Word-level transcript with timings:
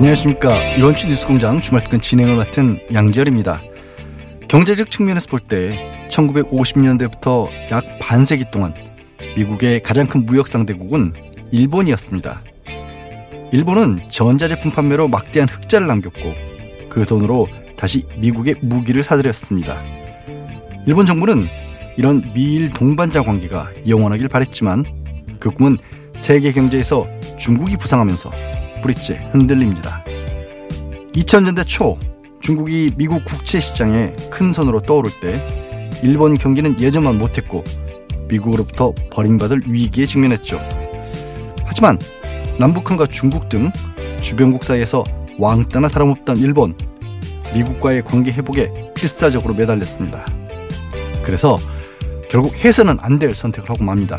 안녕하십니까. 0.00 0.76
이번 0.76 0.96
주 0.96 1.08
뉴스공장 1.08 1.60
주말권 1.60 2.00
진행을 2.00 2.34
맡은 2.34 2.80
양지열입니다. 2.90 3.60
경제적 4.48 4.90
측면에서 4.90 5.28
볼 5.28 5.40
때 5.46 6.08
1950년대부터 6.10 7.50
약 7.70 7.84
반세기 8.00 8.46
동안 8.50 8.72
미국의 9.36 9.82
가장 9.82 10.06
큰 10.06 10.24
무역 10.24 10.48
상대국은 10.48 11.12
일본이었습니다. 11.52 12.40
일본은 13.52 14.00
전자제품 14.08 14.70
판매로 14.70 15.06
막대한 15.08 15.50
흑자를 15.50 15.86
남겼고 15.86 16.34
그 16.88 17.04
돈으로 17.04 17.46
다시 17.76 18.06
미국의 18.16 18.54
무기를 18.62 19.02
사들였습니다. 19.02 19.82
일본 20.86 21.04
정부는 21.04 21.46
이런 21.98 22.32
미일 22.32 22.70
동반자 22.70 23.22
관계가 23.22 23.68
영원하길 23.86 24.28
바랬지만 24.28 24.86
그 25.38 25.50
꿈은 25.50 25.76
세계 26.16 26.52
경제에서 26.52 27.06
중국이 27.38 27.76
부상하면서 27.76 28.59
뿌리째 28.80 29.28
흔들립니다. 29.32 30.02
2000년대 31.12 31.66
초 31.66 31.98
중국이 32.40 32.92
미국 32.96 33.24
국채 33.24 33.60
시장에 33.60 34.14
큰 34.30 34.52
손으로 34.52 34.80
떠오를 34.80 35.10
때 35.20 35.46
일본 36.02 36.34
경기는 36.34 36.80
예전만 36.80 37.18
못했고 37.18 37.62
미국으로부터 38.28 38.94
버림받을 39.10 39.62
위기에 39.66 40.06
직면했죠. 40.06 40.58
하지만 41.64 41.98
남북한과 42.58 43.06
중국 43.06 43.48
등 43.48 43.70
주변국 44.20 44.64
사이에서 44.64 45.04
왕따나 45.38 45.88
다름없던 45.88 46.36
일본, 46.38 46.76
미국과의 47.54 48.04
관계 48.04 48.32
회복에 48.32 48.92
필사적으로 48.94 49.54
매달렸습니다. 49.54 50.24
그래서 51.22 51.56
결국 52.30 52.54
해서는 52.56 52.98
안 53.00 53.18
될 53.18 53.32
선택을 53.32 53.68
하고 53.68 53.82
맙니다. 53.84 54.16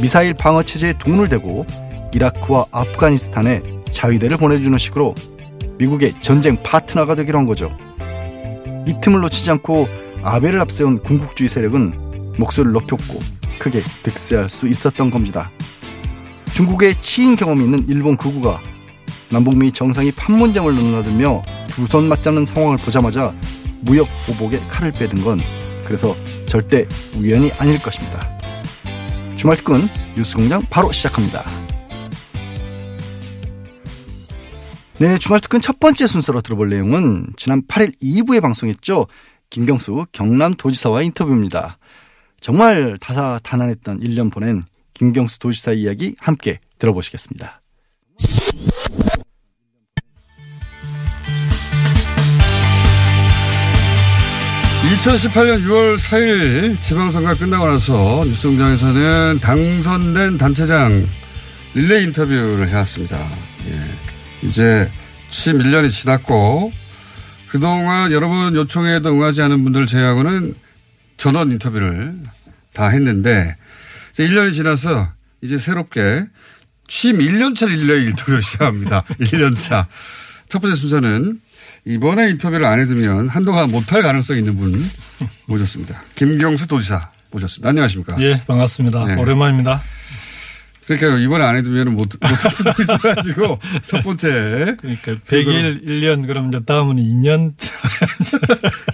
미사일 0.00 0.34
방어 0.34 0.62
체제에 0.62 0.94
돈을 0.98 1.28
대고 1.28 1.66
이라크와 2.12 2.66
아프가니스탄에 2.70 3.62
자위대를 3.92 4.36
보내주는 4.36 4.76
식으로 4.78 5.14
미국의 5.78 6.14
전쟁 6.20 6.62
파트너가 6.62 7.14
되기로 7.14 7.38
한 7.38 7.46
거죠. 7.46 7.76
이 8.86 8.94
틈을 9.00 9.20
놓치지 9.20 9.50
않고 9.52 9.88
아베를 10.22 10.60
앞세운 10.60 11.00
군국주의 11.00 11.48
세력은 11.48 12.34
목소리를 12.38 12.72
높였고 12.72 13.18
크게 13.58 13.82
득세할 14.02 14.48
수 14.48 14.66
있었던 14.66 15.10
겁니다. 15.10 15.50
중국의 16.54 17.00
치인 17.00 17.36
경험이 17.36 17.64
있는 17.64 17.84
일본 17.88 18.16
극우가 18.16 18.60
남북미 19.30 19.72
정상이 19.72 20.12
판문점을 20.12 20.74
넘나들며 20.74 21.42
두 21.68 21.86
손 21.86 22.08
맞잡는 22.08 22.44
상황을 22.44 22.76
보자마자 22.78 23.34
무역 23.82 24.06
보복에 24.26 24.58
칼을 24.68 24.92
빼든 24.92 25.22
건 25.22 25.38
그래서 25.86 26.14
절대 26.46 26.86
우연이 27.16 27.50
아닐 27.52 27.80
것입니다. 27.80 28.20
주말 29.36 29.56
특근 29.56 29.88
뉴스공장 30.16 30.66
바로 30.68 30.92
시작합니다. 30.92 31.44
네, 35.00 35.16
주말 35.16 35.40
특근 35.40 35.62
첫 35.62 35.80
번째 35.80 36.06
순서로 36.06 36.42
들어볼 36.42 36.68
내용은 36.68 37.28
지난 37.38 37.62
8일 37.62 37.94
2부에 38.02 38.42
방송했죠. 38.42 39.06
김경수 39.48 40.04
경남 40.12 40.52
도지사와 40.52 41.00
인터뷰입니다. 41.00 41.78
정말 42.42 42.98
다사다난했던 43.00 44.00
1년 44.00 44.30
보낸 44.30 44.62
김경수 44.92 45.38
도지사 45.38 45.72
이야기 45.72 46.16
함께 46.18 46.60
들어보시겠습니다. 46.78 47.62
2018년 54.98 55.64
6월 55.64 55.98
4일 55.98 56.78
지방선거 56.82 57.36
끝나고 57.36 57.66
나서 57.66 58.22
뉴스공장에서는 58.26 59.38
당선된 59.40 60.36
단체장 60.36 61.08
릴레이 61.72 62.04
인터뷰를 62.04 62.68
해왔습니다. 62.68 63.16
예. 63.70 64.09
이제 64.42 64.90
11년이 65.30 65.90
지났고 65.90 66.72
그동안 67.48 68.12
여러분 68.12 68.54
요청에도 68.54 69.10
응하지 69.10 69.42
않은 69.42 69.62
분들 69.64 69.86
제외하고는 69.86 70.54
전원 71.16 71.50
인터뷰를 71.50 72.14
다 72.72 72.88
했는데 72.88 73.56
이제 74.12 74.26
1년이 74.26 74.52
지나서 74.52 75.08
이제 75.42 75.58
새롭게 75.58 76.24
취임 76.86 77.18
1년차 77.18 77.68
릴레이 77.68 78.06
인터뷰를 78.06 78.42
시작합니다. 78.42 79.04
1년차. 79.20 79.86
첫 80.48 80.60
번째 80.60 80.76
순서는 80.76 81.40
이번에 81.84 82.30
인터뷰를 82.30 82.66
안 82.66 82.80
해두면 82.80 83.28
한동안 83.28 83.70
못할 83.70 84.02
가능성이 84.02 84.40
있는 84.40 84.56
분 84.56 84.84
모셨습니다. 85.46 86.02
김경수 86.14 86.66
도지사 86.68 87.10
모셨습니다. 87.30 87.68
안녕하십니까? 87.70 88.20
예, 88.20 88.42
반갑습니다. 88.46 89.04
네. 89.06 89.14
오랜만입니다. 89.16 89.82
그러니까 90.96 91.20
이번에 91.22 91.44
안 91.44 91.56
해두면 91.56 91.96
못, 91.96 92.08
못할 92.20 92.50
수도 92.50 92.70
있어가지고 92.80 93.58
첫 93.86 94.02
번째. 94.02 94.76
그러니까 94.78 95.12
100일 95.26 95.84
1년 95.86 96.26
그럼 96.26 96.48
이제 96.48 96.60
다음은 96.64 96.96
2년 96.96 97.54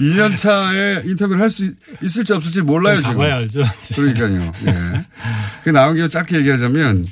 2년 0.00 0.36
차에 0.36 1.02
인터뷰를 1.06 1.40
할 1.42 1.50
수 1.50 1.72
있을지 2.02 2.32
없을지 2.34 2.60
몰라요, 2.62 2.98
지금. 2.98 3.12
가봐야 3.12 3.36
알죠. 3.36 3.62
그러니까요. 3.94 4.52
예. 4.66 5.06
그 5.64 5.70
나온 5.70 5.94
김에 5.94 6.08
짧게 6.08 6.36
얘기하자면 6.38 7.06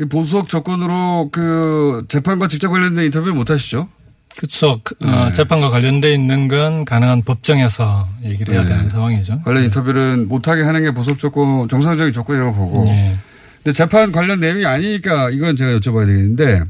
이 0.00 0.04
보수적 0.06 0.48
조건으로 0.48 1.28
그 1.30 2.04
재판과 2.08 2.48
직접 2.48 2.70
관련된 2.70 3.04
인터뷰를 3.04 3.32
못 3.34 3.50
하시죠? 3.50 3.88
그렇죠. 4.36 4.80
그, 4.82 4.96
네. 5.00 5.08
어, 5.08 5.32
재판과 5.32 5.70
관련돼 5.70 6.12
있는 6.12 6.48
건 6.48 6.84
가능한 6.84 7.22
법정에서 7.22 8.08
얘기를 8.24 8.54
해야 8.54 8.64
네. 8.64 8.70
되는 8.70 8.90
상황이죠. 8.90 9.42
관련 9.44 9.62
인터뷰는 9.64 10.26
못하게 10.26 10.62
하는 10.62 10.82
게 10.82 10.90
보수적 10.92 11.20
조건, 11.20 11.68
정상적인 11.68 12.12
조건이라고 12.12 12.52
보고. 12.54 12.88
예. 12.88 13.16
근데 13.64 13.72
재판 13.72 14.12
관련 14.12 14.40
내용이 14.40 14.66
아니니까 14.66 15.30
이건 15.30 15.56
제가 15.56 15.78
여쭤봐야 15.78 16.06
되겠는데 16.06 16.62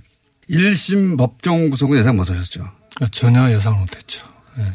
1심 0.49 1.19
법정 1.19 1.69
구속은 1.71 1.99
예상 1.99 2.17
못 2.17 2.31
하셨죠? 2.31 2.71
전혀 3.11 3.51
예상 3.53 3.79
못 3.81 3.95
했죠. 3.97 4.25
예. 4.59 4.73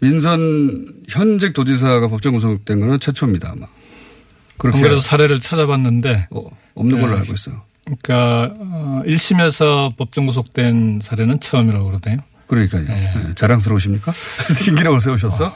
민선 0.00 0.92
현직 1.08 1.54
도지사가 1.54 2.08
법정 2.08 2.34
구속된 2.34 2.80
거는 2.80 3.00
최초입니다, 3.00 3.52
아마. 3.56 3.66
그렇게 4.58 4.76
안 4.78 4.82
그래도 4.82 5.00
사례를 5.00 5.40
찾아봤는데 5.40 6.28
어, 6.30 6.42
없는 6.74 7.00
걸로 7.00 7.14
네. 7.14 7.20
알고 7.20 7.32
있어요. 7.32 7.62
그러니까 7.86 8.52
어, 8.58 9.02
1심에서 9.06 9.96
법정 9.96 10.26
구속된 10.26 11.00
사례는 11.02 11.40
처음이라고 11.40 11.86
그러대요. 11.86 12.18
그러니까요. 12.48 12.84
네. 12.84 13.12
네, 13.14 13.34
자랑스러우십니까? 13.34 14.12
신기록을 14.64 15.00
세우셨어? 15.00 15.54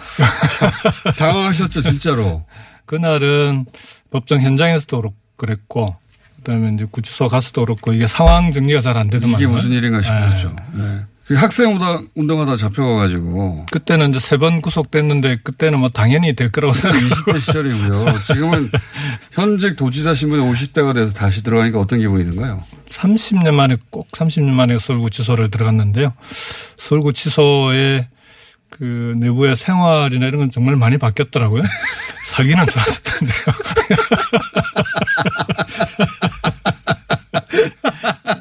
당황하셨죠, 1.18 1.82
진짜로. 1.82 2.44
그날은 2.86 3.66
법정 4.10 4.40
현장에서도 4.40 5.00
그렇- 5.00 5.12
그랬고 5.40 5.96
그다음에 6.36 6.72
이제 6.74 6.86
구치소 6.90 7.28
가서도 7.28 7.64
그렇고 7.64 7.92
이게 7.94 8.06
상황 8.06 8.52
정리가 8.52 8.80
잘 8.82 8.96
안 8.98 9.08
되더만 9.08 9.40
이게 9.40 9.46
무슨 9.46 9.72
일인가 9.72 10.02
싶었죠. 10.02 10.54
네. 10.74 11.00
그 11.26 11.34
학생 11.36 11.70
운동, 11.72 12.08
운동하다 12.16 12.56
잡혀가가지고. 12.56 13.66
그때는 13.70 14.10
이제 14.10 14.18
세 14.18 14.36
번 14.36 14.60
구속됐는데 14.60 15.38
그때는 15.44 15.78
뭐 15.78 15.88
당연히 15.88 16.34
될 16.34 16.50
거라고 16.50 16.72
생각. 16.74 16.98
20대 16.98 17.38
시절이고요. 17.40 18.22
지금은 18.26 18.70
현직 19.32 19.76
도지사 19.76 20.14
신분이 20.16 20.42
50대가 20.42 20.92
돼서 20.94 21.12
다시 21.14 21.44
들어가니까 21.44 21.78
어떤 21.78 22.00
기분이 22.00 22.24
든가요? 22.24 22.64
30년 22.88 23.52
만에 23.54 23.76
꼭 23.90 24.10
30년 24.10 24.50
만에 24.54 24.78
서울구치소를 24.80 25.50
들어갔는데요. 25.52 26.12
서울구치소의 26.78 28.08
그 28.70 29.14
내부의 29.18 29.56
생활이나 29.56 30.26
이런 30.26 30.40
건 30.40 30.50
정말 30.50 30.76
많이 30.76 30.98
바뀌었더라고요. 30.98 31.62
살기는 32.26 32.66
좋았던데요. 32.66 33.54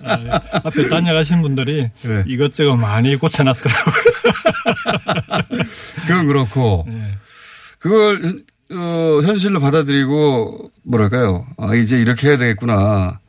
아, 0.03 0.41
앞에 0.65 0.89
다녀가신 0.89 1.41
분들이 1.41 1.89
네. 2.03 2.23
이것저것 2.27 2.75
많이 2.77 3.15
고쳐놨더라고요. 3.15 3.95
그건 6.07 6.27
그렇고. 6.27 6.85
네. 6.87 7.15
그걸 7.79 8.21
현- 8.23 8.43
어, 8.71 9.21
현실로 9.23 9.59
받아들이고 9.59 10.71
뭐랄까요? 10.83 11.47
아 11.57 11.73
이제 11.73 11.97
이렇게 11.99 12.27
해야 12.29 12.37
되겠구나. 12.37 13.19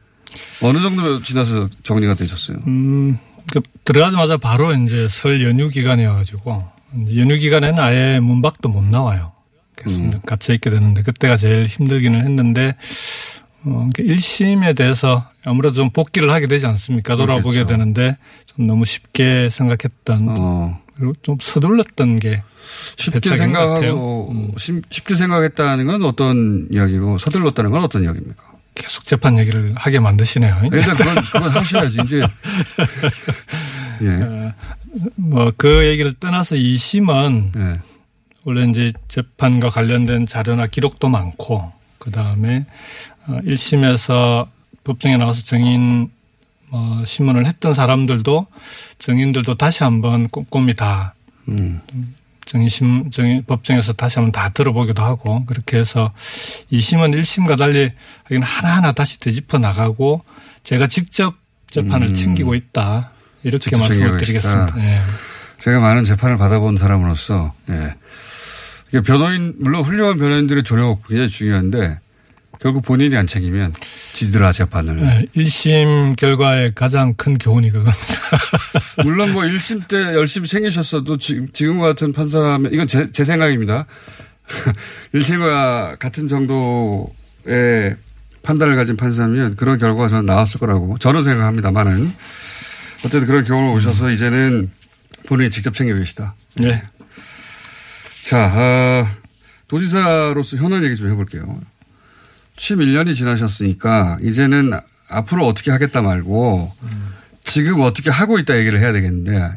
어느 0.62 0.79
정도 0.81 1.23
지나서 1.23 1.69
정리가 1.82 2.14
되셨어요? 2.14 2.58
음, 2.67 3.17
그 3.50 3.61
들어가자마자 3.85 4.37
바로 4.37 4.75
이제 4.75 5.08
설 5.08 5.43
연휴 5.43 5.70
기간이어가지고 5.70 6.69
연휴 7.17 7.39
기간에는 7.39 7.79
아예 7.79 8.21
문 8.21 8.43
밖도 8.43 8.69
못 8.69 8.85
나와요. 8.85 9.33
그래서 9.77 10.01
음. 10.03 10.11
갇혀 10.27 10.53
있게 10.55 10.71
되는데 10.71 11.03
그때가 11.03 11.37
제일 11.37 11.65
힘들기는 11.67 12.21
했는데 12.21 12.75
어, 13.65 13.89
1심에 13.95 14.77
대해서 14.77 15.27
아무래도 15.45 15.75
좀 15.75 15.91
복귀를 15.91 16.31
하게 16.31 16.47
되지 16.47 16.67
않습니까? 16.67 17.17
돌아보게 17.17 17.59
그렇겠죠. 17.65 17.67
되는데 17.69 18.17
좀 18.47 18.67
너무 18.67 18.85
쉽게 18.85 19.49
생각했던 19.51 20.27
어. 20.29 20.81
그리고 20.97 21.13
좀 21.23 21.37
서둘렀던 21.41 22.19
게 22.19 22.43
쉽게. 22.97 23.35
생각하고 23.35 24.53
쉽- 24.59 24.83
쉽게 24.91 25.15
생각했다는 25.15 25.87
건 25.87 26.03
어떤 26.05 26.69
이야기고 26.71 27.17
서둘렀다는 27.19 27.71
건 27.71 27.85
어떤 27.85 28.05
이야기입니까? 28.05 28.43
계속 28.75 29.05
재판 29.07 29.39
얘기를 29.39 29.75
하게 29.77 29.99
만드시네요. 29.99 30.61
일단 30.73 30.97
그건 30.97 31.15
그건 31.25 31.51
하셔야지 31.51 31.99
이제. 32.05 32.23
예. 34.02 34.52
뭐그 35.17 35.87
얘기를 35.87 36.12
떠나서 36.12 36.56
2심은 36.56 37.56
예. 37.56 37.81
원래 38.44 38.69
이제 38.69 38.93
재판과 39.08 39.69
관련된 39.69 40.26
자료나 40.26 40.67
기록도 40.67 41.08
많고 41.08 41.73
그 41.99 42.11
다음에 42.11 42.67
1심에서 43.26 44.49
법정에 44.85 45.17
나와서 45.17 45.43
증인 45.43 46.11
어, 46.73 47.02
신문을 47.05 47.47
했던 47.47 47.75
사람들도 47.75 48.47
증인들도 48.99 49.56
다시 49.56 49.82
한번 49.82 50.29
꼼꼼히 50.29 50.75
다 50.75 51.14
음. 51.49 51.81
증인심 52.46 53.11
증인 53.11 53.44
법정에서 53.44 53.93
다시 53.93 54.19
한번 54.19 54.32
다 54.32 54.49
들어보기도 54.50 55.03
하고 55.03 55.44
그렇게 55.44 55.79
해서 55.79 56.12
2심은 56.73 57.14
1심과 57.20 57.58
달리 57.58 57.91
하긴 58.25 58.43
하나하나 58.43 58.93
다시 58.93 59.20
되짚어 59.20 59.58
나가고 59.58 60.23
제가 60.62 60.87
직접 60.87 61.35
재판을 61.69 62.08
음. 62.08 62.14
챙기고 62.14 62.55
있다 62.55 63.12
이렇게 63.43 63.77
말씀을 63.77 64.19
드리겠습니다. 64.19 64.75
예. 64.79 65.01
제가 65.59 65.81
많은 65.81 66.05
재판을 66.05 66.37
받아본 66.37 66.77
사람으로서 66.77 67.53
예. 67.71 67.95
변호인 69.03 69.55
물론 69.59 69.83
훌륭한 69.83 70.19
변호인들의 70.19 70.65
조력 70.65 71.07
굉장히 71.07 71.29
중요한데 71.29 72.01
결국 72.61 72.83
본인이 72.83 73.17
안 73.17 73.27
챙기면 73.27 73.73
지더라 74.13 74.53
재판을. 74.53 74.97
네, 74.97 75.25
1심 75.35 76.17
결과의 76.17 76.75
가장 76.75 77.15
큰 77.15 77.39
교훈이 77.39 77.71
그겁니다. 77.71 77.97
물론 79.03 79.33
뭐 79.33 79.45
1심 79.45 79.89
때 79.89 79.97
열심히 79.97 80.47
챙기셨어도 80.47 81.17
지금, 81.17 81.49
지금 81.53 81.81
같은 81.81 82.13
판사면 82.13 82.73
이건 82.73 82.87
제, 82.87 83.11
제 83.11 83.25
생각입니다. 83.25 83.87
1심과 85.15 85.99
같은 85.99 86.29
정도의 86.29 87.97
판단을 88.43 88.77
가진 88.77 88.97
판사면 88.97 89.57
그런 89.57 89.79
결과가 89.79 90.09
저는 90.09 90.27
나왔을 90.27 90.61
거라고 90.61 90.99
저는 90.99 91.23
생각합니다만은 91.23 92.13
어쨌든 93.05 93.26
그런 93.26 93.44
교훈을 93.44 93.75
오셔서 93.75 94.11
이제는 94.11 94.70
본인이 95.26 95.50
직접 95.50 95.75
챙기고 95.75 95.99
계시다. 95.99 96.35
네. 96.56 96.82
자, 98.23 98.50
아, 98.55 99.17
도지사로서 99.69 100.56
현안 100.56 100.85
얘기 100.85 100.97
좀 100.97 101.08
해볼게요. 101.08 101.61
취임 102.56 102.81
1년이 102.81 103.14
지나셨으니까 103.14 104.19
이제는 104.23 104.73
앞으로 105.08 105.47
어떻게 105.47 105.70
하겠다 105.70 106.02
말고 106.02 106.70
지금 107.43 107.81
어떻게 107.81 108.11
하고 108.11 108.38
있다 108.38 108.58
얘기를 108.58 108.79
해야 108.81 108.93
되겠는데 108.93 109.50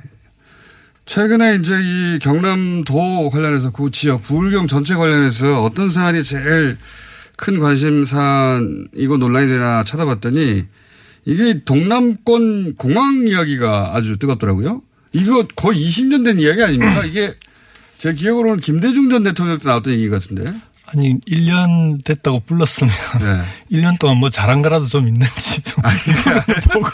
최근에 1.06 1.56
이제 1.56 1.78
이 1.81 2.19
경남도 2.19 3.30
관련해서 3.30 3.72
그 3.72 3.92
지역 3.92 4.22
부울경 4.22 4.68
전체 4.68 4.96
관련해서 4.96 5.62
어떤 5.63 5.89
사안이 5.89 6.24
제일 6.24 6.78
큰 7.36 7.60
관심사이고 7.60 9.18
논란이 9.18 9.48
되나 9.48 9.84
찾아봤더니 9.84 10.66
이게 11.25 11.60
동남권 11.64 12.75
공항 12.75 13.28
이야기가 13.28 13.96
아주 13.96 14.18
뜨겁더라고요. 14.18 14.81
이거 15.14 15.48
거의 15.56 15.86
20년 15.86 16.25
된 16.25 16.40
이야기 16.40 16.64
아닙니까? 16.64 17.06
이게 17.06 17.36
제 17.98 18.14
기억으로는 18.14 18.58
김대중 18.58 19.10
전 19.10 19.24
대통령 19.24 19.58
때 19.58 19.68
나왔던 19.68 19.94
얘기 19.94 20.10
같은데. 20.10 20.54
아니 20.95 21.19
1년 21.22 22.04
됐다고 22.04 22.42
불렀으면 22.42 22.92
네. 23.19 23.42
1년 23.78 23.98
동안 24.00 24.18
뭐 24.18 24.30
잘한 24.30 24.62
거라도 24.62 24.86
좀 24.86 25.07
있는지 25.07 25.62
좀 25.63 25.84
보고 26.72 26.90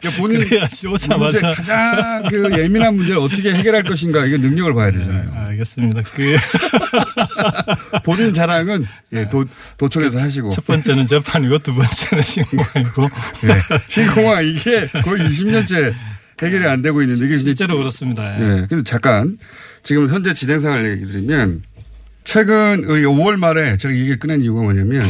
그러니까 0.00 0.20
본인 0.20 0.44
그래야지 0.44 0.88
오자마자 0.88 1.52
가장 1.52 2.22
그 2.28 2.50
예민한 2.58 2.96
문제를 2.96 3.20
어떻게 3.20 3.54
해결할 3.54 3.84
것인가 3.84 4.26
이게 4.26 4.36
능력을 4.36 4.74
봐야 4.74 4.90
되잖아요. 4.90 5.30
알겠습니다. 5.34 6.02
그첫 6.02 8.02
본인 8.04 8.32
자랑은 8.32 8.86
예, 9.12 9.28
도, 9.28 9.44
도청에서 9.78 10.18
하시고. 10.18 10.50
번째는 10.66 11.06
재판이고 11.06 11.58
두 11.58 11.74
번째는 11.74 12.22
신고이고 12.22 13.08
예. 13.44 13.78
신공항 13.88 14.44
이게 14.46 14.86
거의 15.04 15.22
20년째 15.28 15.94
해결이 16.42 16.66
안 16.66 16.82
되고 16.82 17.00
있는데 17.02 17.24
이게 17.24 17.38
실제로 17.38 17.78
그렇습니다. 17.78 18.38
예. 18.38 18.42
예. 18.42 18.66
그래서 18.68 18.84
잠깐 18.84 19.38
지금 19.82 20.08
현재 20.08 20.34
진행 20.34 20.58
상황을 20.58 20.92
얘기 20.92 21.06
드리면 21.06 21.62
최근 22.24 22.86
5월 22.86 23.36
말에 23.36 23.76
제가 23.76 23.92
이게 23.92 24.16
꺼낸 24.16 24.42
이유가 24.42 24.62
뭐냐면 24.62 25.06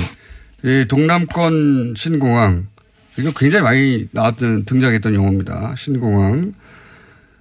이 0.65 0.87
동남권 0.89 1.95
신공항 1.97 2.69
이거 3.19 3.33
굉장히 3.37 3.65
많이 3.65 4.09
나왔던 4.13 4.65
등장했던 4.65 5.15
용어입니다. 5.15 5.75
신공항 5.77 6.55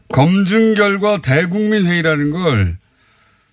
검증 0.10 0.74
결과 0.74 1.22
대국민 1.22 1.86
회의라는 1.86 2.32
걸 2.32 2.78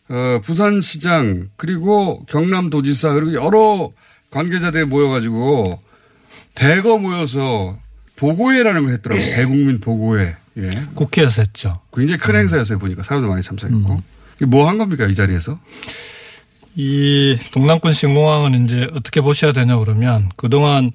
어, 0.09 0.41
부산시장 0.43 1.51
그리고 1.57 2.25
경남도지사 2.27 3.13
그리고 3.13 3.35
여러 3.35 3.93
관계자들이 4.31 4.85
모여가지고 4.87 5.79
대거 6.55 6.99
모여서 6.99 7.79
보고회라는 8.17 8.85
걸 8.85 8.93
했더라고요. 8.95 9.31
대국민 9.35 9.81
보고회. 9.81 10.37
예. 10.57 10.71
국회에서 10.95 11.43
했죠. 11.43 11.81
굉장히 11.95 12.19
큰 12.19 12.35
행사였어요 12.37 12.79
보니까 12.79 13.05
사람도 13.05 13.29
많이 13.29 13.43
참석했고 13.43 13.79
이게 13.95 14.18
뭐 14.47 14.69
한 14.69 14.79
겁니까 14.79 15.07
이 15.07 15.15
자리에서? 15.15 15.59
이 16.77 17.37
동남권 17.53 17.93
신공항은 17.93 18.65
이제 18.65 18.89
어떻게 18.95 19.21
보셔야 19.21 19.53
되냐 19.53 19.79
그러면 19.79 20.29
그동안 20.37 20.93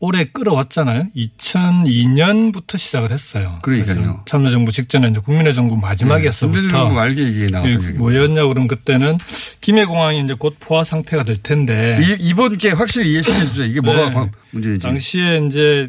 오래 0.00 0.24
끌어왔잖아요. 0.26 1.08
2002년부터 1.16 2.78
시작을 2.78 3.10
했어요. 3.10 3.58
그러니까요. 3.62 4.22
참여정부 4.26 4.70
직전에 4.70 5.08
이제 5.08 5.18
국민의 5.20 5.54
정부 5.54 5.76
마지막에서부터 5.76 6.60
김대중 6.60 6.70
정부 6.78 6.94
말기 6.94 7.22
이게 7.28 7.46
나왔던 7.48 7.82
예, 7.82 7.86
얘기. 7.88 7.98
뭐였냐 7.98 8.46
그러면 8.46 8.68
그때는 8.68 9.18
김해공항이 9.60 10.20
이제 10.24 10.34
곧 10.38 10.56
포화 10.60 10.84
상태가 10.84 11.24
될 11.24 11.36
텐데 11.42 11.98
이, 12.00 12.16
이번 12.20 12.56
게 12.56 12.70
확실히 12.70 13.10
이해시켜 13.12 13.40
주세요. 13.46 13.66
이게 13.66 13.80
뭐가 13.80 14.08
네. 14.08 14.14
관- 14.14 14.30
문제인지. 14.52 14.86
당시에 14.86 15.46
이제 15.48 15.88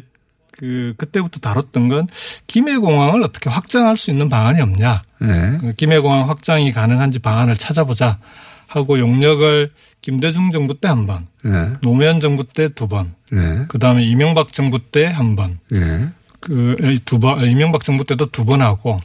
그 0.60 0.92
그때부터 0.98 1.40
다뤘던 1.40 1.88
건 1.88 2.06
김해공항을 2.46 3.22
어떻게 3.22 3.48
확장할 3.48 3.96
수 3.96 4.10
있는 4.10 4.28
방안이 4.28 4.60
없냐. 4.60 5.02
네. 5.20 5.56
그 5.58 5.72
김해공항 5.72 6.28
확장이 6.28 6.70
가능한지 6.70 7.18
방안을 7.18 7.56
찾아보자 7.56 8.18
하고 8.66 8.98
용역을 8.98 9.72
김대중 10.02 10.50
정부 10.50 10.78
때 10.78 10.86
한 10.88 11.06
번, 11.06 11.26
네. 11.42 11.72
노무현 11.80 12.20
정부 12.20 12.44
때 12.44 12.68
두 12.68 12.88
번, 12.88 13.14
네. 13.32 13.64
그 13.68 13.78
다음에 13.78 14.04
이명박 14.04 14.52
정부 14.52 14.78
때 14.78 15.06
한 15.06 15.34
번, 15.34 15.58
네. 15.70 16.08
그두 16.40 17.18
번, 17.18 17.42
이명박 17.44 17.82
정부 17.82 18.04
때도 18.04 18.26
두 18.26 18.44
번 18.44 18.60
하고, 18.60 19.00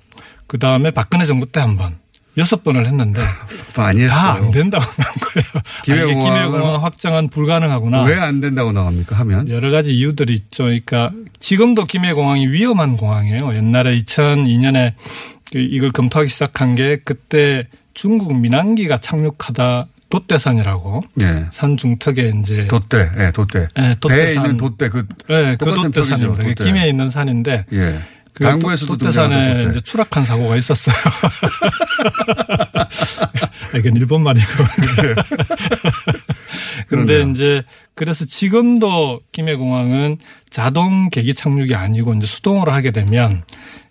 그 0.48 0.60
다음에 0.60 0.92
박근혜 0.92 1.26
정부 1.26 1.46
때 1.46 1.62
한 1.62 1.78
번, 1.78 1.98
여섯 2.38 2.64
번을 2.64 2.86
했는데. 2.86 3.22
다 3.74 3.86
안 4.36 4.52
된다고 4.52 4.84
나온 4.98 5.14
거예요. 5.22 5.46
아, 5.56 5.82
김해공항 5.84 6.84
확장은 6.84 7.30
불가능하구나. 7.30 8.04
왜 8.04 8.16
안 8.16 8.40
된다고 8.40 8.72
나옵니까 8.72 9.16
하면? 9.20 9.48
여러 9.50 9.72
가지 9.72 9.94
이유들이 9.94 10.34
있죠. 10.34 10.64
그러니까 10.66 11.12
지금도 11.40 11.86
김해공항이 11.86 12.48
위험한 12.48 12.98
공항이에요. 12.98 13.56
옛날에 13.56 13.98
2002년에 14.02 14.94
이걸 15.54 15.92
검토하기 15.92 16.30
시작한 16.30 16.76
게 16.76 16.98
그때 17.04 17.68
중국 17.94 18.36
민항기가 18.38 19.00
착륙하다 19.00 19.88
돛대산이라고 20.10 21.02
예. 21.22 21.46
산 21.52 21.78
중턱에 21.78 22.32
이제 22.42 22.68
돛대, 22.68 23.10
예, 23.18 23.32
돛대. 23.32 23.68
예, 23.78 23.96
돛대산. 24.00 24.10
배에 24.10 24.34
있는 24.34 24.58
돛대, 24.58 24.90
그, 24.90 25.06
네, 25.28 25.56
그 25.60 25.66
돛대산입니다. 25.66 26.44
돛대. 26.44 26.64
김해에 26.64 26.90
있는 26.90 27.10
산인데 27.10 27.66
예. 27.74 28.00
그 28.36 28.44
당구에서도 28.44 28.94
이제 28.96 29.12
돛대. 29.12 29.80
추락한 29.82 30.26
사고가 30.26 30.56
있었어요. 30.58 30.96
이건 33.80 33.96
일본 33.96 34.24
말이고. 34.24 34.46
그런데. 36.88 37.22
이제 37.32 37.64
그래서 37.94 38.26
지금도 38.26 39.22
김해공항은 39.32 40.18
자동 40.50 41.10
계기 41.10 41.34
착륙이 41.34 41.76
아니고 41.76 42.14
이제 42.16 42.28
수동으로 42.28 42.74
하게 42.74 42.92
되면 42.92 43.44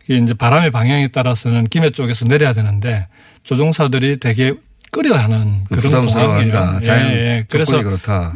이게 0.05 0.19
이제 0.19 0.35
바람의 0.35 0.71
방향에 0.71 1.09
따라서는 1.09 1.67
김해 1.69 1.89
쪽에서 1.91 2.27
내려야 2.27 2.53
되는데 2.53 3.09
조종사들이 3.45 4.21
되게 4.21 4.53
끓여하는 4.91 5.65
그런 5.65 5.81
부담스러워한다. 5.81 6.81
예, 6.87 6.91
예. 6.91 7.45
그래서 7.49 7.83
그렇다. 7.83 8.35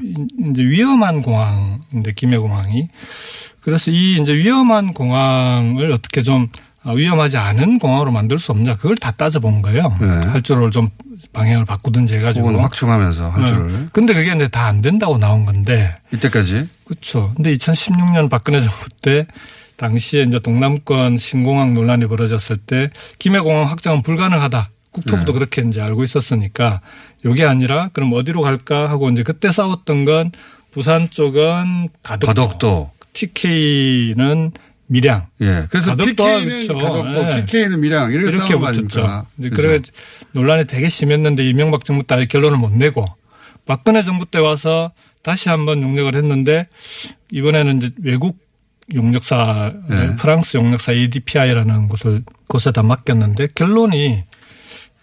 이제 0.53 0.63
위험한 0.63 1.21
공항인데 1.23 2.13
김해공항이 2.17 2.89
그래서 3.69 3.91
이 3.91 4.17
이제 4.19 4.33
위험한 4.33 4.95
공항을 4.95 5.93
어떻게 5.93 6.23
좀 6.23 6.49
아, 6.83 6.93
위험하지 6.93 7.37
않은 7.37 7.79
공항으로 7.79 8.11
만들 8.11 8.39
수 8.39 8.51
없냐 8.53 8.77
그걸 8.77 8.97
다 8.97 9.11
따져본 9.11 9.61
거예요. 9.61 9.95
네. 10.01 10.21
활주로를 10.27 10.71
좀 10.71 10.89
방향을 11.35 11.67
바꾸든지 11.67 12.15
해가지고. 12.17 12.59
확충하면서 12.63 13.29
한 13.31 13.45
줄을. 13.47 13.67
네. 13.69 13.87
근데 13.93 14.15
그게 14.15 14.35
이제 14.35 14.49
다 14.49 14.69
안 14.69 14.81
된다고 14.81 15.19
나온 15.19 15.45
건데 15.45 15.95
이때까지. 16.15 16.67
그렇죠. 16.87 17.33
근데 17.37 17.53
2016년 17.53 18.31
박근혜 18.31 18.61
정부 18.63 18.89
때 19.03 19.27
당시에 19.77 20.23
이제 20.23 20.39
동남권 20.39 21.19
신공항 21.19 21.75
논란이 21.75 22.07
벌어졌을 22.07 22.57
때 22.57 22.89
김해공항 23.19 23.69
확장은 23.69 24.01
불가능하다. 24.03 24.71
국토부도 24.93 25.33
네. 25.33 25.33
그렇게 25.39 25.63
이제 25.69 25.83
알고 25.83 26.05
있었으니까 26.05 26.81
요게 27.27 27.45
아니라 27.45 27.91
그럼 27.93 28.15
어디로 28.15 28.41
갈까 28.41 28.89
하고 28.89 29.11
이제 29.11 29.23
그때 29.23 29.53
싸웠던 29.53 30.07
건 30.07 30.33
부산 30.71 31.11
쪽은 31.11 31.91
가덕도, 32.03 32.27
가덕도. 32.27 32.91
TK는 33.27 34.53
밀양 34.87 35.27
예. 35.41 35.67
그래서 35.71 35.95
PK는 35.97 36.47
그렇죠. 36.47 36.79
가덕도, 36.79 37.33
예. 37.33 37.45
PK는 37.45 37.81
밀양 37.81 38.13
이렇게, 38.13 38.37
이렇게 38.37 38.57
붙었죠. 38.57 39.27
그래 39.55 39.81
논란이 40.33 40.67
되게 40.67 40.89
심했는데 40.89 41.47
이명박 41.49 41.85
정부 41.85 42.07
때 42.07 42.15
아예 42.15 42.27
결론을 42.27 42.57
못 42.59 42.73
내고 42.73 43.05
박근혜 43.67 44.03
정부 44.03 44.25
때 44.25 44.39
와서 44.39 44.93
다시 45.23 45.49
한번 45.51 45.83
용역을 45.83 46.15
했는데 46.15 46.69
이번에는 47.31 47.79
이제 47.79 47.91
외국 48.03 48.39
용역사 48.95 49.75
네. 49.91 50.17
프랑스 50.17 50.57
용역사 50.57 50.93
ADPI라는 50.93 51.89
곳을 51.89 52.23
곳에다 52.47 52.83
맡겼는데 52.83 53.49
결론이 53.55 54.25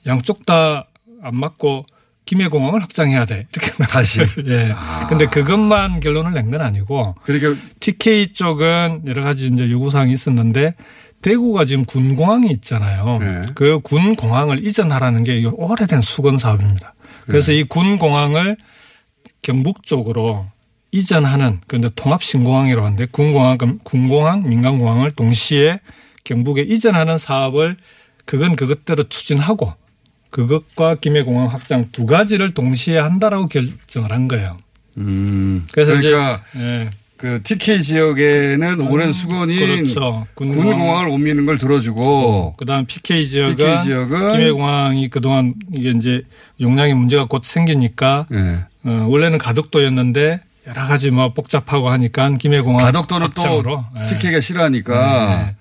양쪽 0.07 0.45
다 0.45 0.87
안 1.25 1.35
맞고 1.35 1.85
김해공항을 2.25 2.81
확장해야 2.81 3.25
돼 3.25 3.47
이렇게 3.53 3.71
다시. 3.85 4.21
예. 4.47 4.73
아. 4.75 5.07
근데 5.07 5.27
그것만 5.27 5.99
결론을 5.99 6.33
낸 6.33 6.51
건 6.51 6.61
아니고 6.61 7.15
그러니까 7.23 7.61
TK 7.79 8.33
쪽은 8.33 9.03
여러 9.07 9.23
가지 9.23 9.47
이제 9.47 9.69
요구사항이 9.69 10.11
있었는데 10.13 10.75
대구가 11.21 11.65
지금 11.65 11.85
군공항이 11.85 12.49
있잖아요. 12.51 13.17
네. 13.19 13.41
그 13.55 13.79
군공항을 13.79 14.65
이전하라는 14.65 15.23
게 15.23 15.43
오래된 15.45 16.01
수건 16.01 16.37
사업입니다. 16.37 16.93
그래서 17.25 17.51
네. 17.51 17.59
이 17.59 17.63
군공항을 17.63 18.57
경북 19.41 19.83
쪽으로 19.83 20.45
이전하는 20.91 21.59
그런데 21.67 21.89
통합 21.95 22.21
신공항이라고 22.23 22.85
하는데 22.85 23.05
군공항 23.07 23.57
군공항 23.83 24.47
민간공항을 24.47 25.11
동시에 25.11 25.79
경북에 26.23 26.61
이전하는 26.61 27.17
사업을 27.17 27.77
그건 28.25 28.55
그것대로 28.55 29.03
추진하고 29.03 29.73
그것과 30.35 30.95
김해공항 30.95 31.47
확장 31.47 31.85
두 31.93 32.05
가지를 32.05 32.53
동시에 32.53 32.97
한다라고 32.97 33.47
결정을 33.47 34.11
한 34.11 34.27
거예요. 34.27 34.57
음. 34.97 35.65
그래서 35.71 35.93
그러니까 35.93 36.41
이제 36.53 36.61
예. 36.61 36.89
그 37.15 37.41
TK 37.41 37.81
지역에는 37.81 38.81
오랜 38.81 39.13
수건이 39.13 39.55
그렇죠. 39.57 40.27
군공항. 40.35 40.71
군공항을 40.71 41.07
옮기는 41.07 41.45
걸 41.45 41.57
들어주고 41.57 42.55
그다음 42.57 42.85
PK 42.85 43.25
지역은, 43.29 43.55
PK 43.55 43.83
지역은 43.85 44.33
김해공항이 44.33 45.09
그동안 45.09 45.53
이게 45.73 45.91
이제 45.91 46.23
용량이 46.59 46.93
문제가 46.95 47.27
곧 47.29 47.45
생기니까 47.45 48.27
예. 48.33 48.65
어, 48.83 49.07
원래는 49.07 49.37
가덕도였는데 49.37 50.41
여러 50.67 50.85
가지 50.85 51.11
뭐 51.11 51.31
복잡하고 51.31 51.89
하니까 51.91 52.31
김해공항 52.31 52.85
가덕도는 52.85 53.29
또 53.35 53.41
확장으로. 53.41 53.85
예. 54.01 54.05
TK가 54.07 54.41
싫어하니까 54.41 55.45
네. 55.45 55.55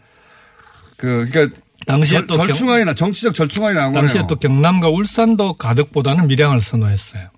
그 0.96 1.28
그러니까 1.30 1.60
당시에 1.86 2.18
절, 2.18 2.26
또 2.26 2.36
경- 2.36 2.46
절충안이 2.46 2.84
나 2.84 2.94
정치적 2.94 3.34
절충안이 3.34 3.74
나온 3.76 3.92
당시에 3.92 4.22
거네요. 4.22 4.26
또 4.28 4.36
경남과 4.36 4.88
울산도 4.88 5.54
가덕보다는 5.54 6.26
밀양을 6.28 6.60
선호했어요. 6.60 7.28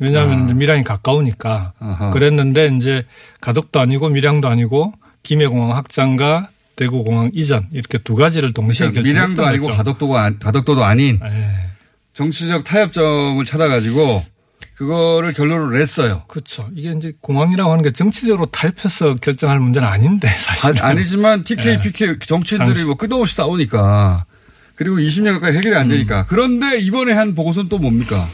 왜냐하면 0.00 0.44
이제 0.46 0.54
밀양이 0.54 0.82
가까우니까 0.82 1.72
아. 1.78 1.86
아하. 1.86 2.10
그랬는데 2.10 2.70
이제 2.76 3.04
가덕도 3.40 3.78
아니고 3.80 4.08
밀양도 4.08 4.48
아니고 4.48 4.92
김해공항 5.22 5.76
확장과 5.76 6.48
대구공항 6.76 7.30
이전 7.32 7.68
이렇게 7.70 7.98
두 7.98 8.16
가지를 8.16 8.52
동시에 8.52 8.90
그러니까 8.90 9.02
밀양도 9.12 9.46
아니고 9.46 9.66
거죠. 9.66 9.76
가덕도가 9.76 10.22
안- 10.22 10.38
가덕도도 10.40 10.84
아닌 10.84 11.20
예. 11.24 11.50
정치적 12.12 12.64
타협점을 12.64 13.44
찾아가지고 13.44 14.24
그거를 14.74 15.32
결론을 15.32 15.78
냈어요. 15.78 16.24
그렇죠. 16.26 16.68
이게 16.74 16.92
이제 16.92 17.12
공항이라고 17.20 17.70
하는 17.70 17.82
게 17.82 17.92
정치적으로 17.92 18.46
타협해서 18.46 19.14
결정할 19.16 19.60
문제는 19.60 19.86
아닌데 19.86 20.28
사실. 20.28 20.82
아, 20.82 20.92
니지만 20.92 21.44
TK, 21.44 21.72
예. 21.72 21.80
PK 21.80 22.18
정치인들이 22.26 22.84
뭐 22.84 22.96
끝없이 22.96 23.36
싸우니까 23.36 24.24
그리고 24.74 24.96
20년 24.96 25.34
가까이 25.34 25.56
해결이 25.56 25.76
안 25.76 25.88
되니까 25.88 26.22
음. 26.22 26.24
그런데 26.28 26.78
이번에 26.78 27.12
한 27.12 27.34
보고서는 27.34 27.68
또 27.68 27.78
뭡니까? 27.78 28.26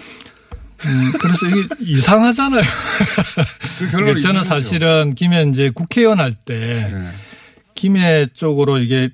음, 0.87 1.13
그래서 1.21 1.47
이게 1.47 1.69
이상하잖아요. 1.81 2.63
그 3.79 3.91
결론이 3.91 4.23
저는 4.23 4.41
이상하죠. 4.41 4.63
사실은 4.63 5.15
김해 5.15 5.43
이제 5.43 5.69
국회의원 5.69 6.21
할때 6.21 6.55
예. 6.55 7.09
김해 7.75 8.27
쪽으로 8.33 8.79
이게 8.79 9.11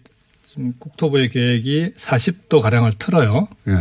국토부의 0.78 1.28
계획이 1.28 1.95
40도 1.99 2.61
가량을 2.61 2.92
틀어요. 2.99 3.49
예. 3.66 3.73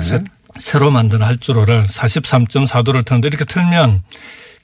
새, 0.59 0.71
새로 0.71 0.91
만든 0.91 1.21
할주로를 1.21 1.85
43.4도를 1.85 3.05
트는데 3.05 3.27
이렇게 3.27 3.45
틀면 3.45 4.03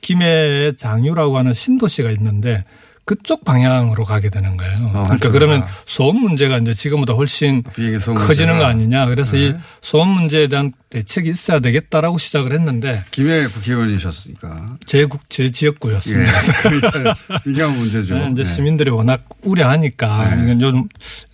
김해의 0.02 0.78
장유라고 0.78 1.38
하는 1.38 1.54
신도시가 1.54 2.12
있는데 2.12 2.66
그쪽 3.04 3.44
방향으로 3.44 4.04
가게 4.04 4.30
되는 4.30 4.58
거예요. 4.58 4.78
그러니까 4.78 5.10
할주로가. 5.10 5.32
그러면 5.32 5.64
소음 5.86 6.18
문제가 6.22 6.58
이제 6.60 6.74
지금보다 6.74 7.14
훨씬 7.14 7.64
소음 8.00 8.16
커지는. 8.16 8.60
거 8.60 8.66
아니냐. 8.66 9.08
그래서 9.08 9.36
네. 9.36 9.48
이 9.50 9.54
소음 9.82 10.10
문제에 10.10 10.48
대한 10.48 10.72
대책이 10.90 11.30
있어야 11.30 11.60
되겠다라고 11.60 12.18
시작을 12.18 12.54
했는데 12.54 13.04
김해 13.12 13.48
국회의원이셨으니까. 13.48 14.78
제 14.86 15.06
국, 15.06 15.30
제 15.30 15.46
예. 15.46 15.52
지역구였습니다. 15.52 16.32
그러니까 16.64 17.16
이게 17.46 17.66
문제죠. 17.66 18.18
네, 18.18 18.30
이제 18.32 18.42
예. 18.42 18.46
시민들이 18.46 18.92
워낙 18.92 19.26
우려하니까 19.44 20.36
네. 20.36 20.44
이건 20.44 20.62
요즘 20.62 20.84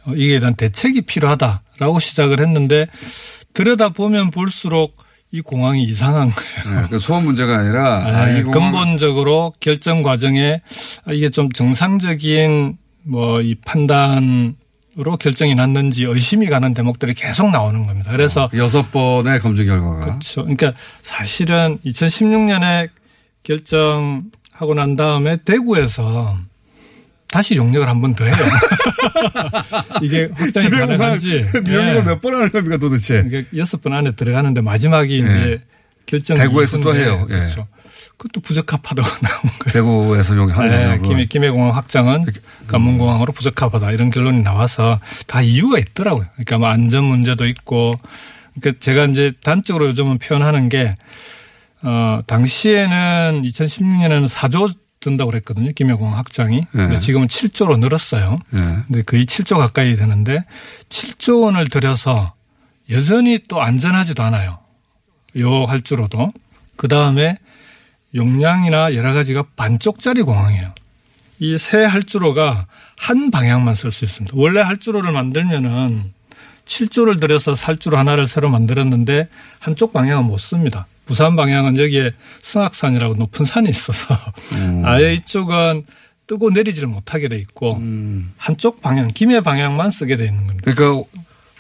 어, 0.06 0.14
이게 0.16 0.40
대한 0.40 0.56
대책이 0.56 1.02
필요하다라고 1.02 2.00
시작을 2.00 2.40
했는데 2.40 2.88
들여다 3.58 3.90
보면 3.90 4.30
볼수록 4.30 4.96
이 5.32 5.42
공항이 5.42 5.84
이상한 5.84 6.30
거예요. 6.30 6.84
예, 6.84 6.88
그 6.90 7.00
소음 7.00 7.26
문제가 7.26 7.58
아니라 7.58 8.06
아, 8.06 8.26
네, 8.28 8.40
이 8.40 8.44
공항 8.44 8.72
근본적으로 8.72 9.52
결정 9.60 10.04
과정에 10.04 10.62
아, 11.06 11.12
이게 11.12 11.30
좀 11.30 11.52
정상적인 11.52 12.78
뭐 13.04 13.42
이 13.42 13.56
판단으로 13.56 15.18
결정이 15.20 15.56
났는지 15.56 16.04
의심이 16.04 16.46
가는 16.48 16.74
대목들이 16.74 17.16
계속 17.16 17.50
나오는 17.50 17.86
겁니다. 17.88 18.12
그래서 18.12 18.48
여섯 18.54 18.92
번의 18.92 19.40
검증 19.40 19.66
결과가 19.66 20.00
그렇죠. 20.02 20.42
그러니까 20.44 20.74
사실은 21.02 21.80
2016년에 21.84 22.90
결정하고 23.44 24.74
난 24.76 24.96
다음에 24.96 25.38
대구에서 25.38 26.38
다시 27.30 27.56
용역을 27.56 27.88
한 27.88 28.02
번 28.02 28.16
더 28.16 28.24
해요. 28.26 28.36
이게 30.02 30.30
확장이 30.34 30.70
가능한지. 30.70 31.46
미용을 31.66 31.96
예. 31.98 32.02
몇번 32.02 32.34
하는 32.34 32.50
겁니까 32.52 32.78
도대체? 32.78 33.24
그러니까 33.24 33.50
여섯 33.58 33.82
번 33.82 33.94
안에 33.94 34.12
들어가는데 34.14 34.62
마지막이 34.62 35.18
이제 35.20 35.62
결정. 36.06 36.38
예. 36.38 36.42
대구에서 36.44 36.80
또 36.80 36.96
해요. 36.96 37.28
예. 37.30 37.36
그렇죠. 37.36 37.68
그것도 38.18 38.42
부적합하다고 38.42 39.08
나온 39.22 39.42
거예요. 39.60 39.74
대구에서 39.74 40.36
용한 40.38 40.68
네. 40.70 41.00
김해, 41.04 41.26
김해공항 41.26 41.76
확장은 41.76 42.26
관문공항으로 42.68 43.32
부적합하다 43.34 43.92
이런 43.92 44.10
결론이 44.10 44.42
나와서 44.42 45.00
다 45.28 45.42
이유가 45.42 45.78
있더라고요. 45.80 46.26
그러니까 46.34 46.58
뭐 46.58 46.70
안전 46.70 47.04
문제도 47.04 47.46
있고, 47.46 48.00
그러니까 48.60 48.80
제가 48.84 49.06
이제 49.06 49.34
단적으로 49.44 49.88
요즘은 49.90 50.18
표현하는 50.18 50.70
게, 50.70 50.96
어, 51.84 52.22
당시에는 52.26 53.44
2016년에는 53.46 54.28
4조 54.28 54.74
든다고 55.00 55.32
그랬거든요. 55.32 55.72
김해공항 55.74 56.18
확장이. 56.18 56.66
근데 56.72 56.96
네. 56.96 57.00
지금은 57.00 57.28
7조로 57.28 57.80
늘었어요. 57.80 58.38
예. 58.54 58.58
근데 58.58 59.02
거의 59.04 59.26
7조 59.26 59.58
가까이 59.58 59.96
되는데 59.96 60.44
7조 60.90 61.44
원을 61.44 61.70
들여서 61.70 62.34
여전히 62.90 63.40
또 63.48 63.62
안전하지도 63.62 64.24
않아요. 64.24 64.60
요 65.38 65.66
할주로도. 65.66 66.32
그 66.76 66.88
다음에 66.88 67.38
용량이나 68.16 68.96
여러 68.96 69.14
가지가 69.14 69.46
반쪽짜리 69.56 70.22
공항이에요. 70.22 70.74
이새 71.40 71.84
할주로가 71.84 72.66
한 72.98 73.30
방향만 73.30 73.76
쓸 73.76 73.92
수 73.92 74.06
있습니다. 74.06 74.36
원래 74.38 74.62
할주로를 74.62 75.12
만들면은 75.12 76.12
7조를 76.66 77.20
들여서 77.20 77.56
살주로 77.56 77.98
하나를 77.98 78.28
새로 78.28 78.50
만들었는데 78.50 79.30
한쪽 79.60 79.94
방향은 79.94 80.26
못 80.26 80.38
씁니다. 80.40 80.88
부산 81.08 81.36
방향은 81.36 81.78
여기에 81.78 82.12
승악산이라고 82.42 83.16
높은 83.16 83.46
산이 83.46 83.70
있어서 83.70 84.16
아예 84.86 85.14
이쪽은 85.16 85.86
뜨고 86.28 86.50
내리지를 86.52 86.88
못하게 86.90 87.30
돼 87.30 87.38
있고 87.38 87.78
음. 87.78 88.34
한쪽 88.38 88.82
방향, 88.82 89.08
김해 89.08 89.40
방향만 89.42 89.92
쓰게 89.92 90.18
돼 90.18 90.26
있는 90.26 90.46
겁니다. 90.46 90.72
그러니까 90.74 91.08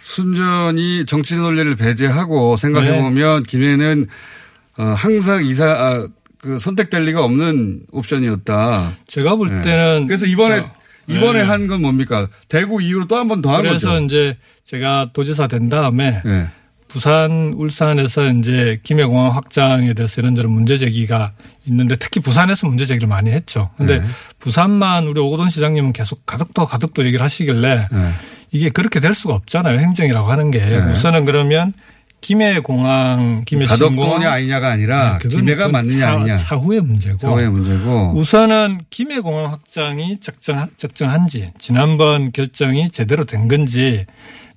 순전히 0.01 1.06
정치 1.06 1.36
논리를 1.36 1.75
배제하고 1.75 2.56
생각해 2.58 2.92
네. 2.92 3.01
보면 3.01 3.44
김해는 3.44 4.08
어, 4.77 4.84
항상 4.84 5.44
이사 5.46 5.66
아, 5.66 6.08
그 6.39 6.60
선택될 6.60 7.04
리가 7.06 7.24
없는 7.24 7.82
옵션이었다. 7.92 8.94
제가 9.08 9.36
볼 9.36 9.50
네. 9.50 9.62
때는 9.63 10.08
그래서 10.08 10.25
이번에 10.25 10.60
어, 10.60 10.72
이번에 11.08 11.42
네. 11.42 11.48
한건 11.48 11.82
뭡니까? 11.82 12.27
대구 12.48 12.82
이후로 12.82 13.08
또 13.08 13.16
한 13.18 13.27
번 13.27 13.42
더한 13.42 13.62
그래서 13.63 13.89
거죠. 13.92 14.06
이제 14.06 14.38
제가 14.66 15.10
도지사 15.13 15.48
된 15.48 15.70
다음에 15.70 16.22
예. 16.25 16.48
부산, 16.98 17.54
울산에서 17.56 18.25
이제 18.32 18.80
김해공항 18.82 19.36
확장에 19.36 19.94
대해서 19.94 20.20
이런저런 20.20 20.51
문제 20.51 20.80
제기가 20.80 21.34
있는데 21.68 21.96
특히 21.96 22.20
부산에서 22.20 22.66
문제 22.66 22.88
제기를 22.88 23.08
많이 23.08 23.30
했죠. 23.30 23.70
근데 23.77 24.00
네. 24.00 24.06
부산만 24.39 25.06
우리 25.06 25.20
오고돈 25.20 25.50
시장님은 25.50 25.94
계속 25.94 26.25
가덕도 26.25 26.66
가덕도 26.66 27.06
얘기를 27.06 27.24
하시길래 27.24 27.88
예. 27.94 28.10
이게 28.51 28.70
그렇게 28.70 29.00
될 29.00 29.13
수가 29.13 29.36
없잖아요. 29.36 29.77
행정이라고 29.77 30.27
하는 30.32 30.50
게. 30.50 30.58
네. 30.58 30.77
우선은 30.92 31.25
그러면 31.25 31.74
김해 32.20 32.62
공항, 32.62 33.44
김해 33.46 33.66
가덕도냐 33.68 34.32
아니냐가 34.32 34.70
아니라 34.72 35.20
네, 35.22 35.30
김해가 35.30 35.68
그건 35.68 35.72
맞느냐 35.74 36.00
차- 36.00 36.12
아니냐. 36.13 36.36
차후의 36.38 36.82
문제고. 36.82 37.18
차후의 37.18 37.50
문제고. 37.51 38.13
우선은 38.16 38.80
김해 38.89 39.20
공항 39.20 39.51
확장이 39.51 40.20
적정 40.20 40.68
적정한지 40.77 41.51
지난번 41.60 42.32
결정이 42.32 42.89
제대로 42.89 43.24
된 43.25 43.48
건지 43.48 44.08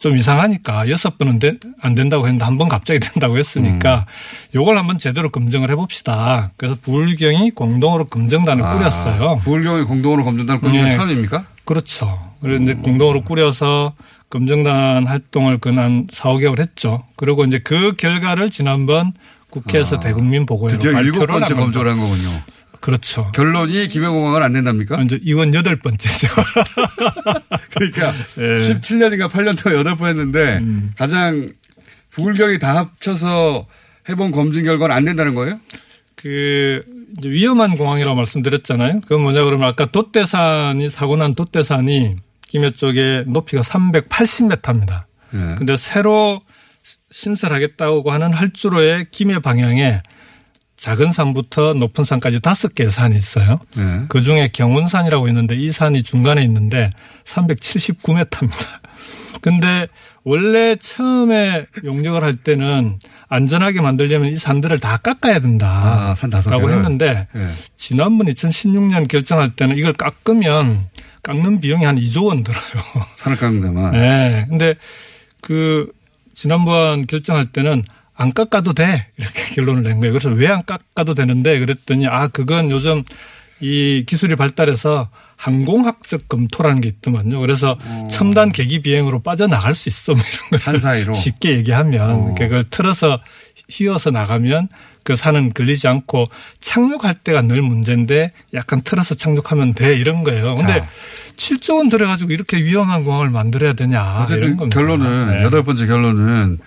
좀 0.00 0.16
이상하니까 0.16 0.88
여섯 0.88 1.18
번은 1.18 1.38
된- 1.38 1.60
안 1.80 1.94
된다고 1.94 2.24
했는데 2.26 2.44
한 2.44 2.56
번 2.58 2.68
갑자기 2.68 2.98
된다고 3.06 3.38
했으니까 3.38 4.06
음. 4.08 4.58
요걸 4.58 4.76
한번 4.76 4.98
제대로 4.98 5.30
검증을 5.30 5.70
해봅시다. 5.70 6.50
그래서 6.56 6.76
부울경이 6.82 7.50
공동으로 7.52 8.06
검증단을 8.06 8.64
아, 8.64 8.74
꾸렸어요. 8.76 9.36
부울경이 9.42 9.84
공동으로 9.84 10.24
검증단을 10.24 10.60
꾸린 10.60 10.80
건 10.80 10.88
네. 10.88 10.96
처음입니까? 10.96 11.44
그렇죠. 11.64 12.18
그래서 12.40 12.62
이제 12.62 12.74
공동으로 12.74 13.22
꾸려서 13.22 13.92
검증단 14.30 15.06
활동을 15.06 15.58
그한 15.58 16.06
4, 16.10 16.30
5개월 16.30 16.58
했죠. 16.60 17.04
그리고 17.16 17.44
이제 17.44 17.58
그 17.62 17.94
결과를 17.96 18.50
지난번 18.50 19.12
국회에서 19.50 19.98
대국민 20.00 20.46
보고회로 20.46 20.76
아, 20.76 20.78
드디어 20.78 20.92
일곱 21.02 21.18
발표를 21.20 21.40
번째. 21.40 21.54
검토를 21.54 21.90
한 21.92 21.98
거군요. 22.00 22.28
그렇죠. 22.80 23.24
결론이 23.34 23.88
김해공항은 23.88 24.42
안 24.42 24.52
된답니까? 24.52 25.02
이제 25.02 25.18
이건 25.22 25.54
여덟 25.54 25.76
번째죠. 25.78 26.28
그러니까 27.72 28.08
예. 28.38 28.56
17년인가 28.56 29.28
8년 29.28 29.62
동안 29.62 29.84
8번 29.84 30.08
했는데 30.08 30.58
음. 30.58 30.92
가장 30.96 31.52
부울경이 32.10 32.58
다 32.58 32.76
합쳐서 32.76 33.66
해본 34.08 34.30
검증 34.30 34.64
결과는 34.64 34.94
안 34.94 35.04
된다는 35.04 35.34
거예요? 35.34 35.60
그 36.16 36.82
위험한 37.22 37.76
공항이라고 37.76 38.16
말씀드렸잖아요. 38.16 39.00
그건 39.02 39.22
뭐냐 39.22 39.44
그러면 39.44 39.68
아까 39.68 39.86
돛대산이 39.86 40.90
사고 40.90 41.16
난 41.16 41.34
돛대산이 41.34 42.16
김해 42.48 42.72
쪽에 42.72 43.24
높이가 43.26 43.62
380m입니다. 43.62 45.02
예. 45.34 45.54
근데 45.56 45.76
새로 45.76 46.40
신설하겠다고 47.10 48.10
하는 48.10 48.32
활주로의 48.32 49.06
김해 49.10 49.38
방향에 49.38 50.02
작은 50.80 51.12
산부터 51.12 51.74
높은 51.74 52.04
산까지 52.04 52.40
다섯 52.40 52.74
개의 52.74 52.90
산이 52.90 53.14
있어요. 53.14 53.58
예. 53.76 54.04
그 54.08 54.22
중에 54.22 54.48
경운산이라고 54.50 55.28
있는데 55.28 55.54
이 55.54 55.70
산이 55.70 56.02
중간에 56.02 56.42
있는데 56.42 56.88
379m입니다. 57.24 58.48
근데 59.42 59.88
원래 60.24 60.76
처음에 60.76 61.66
용역을 61.84 62.24
할 62.24 62.34
때는 62.34 62.98
안전하게 63.28 63.82
만들려면 63.82 64.32
이 64.32 64.36
산들을 64.36 64.78
다 64.78 64.96
깎아야 64.96 65.40
된다. 65.40 65.68
아, 65.68 66.14
산 66.14 66.30
다섯 66.30 66.50
라고. 66.50 66.70
했는데 66.70 67.28
예. 67.36 67.48
지난번 67.76 68.28
2016년 68.28 69.06
결정할 69.06 69.50
때는 69.50 69.76
이걸 69.76 69.92
깎으면 69.92 70.86
깎는 71.22 71.60
비용이 71.60 71.84
한 71.84 71.96
2조 71.96 72.24
원 72.24 72.42
들어요. 72.42 72.60
산을 73.16 73.36
깎는 73.36 73.60
데만. 73.60 73.92
네. 73.92 74.46
근데 74.48 74.74
그 75.42 75.92
지난번 76.34 77.06
결정할 77.06 77.44
때는 77.44 77.84
안 78.20 78.32
깎아도 78.34 78.74
돼. 78.74 79.06
이렇게 79.16 79.54
결론을 79.56 79.82
낸 79.82 79.98
거예요. 80.00 80.12
그래서 80.12 80.28
왜 80.30 80.46
안 80.46 80.62
깎아도 80.66 81.14
되는데 81.14 81.58
그랬더니 81.58 82.06
아, 82.06 82.28
그건 82.28 82.70
요즘 82.70 83.02
이 83.60 84.04
기술이 84.06 84.36
발달해서 84.36 85.08
항공학적 85.36 86.28
검토라는 86.28 86.82
게 86.82 86.88
있더만요. 86.88 87.40
그래서 87.40 87.78
첨단 88.10 88.52
계기 88.52 88.82
비행으로 88.82 89.22
빠져나갈 89.22 89.74
수 89.74 89.88
있어. 89.88 90.12
뭐 90.12 90.22
이런 90.22 90.50
거. 90.50 90.58
산 90.58 90.78
사이로. 90.78 91.12
쉽게 91.14 91.56
얘기하면 91.56 92.10
어. 92.10 92.34
그걸 92.36 92.64
틀어서 92.68 93.20
휘어서 93.70 94.10
나가면 94.10 94.68
그 95.04 95.16
산은 95.16 95.52
걸리지 95.54 95.88
않고 95.88 96.26
착륙할 96.60 97.14
때가 97.14 97.42
늘 97.42 97.62
문제인데 97.62 98.32
약간 98.54 98.82
틀어서 98.82 99.14
착륙하면 99.14 99.74
돼 99.74 99.96
이런 99.96 100.24
거예요. 100.24 100.54
근데 100.56 100.80
자. 100.80 100.86
7조 101.36 101.76
원 101.76 101.88
들여가지고 101.88 102.32
이렇게 102.32 102.58
위험한 102.58 103.04
공항을 103.04 103.30
만들어야 103.30 103.72
되냐. 103.72 104.20
어쨌든. 104.22 104.68
결론은 104.68 105.26
네. 105.30 105.38
음. 105.38 105.42
여덟 105.42 105.64
번째 105.64 105.86
결론은 105.86 106.58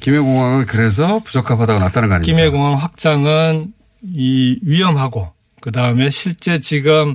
김해공항은 0.00 0.66
그래서 0.66 1.20
부적합하다고 1.20 1.80
났다는 1.80 2.08
거 2.08 2.14
아닙니까? 2.14 2.36
김해공항 2.36 2.74
확장은 2.74 3.72
이 4.02 4.58
위험하고 4.62 5.32
그 5.60 5.70
다음에 5.70 6.10
실제 6.10 6.60
지금 6.60 7.14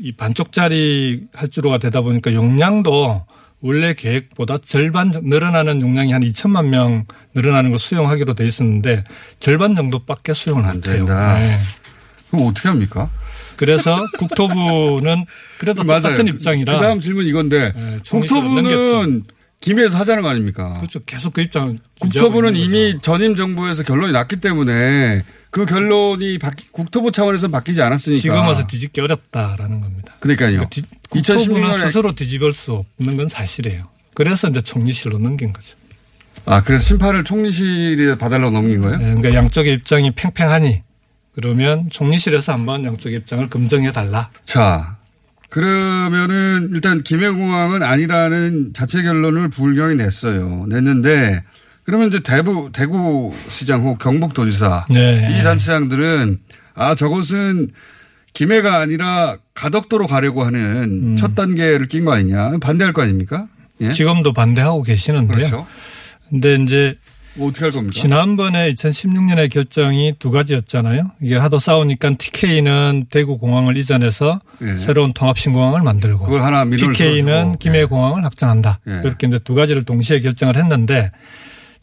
이 0.00 0.12
반쪽짜리 0.12 1.26
활주로가 1.34 1.78
되다 1.78 2.00
보니까 2.00 2.32
용량도 2.32 3.26
원래 3.62 3.94
계획보다 3.94 4.58
절반 4.66 5.12
정- 5.12 5.22
늘어나는 5.28 5.80
용량이 5.80 6.12
한 6.12 6.22
2천만 6.22 6.66
명 6.66 7.06
늘어나는 7.34 7.70
걸 7.70 7.78
수용하기로 7.78 8.34
돼 8.34 8.46
있었는데 8.46 9.04
절반 9.40 9.74
정도밖에 9.74 10.34
수용을 10.34 10.64
안 10.64 10.74
못해요. 10.76 10.96
된다. 10.96 11.38
네. 11.38 11.56
그럼 12.30 12.48
어떻게 12.48 12.68
합니까? 12.68 13.08
그래서 13.56 14.04
국토부는 14.18 15.24
그래도 15.58 15.82
똑같은 15.82 16.26
입장이라 16.26 16.76
그 16.78 16.82
다음 16.82 17.00
질문 17.00 17.24
이건데 17.26 17.72
네, 17.76 17.96
국토부는 18.08 19.22
김해에서 19.60 19.96
하자는 19.98 20.22
거 20.24 20.28
아닙니까? 20.30 20.72
그렇죠. 20.78 20.98
계속 21.06 21.32
그 21.32 21.40
입장을 21.42 21.78
국토부는 22.00 22.56
이미. 22.56 22.98
전임 23.00 23.36
정부에서 23.36 23.84
결론이 23.84 24.12
났기 24.12 24.36
때문에 24.36 25.22
그 25.50 25.66
결론이 25.66 26.38
바뀌, 26.38 26.66
국토부 26.72 27.12
차원에서 27.12 27.46
바뀌지 27.48 27.80
않았으니까. 27.82 28.20
지금 28.20 28.36
와서 28.38 28.66
뒤집기 28.66 29.00
어렵다라는 29.02 29.80
겁니다. 29.80 30.14
그러니까요. 30.18 30.50
그러니까 30.50 30.68
디- 30.70 30.82
국토부는 30.82 31.01
2016년에 31.14 31.78
스스로 31.78 32.12
뒤집을 32.14 32.52
수 32.52 32.84
없는 32.98 33.16
건 33.16 33.28
사실이에요. 33.28 33.88
그래서 34.14 34.48
이제 34.48 34.60
총리실로 34.60 35.18
넘긴 35.18 35.52
거죠. 35.52 35.76
아 36.44 36.62
그래서 36.62 36.84
심판을 36.84 37.24
총리실에 37.24 38.18
봐달라고 38.18 38.50
넘긴 38.50 38.80
거예요? 38.80 38.94
예, 38.94 39.04
그러니까 39.04 39.34
양쪽의 39.34 39.74
입장이 39.74 40.10
팽팽하니 40.12 40.82
그러면 41.34 41.88
총리실에서 41.90 42.52
한번 42.52 42.84
양쪽의 42.84 43.18
입장을 43.18 43.48
검증해 43.48 43.92
달라. 43.92 44.30
자 44.42 44.96
그러면은 45.48 46.70
일단 46.74 47.02
김해공항은 47.02 47.82
아니라는 47.82 48.72
자체 48.74 49.02
결론을 49.02 49.50
부울경이 49.50 49.96
냈어요. 49.96 50.66
냈는데 50.68 51.44
그러면 51.84 52.08
이제 52.08 52.20
대구 52.20 52.70
대구시장 52.72 53.82
혹 53.82 53.98
경북도지사 53.98 54.86
네. 54.90 55.36
이 55.38 55.42
단체장들은 55.42 56.38
아 56.74 56.94
저것은 56.94 57.70
김해가 58.32 58.78
아니라 58.80 59.36
가덕도로 59.54 60.06
가려고 60.06 60.42
하는 60.44 61.16
첫 61.16 61.34
단계를 61.34 61.86
낀 61.86 62.04
거 62.04 62.12
아니냐 62.12 62.58
반대할 62.60 62.92
거 62.92 63.02
아닙니까? 63.02 63.46
예? 63.80 63.92
지금도 63.92 64.32
반대하고 64.32 64.82
계시는데요. 64.82 65.36
그렇죠. 65.36 65.66
근데 66.30 66.54
이제 66.62 66.96
뭐 67.34 67.48
어떻게 67.48 67.64
할 67.64 67.72
겁니까? 67.72 67.92
지난번에 67.92 68.74
2016년에 68.74 69.50
결정이 69.50 70.14
두 70.18 70.30
가지였잖아요. 70.30 71.12
이게 71.22 71.36
하도 71.36 71.58
싸우니까 71.58 72.16
TK는 72.18 73.06
대구 73.10 73.38
공항을 73.38 73.76
이전해서 73.76 74.40
예. 74.62 74.76
새로운 74.76 75.12
통합 75.12 75.38
신공항을 75.38 75.82
만들고 75.82 76.24
그걸 76.24 76.42
하나 76.42 76.64
들어주고. 76.64 77.56
김해 77.58 77.80
예. 77.80 77.84
공항을 77.84 78.24
확장한다. 78.24 78.80
예. 78.88 79.00
이렇게 79.04 79.26
이제 79.26 79.38
두 79.42 79.54
가지를 79.54 79.84
동시에 79.84 80.20
결정을 80.20 80.56
했는데 80.56 81.10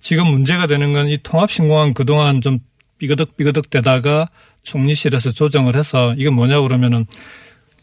지금 0.01 0.27
문제가 0.27 0.67
되는 0.67 0.93
건 0.93 1.07
이 1.07 1.17
통합 1.23 1.51
신공항 1.51 1.93
그동안 1.93 2.41
좀 2.41 2.59
삐그덕삐그덕 2.99 3.69
되다가 3.69 4.27
총리실에서 4.63 5.31
조정을 5.31 5.75
해서 5.75 6.13
이게 6.17 6.29
뭐냐 6.29 6.61
그러면은 6.61 7.05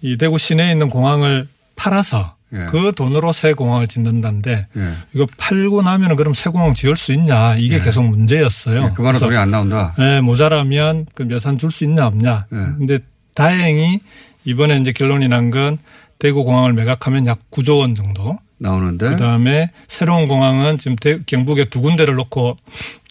이 0.03 0.17
대구 0.17 0.39
시내에 0.39 0.73
있는 0.73 0.91
공항을 0.91 1.47
팔아서 1.77 2.37
예. 2.53 2.67
그 2.69 2.93
돈으로 2.95 3.33
새 3.33 3.53
공항을 3.55 3.89
짓는다는데 3.89 4.69
예. 4.77 4.93
이거 5.15 5.27
팔고 5.37 5.83
나면은 5.83 6.15
그럼 6.17 6.33
새 6.33 6.49
공항 6.51 6.75
지을 6.75 6.95
수 6.97 7.13
있냐 7.13 7.57
이게 7.57 7.81
계속 7.81 8.05
문제였어요. 8.05 8.85
예, 8.85 8.91
그만한 8.95 9.21
돈이 9.21 9.37
안 9.37 9.51
나온다. 9.51 9.95
예, 9.99 10.21
모자라면 10.21 11.07
그 11.15 11.27
예산 11.31 11.59
줄 11.59 11.71
수 11.71 11.85
있냐 11.85 12.07
없냐. 12.07 12.47
예. 12.53 12.57
근데 12.79 12.99
다행히 13.35 14.01
이번에 14.45 14.79
이제 14.79 14.93
결론이 14.93 15.29
난 15.29 15.51
건 15.51 15.79
대구 16.19 16.45
공항을 16.45 16.73
매각하면 16.73 17.27
약 17.27 17.41
9조 17.51 17.81
원 17.81 17.95
정도. 17.95 18.39
나오는데 18.59 19.11
그다음에 19.11 19.71
새로운 19.89 20.29
공항은 20.29 20.79
지금 20.79 20.97
대- 20.97 21.19
경북에 21.27 21.67
두 21.67 21.81
군데를 21.83 22.15
놓고 22.15 22.57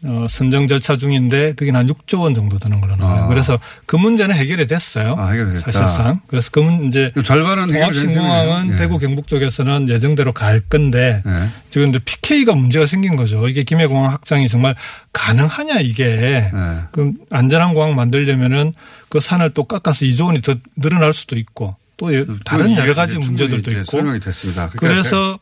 어, 0.08 0.26
선정 0.30 0.68
절차 0.68 0.98
중인데 0.98 1.54
그게 1.54 1.72
한 1.72 1.88
6조 1.88 2.22
원 2.22 2.34
정도 2.34 2.60
드는 2.60 2.80
걸로 2.82 2.96
나와요. 2.96 3.24
아. 3.24 3.28
그래서 3.28 3.58
그 3.86 3.96
문제는 3.96 4.36
해결이 4.36 4.68
됐어요. 4.68 5.16
아, 5.18 5.30
해결이 5.30 5.54
됐다. 5.54 5.72
사실상. 5.72 6.20
그래서 6.28 6.50
그 6.52 6.60
문제 6.60 7.10
그럼 7.12 7.24
절반은 7.24 7.70
셈이네요. 7.70 8.74
예. 8.74 8.78
대구 8.78 8.98
경북 9.00 9.28
쪽에서는 9.28 9.90
예정대로 9.90 10.32
갈 10.34 10.62
건데 10.62 11.24
예. 11.26 11.48
지금 11.70 11.90
이제 11.90 12.00
PK가 12.00 12.54
문제가 12.56 12.86
생긴 12.86 13.16
거죠. 13.16 13.48
이게 13.48 13.64
김해공항 13.64 14.12
확장이 14.12 14.48
정말 14.48 14.76
가능하냐 15.14 15.80
이게. 15.80 16.04
예. 16.06 16.52
그럼 16.92 17.14
안전한 17.32 17.74
공항 17.74 17.96
만들려면은 17.96 18.74
그 19.10 19.20
산을 19.20 19.52
또 19.52 19.64
깎아서 19.64 20.06
2조 20.06 20.26
원이 20.26 20.42
더 20.42 20.56
늘어날 20.76 21.14
수도 21.14 21.36
있고 21.38 21.76
또 21.98 22.14
예- 22.14 22.26
다른 22.44 22.76
여러 22.76 22.94
가지 22.94 23.18
문제들도 23.18 23.72
있고. 23.72 23.84
설명이 23.86 24.20
됐습니다. 24.20 24.70
그러니까 24.70 24.80
그래서 24.88 25.40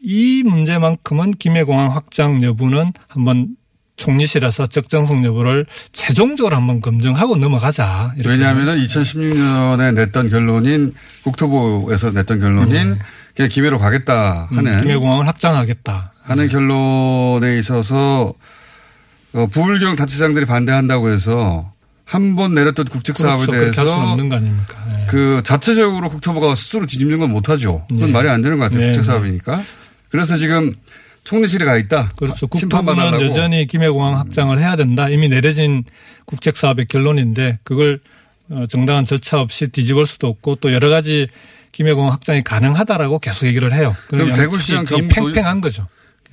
이 0.00 0.42
문제만큼은 0.44 1.32
김해공항 1.32 1.94
확장 1.94 2.42
여부는 2.42 2.92
한번 3.08 3.56
총리실에서 3.96 4.66
적정성 4.68 5.24
여부를 5.24 5.66
최종적으로 5.92 6.56
한번 6.56 6.80
검증하고 6.80 7.36
넘어가자. 7.36 8.14
왜냐하면 8.26 8.76
2016년에 8.78 9.94
냈던 9.94 10.30
결론인 10.30 10.94
국토부에서 11.24 12.10
냈던 12.10 12.40
결론인 12.40 12.98
그냥 13.36 13.48
김해로 13.48 13.78
가겠다 13.78 14.48
음, 14.50 14.58
하는 14.58 14.80
김해공항을 14.80 15.26
확장하겠다. 15.28 16.12
하는 16.22 16.48
결론에 16.48 17.58
있어서 17.58 18.32
어, 19.34 19.46
부울경 19.46 19.96
단체장들이 19.96 20.46
반대한다고 20.46 21.10
해서 21.10 21.71
한 22.04 22.36
번 22.36 22.54
내렸던 22.54 22.86
국책 22.86 23.16
사업에 23.16 23.46
그렇죠. 23.46 23.82
대해서 23.82 24.02
없는 24.10 24.28
거 24.28 24.36
아닙니까? 24.36 24.84
예. 24.90 25.06
그 25.08 25.40
자체적으로 25.44 26.08
국토부가 26.10 26.54
스스로 26.54 26.84
뒤집는 26.86 27.18
건 27.18 27.30
못하죠. 27.30 27.84
그건 27.88 28.06
네. 28.08 28.12
말이 28.12 28.28
안 28.28 28.42
되는 28.42 28.58
것 28.58 28.64
같아요. 28.64 28.80
네, 28.80 28.86
국책 28.88 29.02
네. 29.02 29.06
사업이니까. 29.06 29.62
그래서 30.10 30.36
지금 30.36 30.72
총리실에 31.24 31.64
가 31.64 31.76
있다. 31.78 32.08
그렇죠. 32.18 32.48
심판 32.54 32.84
국토부는. 32.84 33.20
여전히 33.30 33.66
김해공항 33.66 34.18
확장을 34.18 34.58
해야 34.58 34.76
된다. 34.76 35.08
이미 35.08 35.28
내려진 35.28 35.84
국책 36.26 36.56
사업의 36.56 36.86
결론인데 36.86 37.60
그걸 37.62 38.00
어, 38.50 38.66
정당한 38.68 39.06
절차 39.06 39.40
없이 39.40 39.68
뒤집을 39.68 40.04
수도 40.04 40.26
없고 40.26 40.56
또 40.56 40.72
여러 40.72 40.90
가지 40.90 41.28
김해공항 41.70 42.12
확장이 42.12 42.42
가능하다라고 42.42 43.20
계속 43.20 43.46
얘기를 43.46 43.72
해요. 43.72 43.96
그럼 44.08 44.34
대구시장 44.34 44.84
팽팽한 44.84 45.60
거죠. 45.62 45.86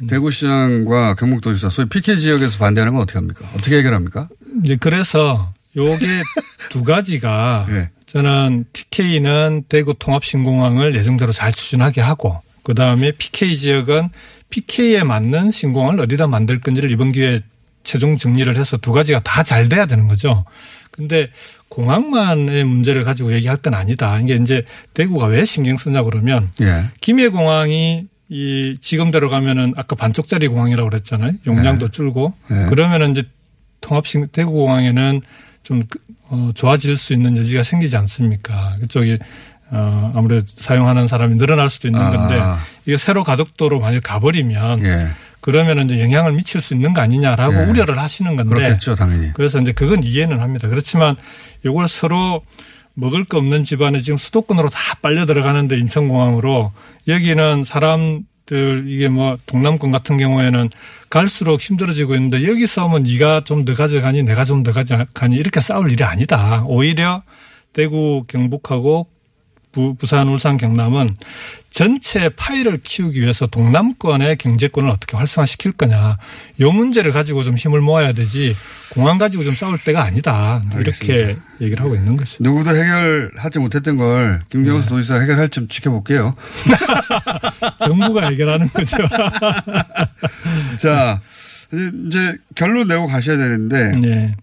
대구시장과 0.07 1.15
경북도지사 1.15 1.69
소위 1.69 1.87
PK 1.89 2.17
지역에서 2.19 2.57
반대하는 2.57 2.93
건 2.93 3.03
어떻게 3.03 3.17
합니까? 3.19 3.45
어떻게 3.53 3.77
해결합니까? 3.77 4.27
이제 4.63 4.75
그래서 4.79 5.53
요게 5.79 6.05
두 6.69 6.83
가지가 6.83 7.65
예. 7.69 7.89
저는 8.05 8.65
TK는 8.73 9.63
대구 9.69 9.93
통합신공항을 9.97 10.95
예정대로 10.95 11.31
잘 11.31 11.51
추진하게 11.53 12.01
하고 12.01 12.41
그 12.63 12.73
다음에 12.73 13.11
PK 13.11 13.55
지역은 13.57 14.09
PK에 14.49 15.03
맞는 15.03 15.51
신공항을 15.51 16.01
어디다 16.01 16.27
만들 16.27 16.59
건지를 16.59 16.91
이번 16.91 17.11
기회에 17.11 17.41
최종 17.83 18.17
정리를 18.17 18.55
해서 18.57 18.77
두 18.77 18.91
가지가 18.91 19.21
다 19.21 19.43
잘 19.43 19.69
돼야 19.69 19.85
되는 19.85 20.07
거죠. 20.07 20.43
근데 20.91 21.29
공항만의 21.69 22.65
문제를 22.65 23.03
가지고 23.03 23.31
얘기할 23.33 23.57
건 23.57 23.73
아니다. 23.73 24.19
이게 24.19 24.35
이제 24.35 24.65
대구가 24.93 25.27
왜 25.27 25.45
신경 25.45 25.77
쓰냐 25.77 26.03
그러면 26.03 26.51
예. 26.61 26.85
김해공항이 27.01 28.07
이 28.29 28.77
지금대로 28.81 29.29
가면은 29.29 29.73
아까 29.77 29.95
반쪽짜리 29.95 30.47
공항이라고 30.47 30.89
그랬잖아요. 30.89 31.31
용량도 31.47 31.89
줄고 31.89 32.33
네. 32.49 32.65
그러면은 32.65 33.11
이제 33.11 33.23
통합신 33.81 34.27
대구공항에는 34.31 35.21
좀 35.63 35.83
그- 35.89 35.99
어, 36.29 36.51
좋아질 36.53 36.95
수 36.95 37.13
있는 37.13 37.35
여지가 37.37 37.63
생기지 37.63 37.97
않습니까? 37.97 38.75
그쪽이 38.79 39.17
어, 39.71 40.11
아무래도 40.15 40.45
사용하는 40.55 41.07
사람이 41.07 41.35
늘어날 41.37 41.69
수도 41.69 41.87
있는 41.87 42.01
아. 42.01 42.09
건데 42.09 42.41
이게 42.85 42.97
새로 42.97 43.23
가덕도로 43.23 43.79
만약 43.79 44.01
가버리면 44.03 44.83
예. 44.83 45.09
그러면은 45.41 45.85
이제 45.85 46.01
영향을 46.01 46.33
미칠 46.33 46.59
수 46.59 46.73
있는 46.73 46.93
거 46.93 47.01
아니냐라고 47.01 47.53
예. 47.53 47.65
우려를 47.65 47.97
하시는 47.99 48.35
건데 48.35 48.53
그렇겠죠, 48.55 48.95
당연히. 48.95 49.31
그래서 49.33 49.59
이제 49.61 49.71
그건 49.71 50.03
이해는 50.03 50.41
합니다. 50.41 50.67
그렇지만 50.67 51.15
이걸 51.65 51.87
서로 51.87 52.41
먹을 52.95 53.23
거 53.23 53.37
없는 53.37 53.63
집안에 53.63 53.99
지금 54.01 54.17
수도권으로 54.17 54.69
다 54.69 54.79
빨려 55.01 55.25
들어가는데 55.25 55.77
인천공항으로 55.77 56.71
여기는 57.07 57.63
사람 57.63 58.23
들 58.49 58.85
이게 58.87 59.09
뭐 59.09 59.37
동남권 59.45 59.91
같은 59.91 60.17
경우에는 60.17 60.71
갈수록 61.11 61.61
힘들어지고 61.61 62.15
있는데 62.15 62.47
여기서 62.47 62.87
뭐 62.87 62.97
네가 62.97 63.43
좀 63.45 63.63
더 63.63 63.75
가져가니 63.75 64.23
내가 64.23 64.43
좀 64.43 64.63
더 64.63 64.71
가져가니 64.71 65.35
이렇게 65.35 65.61
싸울 65.61 65.91
일이 65.91 66.03
아니다. 66.03 66.63
오히려 66.65 67.21
대구 67.73 68.23
경북하고 68.27 69.05
부, 69.71 69.93
부산, 69.93 70.27
울산, 70.29 70.57
경남은 70.57 71.15
전체 71.71 72.29
파이를 72.29 72.79
키우기 72.83 73.21
위해서 73.21 73.47
동남권의 73.47 74.37
경제권을 74.37 74.89
어떻게 74.89 75.15
활성화시킬 75.17 75.73
거냐. 75.73 76.17
요 76.61 76.71
문제를 76.71 77.11
가지고 77.11 77.43
좀 77.43 77.55
힘을 77.55 77.81
모아야 77.81 78.13
되지 78.13 78.53
공항 78.93 79.17
가지고 79.17 79.43
좀 79.43 79.55
싸울 79.55 79.77
때가 79.77 80.03
아니다. 80.03 80.61
이렇게 80.65 80.77
알겠습니다. 80.77 81.41
얘기를 81.61 81.83
하고 81.83 81.95
있는 81.95 82.17
거죠. 82.17 82.37
누구도 82.39 82.71
해결하지 82.71 83.59
못했던 83.59 83.95
걸 83.97 84.41
김경수 84.49 84.89
네. 84.89 84.95
도지사 84.95 85.19
해결할 85.19 85.49
좀 85.49 85.67
지켜볼게요. 85.67 86.35
정부가 87.79 88.29
해결하는 88.29 88.67
거죠. 88.69 88.97
자, 90.79 91.21
이제 92.07 92.35
결론 92.55 92.87
내고 92.87 93.07
가셔야 93.07 93.37
되는데, 93.37 93.91
네. 93.99 94.35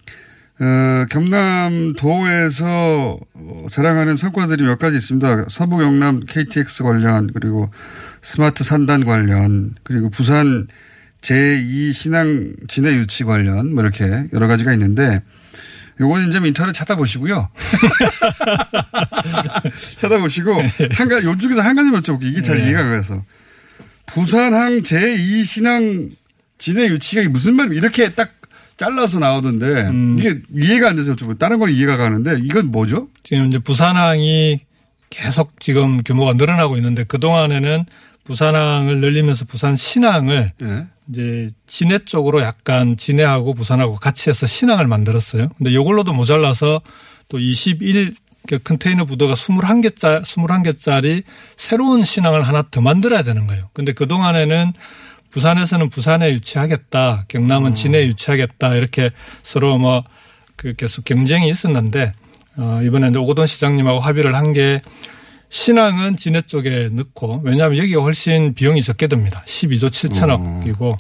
어, 0.59 1.05
경남도에서 1.11 3.19
어, 3.35 3.67
자랑하는 3.71 4.17
성과들이 4.17 4.65
몇 4.65 4.79
가지 4.79 4.97
있습니다. 4.97 5.47
서부 5.49 5.77
경남 5.77 6.21
KTX 6.21 6.83
관련, 6.83 7.31
그리고 7.33 7.71
스마트 8.23 8.65
산단 8.65 9.05
관련, 9.05 9.75
그리고 9.83 10.09
부산 10.09 10.67
제2 11.21 11.93
신앙 11.93 12.55
진해 12.69 12.95
유치 12.95 13.25
관련, 13.25 13.75
뭐 13.75 13.83
이렇게 13.83 14.25
여러 14.33 14.47
가지가 14.47 14.73
있는데, 14.73 15.23
요거는 16.01 16.29
이제 16.29 16.41
인터넷 16.43 16.73
찾아보시고요. 16.73 17.51
찾아보시고, 20.01 20.53
한 20.93 21.09
가지, 21.09 21.27
요 21.27 21.37
중에서 21.37 21.61
한 21.61 21.77
가지 21.77 21.91
여쭤볼게요. 21.91 22.25
이게 22.25 22.43
잘 22.43 22.57
네. 22.57 22.65
이해가 22.65 22.89
가서. 22.89 23.23
부산항 24.07 24.83
제2 24.83 25.45
신항 25.45 26.11
진해 26.59 26.87
유치가 26.87 27.29
무슨 27.29 27.57
말이에요? 27.57 27.79
이렇게 27.79 28.13
딱 28.13 28.36
잘라서 28.77 29.19
나오던데, 29.19 29.67
음. 29.89 30.17
이게 30.19 30.39
이해가 30.55 30.91
안 30.91 30.97
돼서 30.97 31.15
여쭤봐요. 31.15 31.39
다른 31.39 31.59
건 31.59 31.71
이해가 31.71 31.97
가는데, 31.97 32.39
이건 32.43 32.71
뭐죠? 32.71 33.09
지금 33.23 33.49
이제 33.49 33.59
부산항이 33.59 34.61
계속 35.11 35.59
지금 35.61 35.99
규모가 36.03 36.35
늘어나고 36.35 36.77
있는데 36.77 37.05
그 37.05 37.19
동안에는 37.19 37.85
부산항을 38.25 39.01
늘리면서 39.01 39.45
부산 39.45 39.77
신항을 39.77 40.53
예. 40.63 40.87
이제 41.09 41.51
진해 41.67 42.01
쪽으로 42.05 42.43
약간 42.43 42.97
진해하고 42.97 43.55
부산하고 43.55 43.95
같이 43.95 44.29
해서 44.29 44.47
신항을 44.47 44.89
만들었어요. 44.89 45.49
근데 45.57 45.71
이걸로도 45.71 46.13
모자라서 46.13 46.81
또 47.29 47.39
21, 47.39 48.15
그 48.49 48.59
컨테이너 48.59 49.05
부도가 49.05 49.35
21개짜, 49.35 50.23
21개짜리 50.23 51.23
새로운 51.57 52.03
신항을 52.03 52.43
하나 52.43 52.65
더 52.69 52.81
만들어야 52.81 53.23
되는 53.23 53.47
거예요. 53.47 53.71
근데 53.73 53.93
그동안에는 53.93 54.73
부산에서는 55.37 55.91
부산에 55.91 56.33
유치하겠다, 56.33 57.27
경남은 57.29 57.75
진해에 57.75 58.07
유치하겠다, 58.07 58.75
이렇게 58.75 59.11
서로 59.43 59.77
뭐, 59.77 60.03
그 60.57 60.73
계속 60.73 61.05
경쟁이 61.05 61.51
있었는데, 61.51 62.15
어, 62.57 62.81
이번에 62.83 63.11
이제 63.11 63.19
오고돈 63.19 63.45
시장님하고 63.45 64.01
합의를 64.01 64.35
한 64.35 64.55
게, 64.55 64.81
신항은 65.51 66.17
진해 66.17 66.41
쪽에 66.41 66.89
넣고, 66.91 67.43
왜냐하면 67.45 67.77
여기가 67.77 68.01
훨씬 68.01 68.55
비용이 68.55 68.81
적게 68.81 69.09
듭니다. 69.09 69.43
12조 69.45 69.91
7천억이고, 69.91 70.97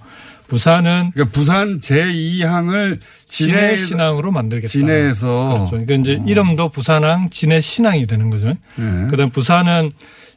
부산은 0.48 1.12
그러니까 1.14 1.32
부산 1.32 1.80
제2항을 1.80 3.00
진해 3.26 3.76
진해 3.76 3.76
신항으로 3.78 4.32
만들겠다. 4.32 4.70
진해에서. 4.70 5.54
그렇죠. 5.54 5.70
그러니까 5.70 5.94
이제 5.94 6.22
이름도 6.24 6.68
부산항 6.68 7.30
진해 7.30 7.60
신항이 7.60 8.06
되는 8.06 8.30
거죠. 8.30 8.50
예. 8.50 9.06
그다음 9.10 9.30
부산은 9.30 9.90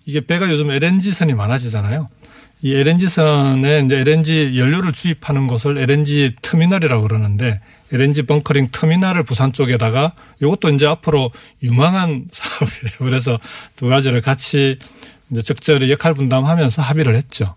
이게 0.05 0.25
배가 0.25 0.49
요즘 0.49 0.71
LNG선이 0.71 1.35
많아지잖아요. 1.35 2.09
이 2.61 2.73
LNG선에 2.75 3.83
이제 3.85 3.97
LNG 3.99 4.57
연료를 4.57 4.91
주입하는 4.91 5.47
곳을 5.47 5.77
LNG 5.77 6.35
터미널이라고 6.41 7.03
그러는데 7.07 7.61
LNG 7.93 8.23
벙커링 8.23 8.69
터미널을 8.71 9.23
부산 9.23 9.53
쪽에다가 9.53 10.13
이것도 10.41 10.69
이제 10.71 10.85
앞으로 10.85 11.31
유망한 11.63 12.25
사업이에요. 12.31 12.97
그래서 12.99 13.39
두 13.77 13.87
가지를 13.87 14.21
같이 14.21 14.77
이제 15.31 15.41
적절히 15.41 15.89
역할 15.89 16.13
분담하면서 16.13 16.81
합의를 16.81 17.15
했죠. 17.15 17.55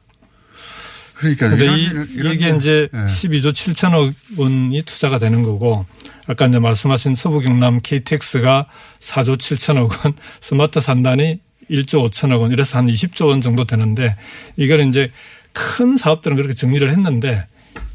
그러니까 1.15 1.47
이런 1.55 1.79
이, 1.79 1.83
이런 2.15 2.35
이게 2.35 2.49
건- 2.51 2.59
이제 2.59 2.89
예. 2.93 2.99
12조 2.99 3.53
7천억 3.53 4.13
원이 4.37 4.83
투자가 4.83 5.19
되는 5.19 5.43
거고 5.43 5.85
아까 6.27 6.47
이제 6.47 6.59
말씀하신 6.59 7.15
서부 7.17 7.41
경남 7.41 7.81
KTX가 7.83 8.67
4조 9.01 9.37
7천억 9.37 10.05
원, 10.05 10.15
스마트 10.41 10.81
산단이 10.81 11.41
1조 11.73 12.11
5천억 12.11 12.41
원 12.41 12.53
이래서 12.53 12.79
한 12.79 12.87
20조 12.87 13.29
원 13.29 13.41
정도 13.41 13.65
되는데 13.65 14.15
이걸 14.57 14.81
이제 14.81 15.11
큰 15.53 15.97
사업들은 15.97 16.37
그렇게 16.37 16.55
정리를 16.55 16.89
했는데 16.91 17.47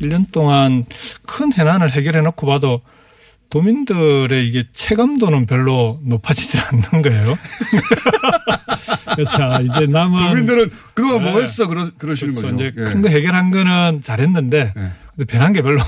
1년 0.01 0.31
동안 0.31 0.85
큰 1.25 1.53
해난을 1.53 1.91
해결해 1.91 2.21
놓고 2.21 2.47
봐도 2.47 2.81
도민들의 3.49 4.45
이게 4.45 4.65
체감도는 4.73 5.45
별로 5.45 5.99
높아지질 6.03 6.59
않는 6.65 7.01
거예요. 7.01 7.37
그래서 9.15 9.37
아, 9.37 9.61
이제 9.61 9.87
남은 9.87 10.19
도민들은 10.19 10.69
그동안 10.93 11.23
뭐 11.23 11.33
네. 11.35 11.43
했어? 11.43 11.67
그러, 11.67 11.89
그러시는 11.97 12.33
그렇죠. 12.33 12.51
거죠. 12.51 12.65
이제 12.67 12.73
예. 12.77 12.83
큰거 12.83 13.07
해결한 13.09 13.51
거는 13.51 14.01
잘했는데 14.03 14.73
예. 14.75 14.91
근데 15.15 15.25
변한 15.25 15.53
게 15.53 15.61
별로 15.61 15.81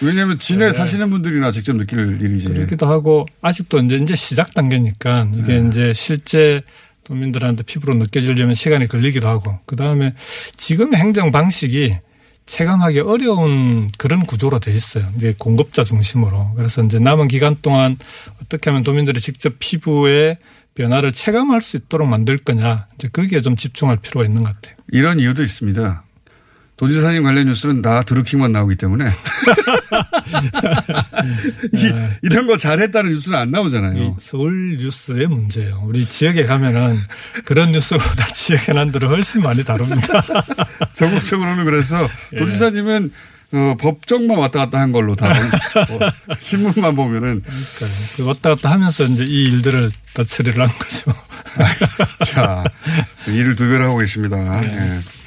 왜냐하면 0.00 0.38
진해 0.38 0.66
네. 0.66 0.72
사시는 0.72 1.10
분들이나 1.10 1.50
직접 1.50 1.76
느낄 1.76 2.20
일이지. 2.20 2.48
그렇기도 2.48 2.86
하고 2.86 3.26
아직도 3.42 3.80
이제 3.80 3.96
이제 3.96 4.14
시작 4.14 4.54
단계니까 4.54 5.28
이게 5.34 5.58
네. 5.60 5.68
이제 5.68 5.92
실제 5.94 6.62
도민들한테 7.04 7.62
피부로 7.62 7.94
느껴지려면 7.94 8.54
시간이 8.54 8.88
걸리기도 8.88 9.28
하고 9.28 9.58
그 9.66 9.76
다음에 9.76 10.14
지금의 10.56 10.98
행정 10.98 11.30
방식이 11.30 11.96
체감하기 12.46 13.00
어려운 13.00 13.88
그런 13.96 14.26
구조로 14.26 14.58
돼 14.58 14.74
있어요. 14.74 15.06
이제 15.16 15.34
공급자 15.38 15.82
중심으로. 15.82 16.52
그래서 16.56 16.82
이제 16.82 16.98
남은 16.98 17.28
기간 17.28 17.56
동안 17.62 17.96
어떻게 18.42 18.70
하면 18.70 18.82
도민들이 18.82 19.20
직접 19.20 19.54
피부의 19.58 20.38
변화를 20.74 21.12
체감할 21.12 21.62
수 21.62 21.76
있도록 21.76 22.08
만들 22.08 22.36
거냐. 22.36 22.86
이제 22.96 23.08
거기에 23.08 23.40
좀 23.40 23.56
집중할 23.56 23.98
필요가 23.98 24.26
있는 24.26 24.42
것 24.42 24.54
같아요. 24.54 24.76
이런 24.92 25.20
이유도 25.20 25.42
있습니다. 25.42 26.03
도지사님 26.76 27.22
관련 27.22 27.46
뉴스는 27.46 27.82
다 27.82 28.02
드루킹만 28.02 28.50
나오기 28.50 28.74
때문에 28.76 29.04
이, 31.72 31.92
이런 32.22 32.48
거 32.48 32.56
잘했다는 32.56 33.12
뉴스는 33.12 33.38
안이 33.38 33.50
나오잖아요. 33.52 34.16
서울 34.18 34.78
뉴스의 34.78 35.28
문제예요. 35.28 35.82
우리 35.84 36.04
지역에 36.04 36.44
가면은 36.44 36.98
그런 37.44 37.70
뉴스보다 37.70 38.26
지역 38.32 38.68
현안들을 38.68 39.08
훨씬 39.08 39.42
많이 39.42 39.62
다룹니다. 39.62 40.24
전국적으로는 40.94 41.64
그래서 41.64 42.08
예. 42.32 42.38
도지사님은 42.38 43.12
어, 43.52 43.76
법정만 43.78 44.36
왔다 44.38 44.58
갔다 44.60 44.80
한 44.80 44.90
걸로 44.90 45.14
다 45.14 45.28
어, 45.28 46.34
신문만 46.40 46.96
보면은 46.96 47.40
그 48.16 48.26
왔다 48.26 48.50
갔다 48.50 48.72
하면서 48.72 49.04
이제 49.04 49.24
이 49.24 49.44
일들을 49.44 49.92
다 50.12 50.24
처리를 50.24 50.60
한 50.60 50.68
거죠. 50.76 51.14
자 52.26 52.64
일을 53.28 53.54
두 53.54 53.68
배로 53.68 53.84
하고 53.84 53.98
계십니다. 53.98 54.60
네. 54.60 54.96
예. 54.96 55.23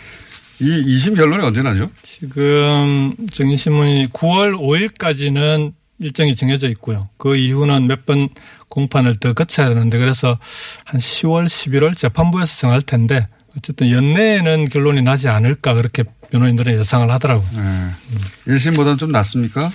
이 0.59 0.65
2심 0.95 1.15
결론이 1.15 1.43
언제 1.43 1.61
나죠? 1.61 1.89
지금 2.01 3.15
정인신문이 3.31 4.07
9월 4.07 4.57
5일까지는 4.57 5.73
일정이 5.99 6.35
정해져 6.35 6.67
있고요. 6.69 7.09
그 7.17 7.35
이후는 7.35 7.87
몇 7.87 8.05
번 8.05 8.29
공판을 8.69 9.15
더 9.19 9.33
거쳐야 9.33 9.69
되는데 9.69 9.97
그래서 9.97 10.37
한 10.85 10.99
10월, 10.99 11.45
11월 11.45 11.97
재판부에서 11.97 12.57
정할 12.59 12.81
텐데 12.81 13.27
어쨌든 13.57 13.89
연내에는 13.91 14.65
결론이 14.69 15.01
나지 15.01 15.27
않을까 15.29 15.73
그렇게 15.73 16.03
변호인들은 16.31 16.77
예상을 16.79 17.09
하더라고요. 17.09 17.49
네. 17.55 17.89
1심보다는 18.53 18.99
좀 18.99 19.11
낫습니까? 19.11 19.71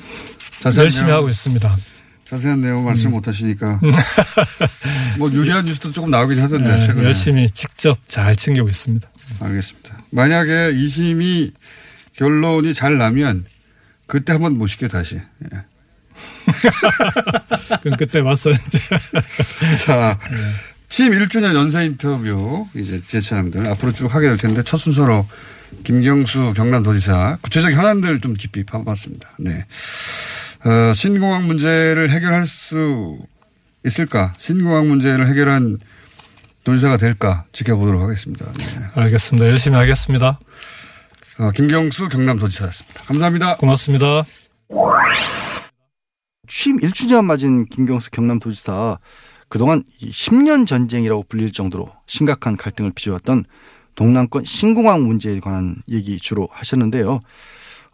자세한 0.60 0.84
열심히 0.84 1.06
내용, 1.06 1.16
하고 1.18 1.28
있습니다. 1.30 1.76
자세한 2.24 2.60
내용 2.60 2.84
말씀 2.84 3.10
못 3.10 3.26
하시니까. 3.26 3.80
뭐 5.18 5.30
유리한 5.32 5.64
뉴스도 5.64 5.90
조금 5.90 6.10
나오긴 6.10 6.40
하던데, 6.40 6.70
네, 6.70 6.80
최근에. 6.86 7.04
열심히 7.06 7.50
직접 7.50 7.98
잘 8.08 8.36
챙기고 8.36 8.68
있습니다. 8.68 9.08
알겠습니다. 9.40 10.01
만약에 10.12 10.72
2심이 10.72 11.52
결론이 12.14 12.74
잘 12.74 12.98
나면 12.98 13.46
그때 14.06 14.32
한번 14.32 14.58
모실게요, 14.58 14.88
다시. 14.88 15.16
예. 15.16 15.64
그럼 17.82 17.96
그때 17.96 18.20
이제 18.20 18.78
자, 19.84 20.18
취임 20.88 21.12
1주년 21.12 21.54
연세 21.54 21.84
인터뷰 21.86 22.68
이제 22.74 23.00
제 23.06 23.20
차례입니다. 23.20 23.70
앞으로 23.72 23.92
쭉 23.92 24.14
하게 24.14 24.28
될 24.28 24.36
텐데 24.36 24.62
첫 24.62 24.76
순서로 24.76 25.26
김경수 25.84 26.52
경남도지사 26.54 27.38
구체적 27.40 27.72
현안들 27.72 28.20
좀 28.20 28.34
깊이 28.34 28.62
파봤습니다. 28.64 29.30
네. 29.38 29.64
어, 30.64 30.92
신공항 30.92 31.46
문제를 31.46 32.10
해결할 32.10 32.44
수 32.44 33.18
있을까? 33.84 34.34
신공항 34.36 34.88
문제를 34.88 35.26
해결한 35.26 35.78
도지사가 36.64 36.96
될까? 36.96 37.44
지켜보도록 37.52 38.02
하겠습니다. 38.02 38.50
네. 38.52 38.64
알겠습니다. 38.94 39.48
열심히 39.48 39.76
하겠습니다. 39.76 40.38
어, 41.38 41.50
김경수 41.50 42.08
경남도지사였습니다. 42.08 43.02
감사합니다. 43.04 43.56
고맙습니다. 43.56 44.24
취임 46.46 46.78
1주년 46.78 47.24
맞은 47.24 47.66
김경수 47.66 48.10
경남도지사 48.10 48.98
그동안 49.48 49.82
이 50.00 50.10
10년 50.10 50.66
전쟁이라고 50.66 51.24
불릴 51.28 51.52
정도로 51.52 51.90
심각한 52.06 52.56
갈등을 52.56 52.92
빚어왔던 52.94 53.44
동남권 53.94 54.44
신공항 54.44 55.02
문제에 55.02 55.40
관한 55.40 55.76
얘기 55.88 56.18
주로 56.18 56.48
하셨는데요. 56.52 57.20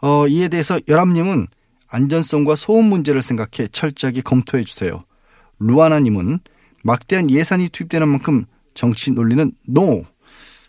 어, 0.01 0.29
이에 0.29 0.49
대해서 0.49 0.79
열암님은 0.87 1.47
안전성과 1.89 2.55
소음 2.55 2.85
문제를 2.85 3.23
생각해 3.23 3.69
철저하게 3.73 4.21
검토해 4.21 4.65
주세요. 4.65 5.05
루아나님은 5.59 6.41
막대한 6.85 7.31
예산이 7.31 7.71
투입되는 7.71 8.07
만큼 8.07 8.45
정치 8.79 9.11
논리는 9.11 9.51
NO. 9.69 10.05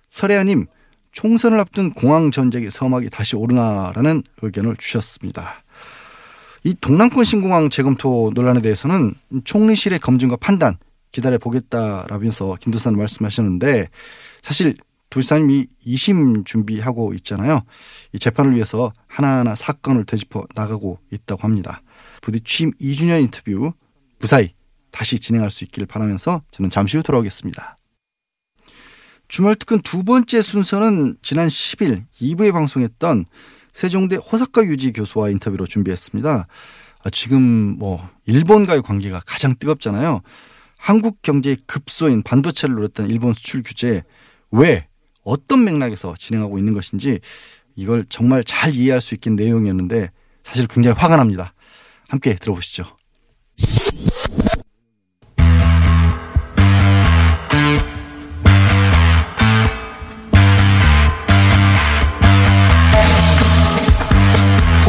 설혜아님 0.09 0.65
총선을 1.11 1.59
앞둔 1.59 1.93
공항 1.93 2.31
전쟁의 2.31 2.71
서막이 2.71 3.11
다시 3.11 3.35
오르나라는 3.35 4.23
의견을 4.41 4.77
주셨습니다. 4.77 5.63
이 6.63 6.73
동남권 6.81 7.23
신공항 7.23 7.69
재검토 7.69 8.31
논란에 8.33 8.61
대해서는 8.61 9.13
총리실의 9.43 9.99
검증과 9.99 10.37
판단 10.37 10.77
기다려 11.11 11.37
보겠다라면서 11.37 12.57
김도사는 12.59 12.97
말씀하셨는데 12.97 13.89
사실 14.41 14.75
도지사님이 15.11 15.67
2심 15.85 16.45
준비하고 16.45 17.13
있잖아요. 17.13 17.61
이 18.13 18.17
재판을 18.17 18.55
위해서 18.55 18.91
하나하나 19.05 19.53
사건을 19.53 20.05
되짚어 20.05 20.47
나가고 20.55 20.97
있다고 21.11 21.43
합니다. 21.43 21.83
부디 22.21 22.39
취임 22.39 22.71
2주년 22.81 23.21
인터뷰 23.21 23.73
무사히 24.19 24.53
다시 24.89 25.19
진행할 25.19 25.51
수 25.51 25.63
있기를 25.63 25.85
바라면서 25.85 26.41
저는 26.49 26.71
잠시 26.71 26.97
후 26.97 27.03
돌아오겠습니다. 27.03 27.78
주말 29.29 29.55
특근 29.55 29.79
두 29.81 30.03
번째 30.03 30.41
순서는 30.41 31.15
지난 31.21 31.47
10일 31.47 32.03
2부에 32.19 32.51
방송했던 32.51 33.25
세종대 33.71 34.15
호사카 34.15 34.63
유지 34.63 34.91
교수와 34.91 35.29
인터뷰로 35.29 35.67
준비했습니다. 35.67 36.47
아, 37.01 37.09
지금 37.11 37.39
뭐 37.77 38.09
일본과의 38.25 38.81
관계가 38.81 39.21
가장 39.25 39.55
뜨겁잖아요. 39.57 40.21
한국 40.77 41.21
경제의 41.21 41.57
급소인 41.67 42.23
반도체를 42.23 42.73
노렸던 42.75 43.09
일본 43.11 43.33
수출 43.33 43.61
규제 43.61 44.03
왜 44.49 44.87
어떤 45.23 45.63
맥락에서 45.63 46.15
진행하고 46.17 46.57
있는 46.57 46.73
것인지 46.73 47.19
이걸 47.75 48.05
정말 48.09 48.43
잘 48.43 48.73
이해할 48.73 48.99
수 48.99 49.13
있는 49.13 49.35
내용이었는데 49.35 50.09
사실 50.43 50.65
굉장히 50.65 50.97
화가 50.97 51.17
납니다. 51.17 51.53
함께 52.07 52.33
들어보시죠. 52.33 52.97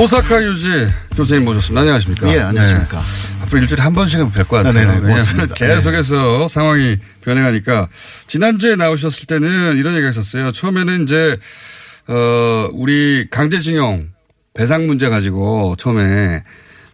호사카 0.01 0.43
유지 0.43 0.89
교수님 1.15 1.45
모셨습니다. 1.45 1.83
안녕하십니까? 1.83 2.33
예, 2.35 2.41
안녕하십니까. 2.41 2.99
네. 2.99 3.43
앞으로 3.43 3.61
일주일에 3.61 3.83
한 3.83 3.93
번씩은 3.93 4.33
뵐 4.33 4.49
것 4.49 4.57
같아요. 4.57 4.73
네, 4.73 4.81
네, 4.81 4.87
왜냐하면 4.87 5.09
고맙습니다. 5.11 5.55
계속해서 5.55 6.49
상황이 6.49 6.97
변해가니까 7.21 7.87
지난주에 8.27 8.77
나오셨을 8.77 9.27
때는 9.27 9.77
이런 9.77 9.93
얘기가 9.97 10.09
있었어요. 10.09 10.53
처음에는 10.53 11.03
이제 11.03 11.37
어 12.09 12.71
우리 12.73 13.27
강제징용 13.31 14.09
배상 14.55 14.87
문제 14.87 15.11
가지고 15.11 15.77
처음에 15.77 16.45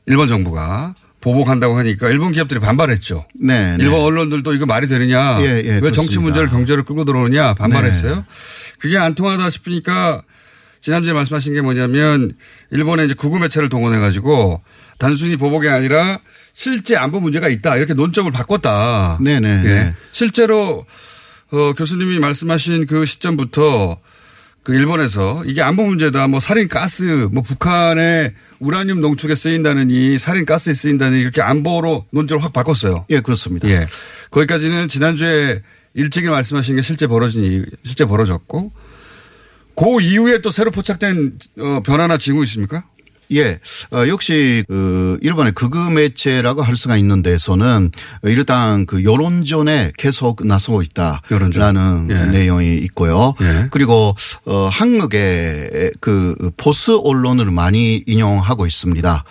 일본 0.07 0.27
정부가 0.27 0.97
보복한다고 1.21 1.79
하니까 1.79 2.09
일본 2.11 2.33
기업들이 2.33 2.59
반발했죠. 2.59 3.25
네. 3.40 3.77
네. 3.77 3.85
일본 3.85 4.01
언론들도 4.01 4.53
이거 4.53 4.66
말이 4.66 4.88
되느냐. 4.88 5.40
예, 5.42 5.62
예, 5.64 5.71
왜 5.75 5.81
정치 5.92 5.92
그렇습니다. 5.92 6.21
문제를 6.23 6.49
경제로 6.49 6.83
끌고 6.83 7.05
들어오느냐 7.05 7.55
반발했어요. 7.55 8.16
네. 8.16 8.23
그게 8.81 8.99
안 8.99 9.14
통하다 9.14 9.49
싶으니까 9.51 10.23
지난주에 10.87 11.14
말씀하신 11.14 11.53
게 11.55 11.62
뭐냐면 11.62 12.31
일본의 12.70 13.07
이제 13.07 13.14
구구 13.14 13.40
매체를 13.40 13.68
동원해 13.68 13.99
가지고 13.99 14.62
단순히 14.99 15.35
보복이 15.37 15.68
아니라 15.68 16.20
실제 16.53 16.94
안보 16.94 17.18
문제가 17.18 17.49
있다 17.49 17.77
이렇게 17.77 17.92
논점을 17.92 18.31
바꿨다. 18.31 19.18
네네. 19.20 19.49
예. 19.64 19.68
네. 19.68 19.94
실제로 20.12 20.87
어, 21.51 21.72
교수님이 21.72 22.20
말씀하신 22.20 22.87
그 22.87 23.05
시점부터 23.05 23.99
그 24.62 24.77
일본에서 24.77 25.42
이게 25.44 25.61
안보 25.61 25.85
문제다. 25.85 26.29
뭐 26.29 26.38
살인 26.38 26.68
가스, 26.68 27.29
뭐 27.33 27.42
북한의 27.42 28.35
우라늄 28.61 29.01
농축에 29.01 29.35
쓰인다는 29.35 29.90
이 29.90 30.18
살인 30.18 30.44
가스에 30.44 30.72
쓰인다는 30.72 31.18
이렇게 31.18 31.42
안보로 31.42 32.07
논조를 32.12 32.44
확 32.44 32.53
바꿨어요. 32.53 33.07
예, 33.11 33.18
그렇습니다. 33.18 33.68
예. 33.68 33.88
거기까지는 34.31 34.87
지난주에 34.87 35.62
일찍이 35.94 36.29
말씀하신 36.29 36.77
게 36.77 36.83
실제 36.83 37.09
벌어진 37.09 37.42
이 37.42 37.64
실제 37.83 38.05
벌어졌고 38.05 38.70
그 39.77 40.01
이후에 40.01 40.41
또 40.41 40.51
새로 40.51 40.71
포착된 40.71 41.39
어, 41.59 41.81
변화나 41.85 42.19
징후 42.19 42.43
있습니까? 42.45 42.85
예, 43.33 43.59
어, 43.93 44.07
역시 44.09 44.65
그 44.69 45.19
일본의 45.21 45.53
극우 45.53 45.91
매체라고 45.91 46.62
할 46.62 46.77
수가 46.77 46.97
있는 46.97 47.23
데서는 47.23 47.91
일단 48.23 48.87
그 48.87 49.05
여론전에 49.05 49.93
계속 49.99 50.47
나서고. 50.47 50.83
있다라는 50.83 52.09
예. 52.11 52.27
내용이 52.27 52.75
있고요. 52.75 53.35
예. 53.41 53.69
그리고 53.71 54.15
어 54.45 54.69
한국의 54.71 55.93
그 56.01 56.51
보수 56.57 57.01
언론을 57.05 57.51
많이 57.51 58.03
인용하고 58.07 58.67
있습니다. 58.67 59.25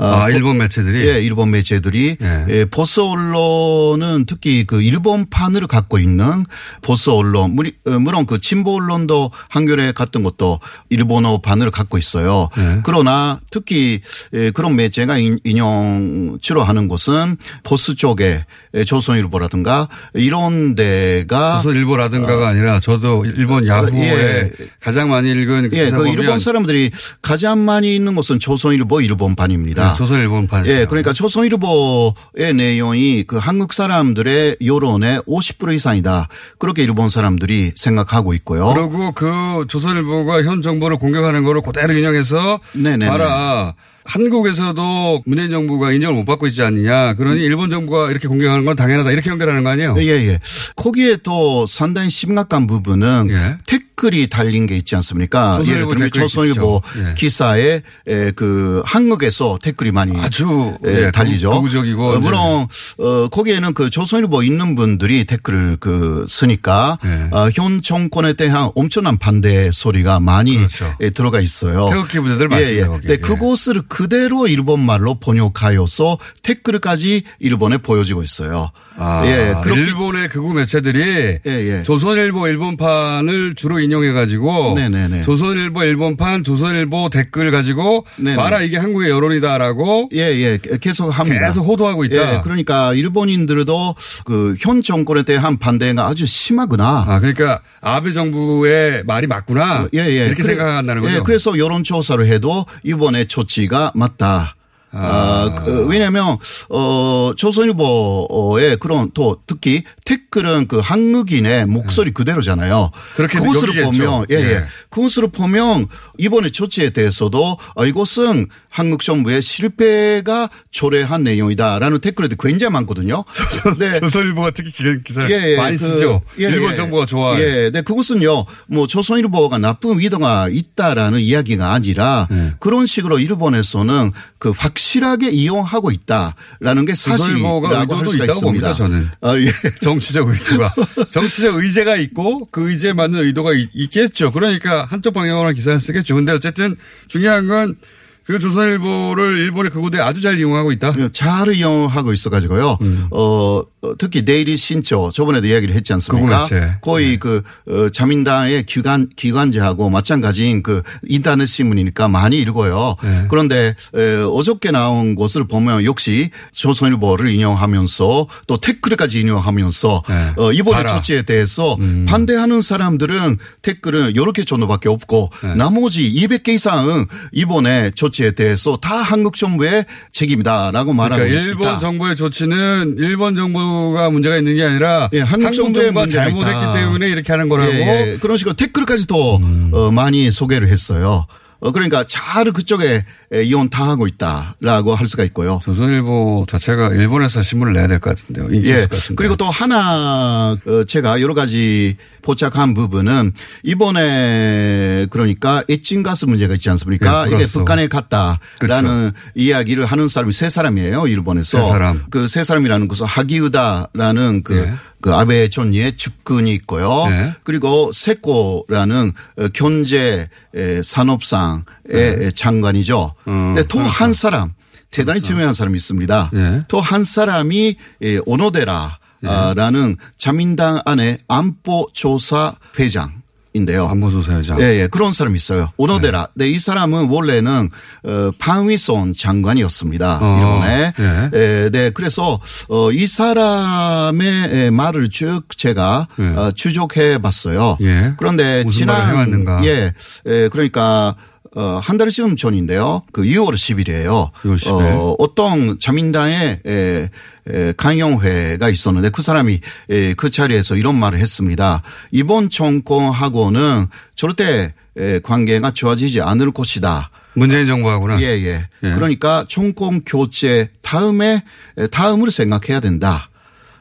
어, 0.00 0.06
아, 0.06 0.30
일본 0.30 0.58
매체들이 0.58 1.08
예, 1.08 1.20
일본 1.20 1.50
매체들이 1.50 2.16
예. 2.22 2.46
예, 2.48 2.64
보수 2.66 3.04
언론은 3.04 4.26
특히 4.26 4.64
그 4.64 4.80
일본판을 4.80 5.66
갖고 5.66 5.98
있는 5.98 6.44
보수 6.82 7.12
언론, 7.12 7.56
어, 7.84 7.90
물론 7.98 8.24
그 8.24 8.40
진보 8.40 8.76
언론도 8.76 9.32
한겨레 9.48 9.90
같은 9.92 10.22
것도 10.22 10.60
일본어판을 10.90 11.72
갖고 11.72 11.98
있어요. 11.98 12.48
예. 12.58 12.80
그러나 12.84 13.40
특히 13.50 14.00
예, 14.34 14.52
그런 14.52 14.76
매체가 14.76 15.18
인- 15.18 15.40
인용 15.42 16.38
주로 16.40 16.62
하는 16.62 16.86
것은 16.86 17.36
보수 17.64 17.96
쪽에 17.96 18.44
예, 18.74 18.84
조선일보라든가 18.84 19.88
이런 20.14 20.76
데가 20.76 21.56
조선 21.60 21.74
일보라든가가 21.76 22.46
아니라 22.46 22.78
저도 22.78 23.24
일본 23.24 23.66
야후에 23.66 24.00
예. 24.00 24.52
가장 24.80 25.08
많이 25.08 25.28
읽은 25.32 25.70
예, 25.72 25.84
기사 25.86 25.96
그 25.98 26.06
일본 26.08 26.38
사람들이 26.38 26.92
가장 27.20 27.64
많이 27.64 27.96
있는 27.96 28.14
것은 28.14 28.38
조선일보 28.38 29.00
일본판입니다. 29.00 29.87
네, 29.92 29.96
조선 29.96 30.20
일본판. 30.20 30.66
예, 30.66 30.86
그러니까 30.86 31.12
조선일보의 31.12 32.54
내용이 32.54 33.24
그 33.24 33.36
한국 33.36 33.72
사람들의 33.72 34.56
여론의 34.64 35.20
50% 35.20 35.74
이상이다. 35.74 36.28
그렇게 36.58 36.82
일본 36.82 37.10
사람들이 37.10 37.72
생각하고 37.76 38.34
있고요. 38.34 38.72
그리고 38.74 39.12
그 39.12 39.64
조선일보가 39.68 40.44
현 40.44 40.62
정부를 40.62 40.98
공격하는 40.98 41.44
거를 41.44 41.62
그대로 41.62 41.92
인용해서 41.92 42.60
네네네. 42.72 43.06
봐라 43.06 43.74
한국에서도 44.08 45.22
문재인 45.26 45.50
정부가 45.50 45.92
인정을 45.92 46.16
못 46.16 46.24
받고 46.24 46.46
있지 46.46 46.62
않느냐. 46.62 47.14
그러니 47.14 47.42
일본 47.42 47.68
정부가 47.68 48.10
이렇게 48.10 48.26
공격하는 48.26 48.64
건 48.64 48.74
당연하다. 48.74 49.10
이렇게 49.12 49.30
연결하는 49.30 49.62
거 49.62 49.68
아니에요? 49.68 49.94
예, 49.98 50.06
예. 50.06 50.40
거기에 50.76 51.18
또 51.22 51.66
상당히 51.66 52.08
심각한 52.08 52.66
부분은 52.66 53.28
예. 53.30 53.58
댓글이 53.66 54.28
달린 54.30 54.66
게 54.66 54.76
있지 54.78 54.96
않습니까? 54.96 55.58
조선일보 55.58 55.90
예를 55.90 55.94
들면 55.94 56.10
조선일보 56.10 56.82
있죠. 56.86 57.08
예. 57.08 57.14
기사에 57.14 57.82
에, 58.06 58.30
그 58.32 58.82
한국에서 58.86 59.58
댓글 59.62 59.77
이 59.86 59.90
많이 59.92 60.18
아주 60.20 60.76
예, 60.86 61.06
예, 61.06 61.10
달리죠. 61.10 61.50
극- 61.50 61.56
극우적이고 61.58 62.08
어. 62.14 62.18
물론 62.18 62.66
어, 62.98 63.28
거기에는 63.28 63.74
그 63.74 63.90
조선일보 63.90 64.42
있는 64.42 64.74
분들이 64.74 65.24
댓글을 65.24 65.76
그 65.78 66.26
쓰니까 66.28 66.98
예. 67.04 67.28
어, 67.36 67.50
현 67.54 67.80
정권에 67.82 68.32
대한 68.32 68.70
엄청난 68.74 69.18
반대 69.18 69.70
소리가 69.72 70.20
많이 70.20 70.56
그렇죠. 70.56 70.94
예, 71.00 71.10
들어가 71.10 71.40
있어요. 71.40 71.88
태극기 71.90 72.18
예, 72.52 72.56
많습니다. 72.56 72.82
예. 72.82 72.86
거기에. 72.86 73.06
네, 73.08 73.12
예. 73.14 73.16
그곳을 73.18 73.82
그대로 73.88 74.46
일본 74.48 74.84
말로 74.84 75.14
번역하여서 75.14 76.18
댓글까지 76.42 77.24
일본에 77.40 77.78
보여지고 77.78 78.22
있어요. 78.22 78.70
아, 79.00 79.22
예, 79.26 79.54
그렇게 79.62 79.80
일본의 79.80 80.28
극우 80.28 80.52
매체들이 80.54 81.00
예, 81.00 81.40
예. 81.46 81.82
조선일보 81.84 82.48
일본판을 82.48 83.54
주로 83.54 83.78
인용해 83.78 84.12
가지고 84.12 84.74
네네네. 84.74 85.22
조선일보 85.22 85.84
일본판 85.84 86.42
조선일보 86.44 87.08
댓글 87.10 87.50
가지고 87.50 88.04
네네. 88.16 88.36
봐라 88.36 88.60
이게 88.60 88.76
한국의 88.76 89.10
여론이다라고 89.10 90.10
예, 90.14 90.18
예. 90.40 90.58
계속 90.80 91.10
합니다. 91.10 91.46
계속 91.46 91.62
호도하고 91.62 92.04
있다. 92.04 92.34
예, 92.36 92.40
그러니까 92.42 92.92
일본인들도 92.94 93.94
그 94.24 94.48
현 94.60 94.82
정권에 94.82 95.22
대한 95.22 95.58
반대가 95.58 96.06
아주 96.08 96.26
심하구나. 96.26 97.04
아 97.06 97.20
그러니까 97.20 97.60
아베 97.80 98.10
정부의 98.12 99.04
말이 99.06 99.26
맞구나. 99.26 99.88
예, 99.94 99.98
예. 100.00 100.26
이렇게 100.26 100.42
그래- 100.42 100.54
생각한다는 100.56 101.02
거죠. 101.02 101.16
예, 101.16 101.20
그래서 101.24 101.56
여론 101.58 101.84
조사를 101.84 102.26
해도 102.26 102.66
이번에 102.82 103.26
조치가 103.26 103.92
맞다. 103.94 104.56
아, 104.92 105.62
그, 105.64 105.86
왜냐면, 105.86 106.36
어, 106.70 107.32
조선일보의 107.36 108.78
그런 108.78 109.10
또 109.14 109.40
특히 109.46 109.84
댓글은 110.04 110.68
그 110.68 110.78
한국인의 110.78 111.66
목소리 111.66 112.12
그대로잖아요. 112.12 112.90
네. 112.92 113.00
그렇게 113.16 113.38
그것으로 113.38 113.68
여기겠죠. 113.76 114.04
보면, 114.10 114.26
예, 114.30 114.34
예. 114.36 114.50
예. 114.56 114.64
그것으로 114.90 115.28
보면 115.28 115.86
이번에 116.18 116.50
조치에 116.50 116.90
대해서도 116.90 117.58
어, 117.74 117.86
이것은 117.86 118.46
한국 118.70 119.02
정부의 119.02 119.42
실패가 119.42 120.50
초래한 120.70 121.24
내용이다라는 121.24 122.00
댓글이 122.00 122.28
굉장히 122.38 122.72
많거든요. 122.72 123.24
네. 123.78 124.00
조선일보가 124.00 124.50
특히 124.52 124.70
기사- 124.72 124.96
기사를 125.04 125.30
예, 125.30 125.52
예, 125.52 125.56
많이 125.56 125.76
그, 125.76 125.84
쓰죠. 125.84 126.22
예, 126.38 126.44
일본 126.44 126.72
예. 126.72 126.74
정부가 126.74 127.06
좋아해. 127.06 127.42
예, 127.42 127.70
네, 127.70 127.82
그것은요, 127.82 128.44
뭐, 128.68 128.86
조선일보가 128.86 129.58
나쁜 129.58 130.00
의도가 130.00 130.48
있다라는 130.50 131.20
이야기가 131.20 131.72
아니라 131.72 132.26
네. 132.30 132.52
그런 132.58 132.86
식으로 132.86 133.18
일본에서는 133.18 134.12
그확 134.38 134.77
실하게 134.78 135.30
이용하고 135.30 135.90
있다라는 135.90 136.84
게 136.86 136.94
사실이라고 136.94 137.66
할 137.68 137.86
수가 138.08 138.24
있다고. 138.24 138.40
봅니다, 138.40 138.72
저는. 138.72 139.08
아, 139.20 139.36
예. 139.36 139.50
정치적 139.82 140.28
의도가 140.28 140.74
정치적 141.10 141.56
의제가 141.56 141.96
있고 141.96 142.46
그 142.50 142.70
의제에 142.70 142.92
맞는 142.92 143.18
의도가 143.24 143.52
있- 143.54 143.70
있겠죠. 143.74 144.32
그러니까 144.32 144.86
한쪽 144.90 145.14
방향으로 145.14 145.52
기사를 145.52 145.78
쓰겠죠. 145.80 146.14
근데 146.14 146.32
어쨌든 146.32 146.76
중요한 147.08 147.46
건 147.48 147.76
그 148.24 148.38
조선일보를 148.38 149.38
일본의 149.38 149.70
극우들이 149.72 150.02
아주 150.02 150.20
잘 150.20 150.38
이용하고 150.38 150.70
있다. 150.72 150.92
잘 151.14 151.50
이용하고 151.54 152.12
있어가지고요. 152.12 152.76
음. 152.82 153.06
어, 153.10 153.60
어, 153.60 153.62
특히 153.98 154.24
데일리 154.24 154.56
신조 154.56 155.12
저번에도 155.14 155.46
이야기를 155.46 155.74
했지 155.74 155.92
않습니까? 155.92 156.42
매체. 156.42 156.76
거의 156.80 157.10
네. 157.10 157.16
그 157.18 157.42
어, 157.68 157.88
자민당의 157.90 158.66
기관 158.66 159.08
기관제하고 159.14 159.88
마찬가지인 159.88 160.62
그 160.62 160.82
인터넷 161.06 161.46
신문이니까 161.46 162.08
많이 162.08 162.38
읽어요. 162.38 162.96
네. 163.02 163.26
그런데 163.28 163.76
에, 163.94 164.16
어저께 164.22 164.72
나온 164.72 165.14
것을 165.14 165.46
보면 165.46 165.84
역시 165.84 166.30
조선일보를 166.52 167.30
인용하면서 167.30 168.26
또 168.46 168.56
태클까지 168.56 169.20
인용하면서 169.20 170.02
네. 170.08 170.32
어, 170.36 170.52
이번에 170.52 170.76
봐라. 170.78 170.92
음. 170.92 170.96
조치에 170.96 171.22
대해서 171.22 171.76
반대하는 172.06 172.60
사람들은 172.62 173.38
댓글은 173.62 174.10
이렇게 174.10 174.44
정도밖에 174.44 174.88
없고 174.88 175.30
네. 175.44 175.54
나머지 175.54 176.10
200개 176.12 176.48
이상은 176.50 177.06
이번에 177.32 177.92
조치에 177.92 178.32
대해서 178.32 178.76
다 178.76 178.94
한국 178.94 179.36
정부의 179.36 179.86
책임이다라고 180.12 180.92
말하고 180.92 181.22
그러니까 181.22 181.42
일본 181.42 181.68
있다. 181.68 181.78
정부의 181.78 182.16
조치는 182.16 182.96
일본 182.98 183.36
정부 183.36 183.67
가 183.94 184.10
문제가 184.10 184.36
있는 184.36 184.54
게 184.56 184.64
아니라 184.64 185.08
예, 185.12 185.20
한국 185.20 185.46
한국 185.46 185.56
정부가 185.74 186.00
문제가 186.00 186.24
잘못했기 186.24 186.50
있다. 186.60 186.74
때문에 186.74 187.08
이렇게 187.08 187.32
하는 187.32 187.48
거라고. 187.48 187.72
예, 187.72 188.12
예. 188.12 188.18
그런 188.20 188.36
식으로 188.36 188.54
댓글까지도 188.54 189.36
음. 189.38 189.70
어, 189.72 189.90
많이 189.90 190.30
소개를 190.30 190.68
했어요. 190.68 191.26
어, 191.60 191.72
그러니까 191.72 192.04
잘 192.06 192.52
그쪽에 192.52 193.04
에, 193.32 193.42
이혼 193.42 193.68
당하고 193.68 194.06
있다라고 194.06 194.94
할 194.94 195.08
수가 195.08 195.24
있고요. 195.24 195.60
조선일보 195.64 196.44
자체가 196.48 196.90
일본에서 196.90 197.42
신문을 197.42 197.72
내야 197.72 197.88
될 197.88 197.98
것 197.98 198.10
같은데요. 198.16 198.46
예. 198.62 198.74
것 198.82 198.90
같은데. 198.90 199.14
그리고 199.16 199.34
또 199.34 199.46
하나 199.50 200.56
어, 200.64 200.84
제가 200.86 201.20
여러 201.20 201.34
가지 201.34 201.96
포착한 202.28 202.74
부분은 202.74 203.32
이번에 203.62 205.06
그러니까 205.08 205.64
에칭가스 205.66 206.26
문제가 206.26 206.52
있지 206.54 206.68
않습니까? 206.68 207.22
예, 207.22 207.28
이게 207.28 207.36
플러스. 207.38 207.52
북한에 207.54 207.88
갔다라는 207.88 209.12
이야기를 209.34 209.86
하는 209.86 210.08
사람이 210.08 210.34
세 210.34 210.50
사람이에요. 210.50 211.06
일본에서. 211.06 211.62
세 211.62 211.68
사람. 211.68 212.04
그 212.10 212.28
세 212.28 212.44
사람이라는 212.44 212.86
것은 212.88 213.06
하기우다라는 213.06 214.42
그, 214.44 214.58
예. 214.58 214.74
그 215.00 215.14
아베 215.14 215.48
존리의 215.48 215.96
측근이 215.96 216.52
있고요. 216.52 217.06
예. 217.08 217.32
그리고 217.44 217.90
세코라는 217.94 219.12
어, 219.38 219.48
경제 219.54 220.28
에, 220.54 220.82
산업상의 220.82 222.32
장관이죠. 222.34 223.14
네. 223.26 223.32
음, 223.32 223.54
근데 223.54 223.66
또한 223.68 224.12
사람 224.12 224.52
대단히 224.90 225.22
중요한 225.22 225.54
사람이 225.54 225.76
있습니다. 225.78 226.30
예. 226.34 226.62
또한 226.68 227.04
사람이 227.04 227.76
예, 228.02 228.20
오노데라 228.26 228.97
라는 229.20 229.96
자민당 230.16 230.80
안에 230.84 231.18
안보조사 231.28 232.54
회장 232.78 233.18
인데요. 233.54 233.86
안보조사회장. 233.88 234.60
예, 234.60 234.82
예, 234.82 234.86
그런 234.86 235.12
사람이 235.12 235.36
있어요. 235.36 235.70
오노데라. 235.78 236.28
네. 236.34 236.48
이 236.48 236.58
사람은 236.58 237.08
원래는 237.08 237.70
어, 238.04 238.30
방위손 238.38 239.14
장관이었습니다. 239.14 240.18
어, 240.22 240.38
일본에. 240.38 240.92
예. 240.98 241.30
예, 241.34 241.70
네, 241.70 241.90
그래서 241.90 242.38
어, 242.68 242.92
이 242.92 243.06
사람의 243.06 244.50
예, 244.52 244.70
말을 244.70 245.10
쭉 245.10 245.42
제가 245.56 246.08
예. 246.18 246.22
어, 246.38 246.52
추적해 246.52 247.18
봤어요. 247.18 247.78
예. 247.80 248.12
그런데 248.16 248.64
지난? 248.70 249.64
예, 249.64 249.92
예, 250.26 250.48
그러니까 250.52 251.16
어, 251.56 251.80
한 251.82 251.96
달쯤 251.98 252.36
전인데요. 252.36 253.02
그 253.12 253.22
6월 253.22 253.54
10일이에요. 253.54 254.30
6월 254.42 254.56
10일. 254.56 254.82
어, 254.82 255.16
어떤 255.18 255.78
자민당의 255.78 256.60
에, 256.66 257.10
에, 257.48 257.72
강용회가 257.76 258.68
있었는데 258.68 259.10
그 259.10 259.22
사람이 259.22 259.60
에, 259.90 260.14
그 260.14 260.30
자리에서 260.30 260.76
이런 260.76 260.98
말을 260.98 261.18
했습니다. 261.18 261.82
이번 262.12 262.50
정권하고는 262.50 263.86
절대 264.14 264.74
에, 264.96 265.20
관계가 265.20 265.72
좋아지지 265.72 266.20
않을 266.20 266.52
것이다. 266.52 267.10
문재인 267.34 267.66
정부하고는. 267.66 268.20
예, 268.20 268.26
예. 268.26 268.68
예. 268.82 268.92
그러니까 268.92 269.44
정권 269.48 270.02
교체 270.04 270.70
다음에 270.82 271.44
에, 271.78 271.86
다음을 271.86 272.30
생각해야 272.30 272.80
된다. 272.80 273.30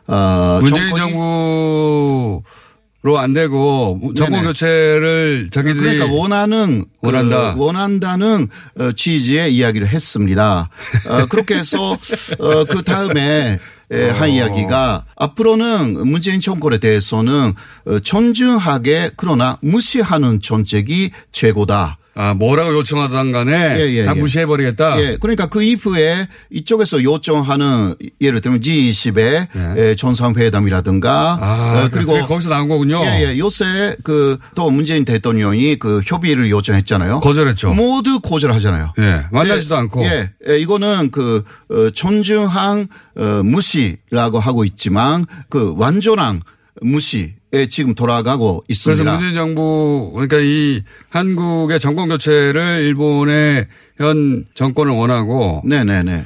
어, 0.08 0.60
문재인 0.62 0.95
정부 0.95 2.41
로안 3.03 3.33
되고 3.33 4.01
정권. 4.15 4.43
교체를 4.43 5.49
자기들이 5.51 5.97
그러니까 5.97 6.05
원하는 6.13 6.81
그 6.81 7.07
원한다. 7.07 7.55
원한다는 7.55 8.47
어, 8.79 8.91
취지의 8.91 9.55
이야기를 9.55 9.88
했습니다. 9.88 10.69
어, 11.07 11.25
그렇게 11.27 11.55
해서 11.55 11.93
어, 12.39 12.63
그 12.65 12.81
다음에 12.83 13.60
에, 13.91 14.10
한 14.10 14.29
이야기가 14.31 15.05
앞으로는 15.15 16.07
문재인 16.07 16.41
정권에 16.41 16.79
대해서는 16.79 17.53
어, 17.86 17.99
존중하게 17.99 19.12
그러나 19.15 19.57
무시하는 19.62 20.41
정책이 20.41 21.12
최고다. 21.31 21.97
아, 22.17 22.34
뭐라고 22.34 22.73
요청하든 22.73 23.32
간에 23.32 23.77
예, 23.80 23.93
예, 23.93 24.06
다 24.06 24.13
예. 24.15 24.19
무시해버리겠다. 24.19 24.99
예, 25.01 25.17
그러니까 25.19 25.45
그 25.45 25.62
이후에 25.62 26.27
이쪽에서 26.49 27.03
요청하는 27.03 27.95
예를 28.19 28.41
들면 28.41 28.60
G20의 28.60 29.47
예. 29.77 29.95
정상회담이라든가 29.95 31.38
아, 31.39 31.84
어, 31.86 31.89
그리고 31.91 32.13
거기서 32.25 32.49
나온 32.49 32.67
거군요. 32.67 33.03
예, 33.06 33.30
예. 33.34 33.38
요새 33.38 33.95
그 34.03 34.38
또 34.56 34.71
문재인 34.71 35.06
대통령이 35.06 35.77
그 35.77 36.01
협의를 36.06 36.49
요청했잖아요. 36.49 37.19
거절했죠. 37.19 37.73
모두 37.73 38.19
거절하잖아요. 38.19 38.93
예, 38.99 39.25
만나지도 39.32 39.75
예, 39.75 39.80
않고. 39.80 40.03
예, 40.03 40.32
예, 40.49 40.58
이거는 40.60 41.12
그 41.12 41.43
어, 41.69 41.89
존중한 41.91 42.88
어, 43.17 43.41
무시라고 43.43 44.39
하고 44.39 44.65
있지만 44.65 45.25
그 45.49 45.75
완전한 45.77 46.41
무시에 46.81 47.67
지금 47.69 47.95
돌아가고 47.95 48.63
그래서 48.67 48.91
있습니다. 48.91 49.11
문재인 49.11 49.33
정부 49.33 50.11
그러니까 50.13 50.37
이 50.39 50.83
한국의 51.09 51.79
정권 51.79 52.09
교체를 52.09 52.83
일본의 52.83 53.67
현 53.97 54.45
정권을 54.53 54.93
원하고 54.93 55.61
네네네. 55.65 56.25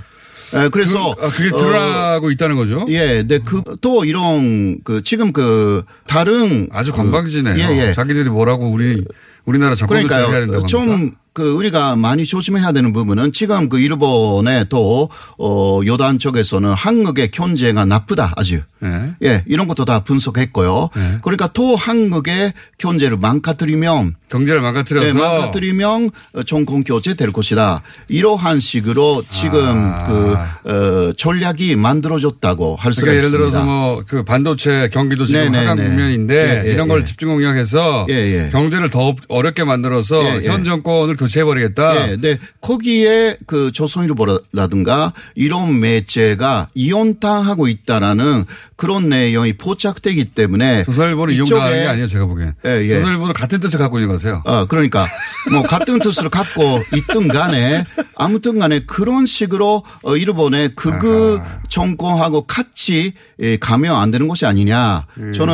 예, 0.54 0.70
그래서 0.70 1.16
그, 1.16 1.26
아, 1.26 1.30
그게 1.30 1.56
어, 1.56 1.58
드러나고 1.58 2.32
있다는 2.32 2.58
거죠. 2.58 2.86
예, 2.90 3.24
네, 3.26 3.40
그, 3.40 3.62
또 3.80 4.04
이런, 4.04 4.80
그, 4.84 5.02
지금 5.02 5.32
그, 5.32 5.84
다른. 6.08 6.68
아주 6.72 6.92
그, 6.92 6.98
건방지네요. 6.98 7.56
예, 7.58 7.88
예. 7.88 7.94
자기들이 7.94 8.30
뭐라고 8.30 8.70
우리 8.70 9.02
우리나라 9.46 9.76
정권 9.76 10.04
교체를 10.04 10.30
해야. 10.30 10.40
된다고 10.42 10.68
좀 10.68 10.92
합니까? 10.92 11.18
그 11.34 11.52
우리가 11.54 11.96
많이 11.96 12.26
조심해야 12.26 12.74
되는 12.74 12.92
부분은 12.92 13.32
지금 13.32 13.70
그 13.70 13.80
일본의 13.80 14.66
또 14.70 15.10
어, 15.38 15.80
요단 15.86 16.20
쪽에서는 16.20 16.74
한국의 16.74 17.32
경제가 17.32 17.86
나쁘다 17.86 18.34
아주. 18.36 18.62
예. 18.84 19.14
예, 19.24 19.44
이런 19.46 19.68
것도 19.68 19.86
다 19.86 20.00
분석했고요. 20.04 20.90
네. 20.96 21.18
그러니까 21.22 21.48
또 21.54 21.76
한국의 21.76 22.52
경제를 22.80 23.18
망가뜨리면 23.18 24.16
경제를 24.30 24.62
망가뜨려서 24.62 25.14
네, 25.14 25.14
망가뜨리면 25.14 26.10
정권 26.48 26.84
교체 26.84 27.14
될 27.14 27.32
것이다. 27.32 27.84
이러한 28.08 28.60
식으로 28.60 29.24
지금 29.30 29.60
아. 29.94 30.04
그 30.04 30.36
어, 30.70 31.14
전략이 31.14 31.76
만들어졌다고 31.76 32.76
할 32.76 32.94
수가 32.94 33.06
그러니까 33.12 33.28
예를 33.28 33.40
있습니다. 33.40 33.52
들어서 33.52 33.66
뭐 33.66 34.02
그 34.08 34.24
반도체 34.24 34.90
경기도 34.92 35.26
지금 35.26 35.44
네네네. 35.52 35.66
하강 35.66 35.78
국면인데 35.86 36.64
예, 36.66 36.70
예, 36.70 36.74
이런 36.74 36.88
걸 36.88 37.02
예. 37.02 37.06
집중 37.06 37.30
공략해서 37.30 38.08
예, 38.10 38.14
예. 38.16 38.50
경제를 38.52 38.90
더 38.90 39.14
어렵게 39.28 39.64
만들어서 39.64 40.24
예, 40.24 40.42
예. 40.44 40.48
현 40.50 40.64
정권을 40.64 41.16
교체해 41.22 41.44
버리겠다. 41.46 41.94
네, 41.94 42.18
네. 42.18 42.40
거기에 42.62 43.38
그 43.46 43.72
조선일보라든가 43.72 45.14
이런 45.36 45.80
매체가 45.80 46.70
이혼당하고 46.74 47.68
있다라는 47.68 48.46
그런 48.76 49.10
내용이 49.10 49.54
포착되기 49.54 50.26
때문에 50.26 50.84
조선일보는 50.84 51.36
이쪽에- 51.36 51.38
이용당하는 51.38 51.78
게 51.84 51.88
아니에요, 51.88 52.08
제가 52.08 52.26
보기엔. 52.26 52.54
예, 52.66 52.70
예. 52.86 52.96
조선일보는 52.96 53.34
같은 53.34 53.60
뜻을 53.60 53.78
갖고 53.78 54.00
있는 54.00 54.10
것 54.10 54.20
같아요. 54.22 54.42
아, 54.46 54.66
그러니까 54.68 55.06
뭐 55.52 55.62
같은 55.62 56.00
뜻을 56.00 56.30
갖고 56.30 56.82
있든 56.96 57.28
간에 57.28 57.86
아무튼 58.16 58.58
간에 58.58 58.80
그런 58.80 59.26
식으로 59.28 59.84
어, 60.02 60.18
일본의 60.18 60.70
극우 60.76 61.40
정권하고 61.70 62.42
같이 62.48 63.14
예, 63.40 63.58
가면 63.58 63.96
안 63.96 64.10
되는 64.12 64.28
것이 64.28 64.46
아니냐. 64.48 65.06
저는 65.36 65.54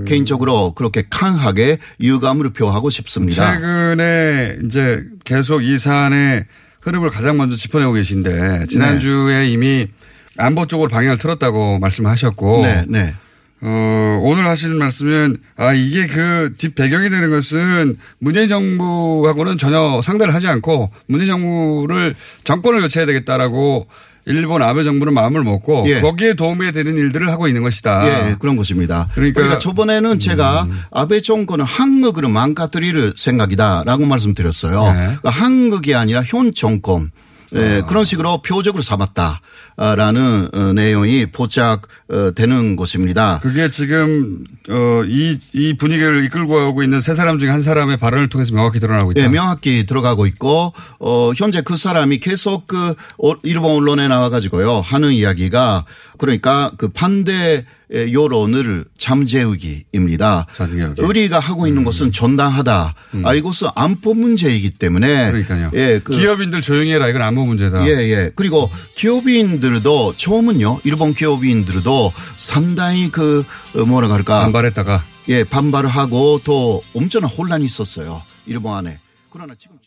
음. 0.00 0.04
개인적으로 0.04 0.72
그렇게 0.72 1.04
강하게 1.08 1.78
유감을 2.00 2.52
표하고 2.52 2.90
싶습니다. 2.90 3.54
최근에 3.54 4.58
이제 4.66 5.03
계속 5.24 5.62
이 5.64 5.78
사안의 5.78 6.44
흐름을 6.82 7.10
가장 7.10 7.36
먼저 7.36 7.56
짚어내고 7.56 7.92
계신데 7.92 8.66
지난주에 8.68 9.48
이미 9.48 9.88
안보 10.36 10.66
쪽으로 10.66 10.88
방향을 10.88 11.18
틀었다고 11.18 11.78
말씀하셨고 11.78 12.62
네, 12.62 12.84
네. 12.88 13.14
어, 13.62 14.18
오늘 14.20 14.46
하시는 14.46 14.76
말씀은 14.76 15.38
아 15.56 15.72
이게 15.72 16.06
그 16.06 16.54
뒷 16.58 16.74
배경이 16.74 17.08
되는 17.08 17.30
것은 17.30 17.96
문재인 18.18 18.48
정부하고는 18.48 19.56
전혀 19.58 20.00
상대를 20.02 20.34
하지 20.34 20.48
않고 20.48 20.90
문재인 21.06 21.30
정부를 21.30 22.14
정권을 22.44 22.80
교체해야 22.82 23.06
되겠다라고 23.06 23.86
일본 24.26 24.62
아베 24.62 24.84
정부는 24.84 25.12
마음을 25.12 25.42
먹고 25.44 25.84
예. 25.88 26.00
거기에 26.00 26.34
도움이 26.34 26.72
되는 26.72 26.96
일들을 26.96 27.30
하고 27.30 27.46
있는 27.48 27.62
것이다. 27.62 28.30
예, 28.30 28.36
그런 28.38 28.56
것입니다. 28.56 29.08
그러니까- 29.14 29.34
그러니까, 29.40 29.58
저번에는 29.58 30.18
제가 30.18 30.66
아베 30.90 31.20
정권은 31.20 31.64
한국으로 31.64 32.28
망가뜨릴 32.30 33.14
생각이다라고 33.16 34.06
말씀드렸어요. 34.06 34.82
네. 34.84 34.92
그러니까 34.92 35.30
한국이 35.30 35.94
아니라 35.94 36.22
현 36.24 36.54
정권. 36.54 37.10
예, 37.54 37.82
그런 37.86 38.04
식으로 38.04 38.42
표적으로 38.42 38.82
삼았다 38.82 39.40
라는 39.76 40.48
어, 40.54 40.72
내용이 40.72 41.26
포착되는 41.26 42.76
것입니다. 42.76 43.40
그게 43.42 43.70
지금 43.70 44.44
어이 44.68 45.38
이 45.52 45.76
분위기를 45.76 46.24
이끌고 46.24 46.68
오고 46.68 46.82
있는 46.82 47.00
세 47.00 47.14
사람 47.14 47.38
중에 47.38 47.50
한 47.50 47.60
사람의 47.60 47.96
발언을 47.96 48.28
통해서 48.28 48.54
명확히 48.54 48.78
드러나고 48.78 49.12
있다. 49.12 49.22
예, 49.22 49.28
명확히 49.28 49.84
들어가고 49.84 50.26
있고, 50.26 50.72
어, 51.00 51.32
현재 51.36 51.60
그 51.60 51.76
사람이 51.76 52.18
계속 52.18 52.66
그, 52.66 52.94
어, 53.22 53.32
일본 53.42 53.72
언론에 53.72 54.06
나와 54.08 54.30
가지고요, 54.30 54.80
하는 54.80 55.12
이야기가, 55.12 55.84
그러니까 56.18 56.70
그 56.76 56.88
반대 56.88 57.64
여론을 57.92 58.84
잠재우기입니다. 58.98 60.46
잠재우기. 60.52 61.02
우리가 61.02 61.38
하고 61.38 61.62
음. 61.62 61.68
있는 61.68 61.84
것은 61.84 62.12
전당하다. 62.12 62.94
아, 63.24 63.34
이것은 63.34 63.68
안보 63.74 64.14
문제이기 64.14 64.70
때문에. 64.70 65.30
그러니까요. 65.30 65.70
예, 65.74 66.00
그. 66.02 66.16
기업인들 66.16 66.60
조용히 66.60 66.92
해라. 66.92 67.08
이건 67.08 67.22
안보 67.22 67.44
문제다. 67.44 67.86
예, 67.86 67.90
예. 68.10 68.30
그리고 68.34 68.70
기업인 68.94 69.60
들도 69.64 70.14
처음은요, 70.18 70.80
일본 70.84 71.14
기업인들도 71.14 72.12
상당히 72.36 73.10
그, 73.10 73.46
어, 73.74 73.84
뭐라 73.86 74.08
그럴까. 74.08 74.42
반발했다가 74.42 75.02
예, 75.28 75.42
반발을 75.42 75.88
하고 75.88 76.38
또 76.44 76.82
엄청난 76.94 77.30
혼란이 77.30 77.64
있었어요. 77.64 78.20
일본 78.44 78.76
안에. 78.76 78.98
그러나 79.30 79.54
지금 79.58 79.78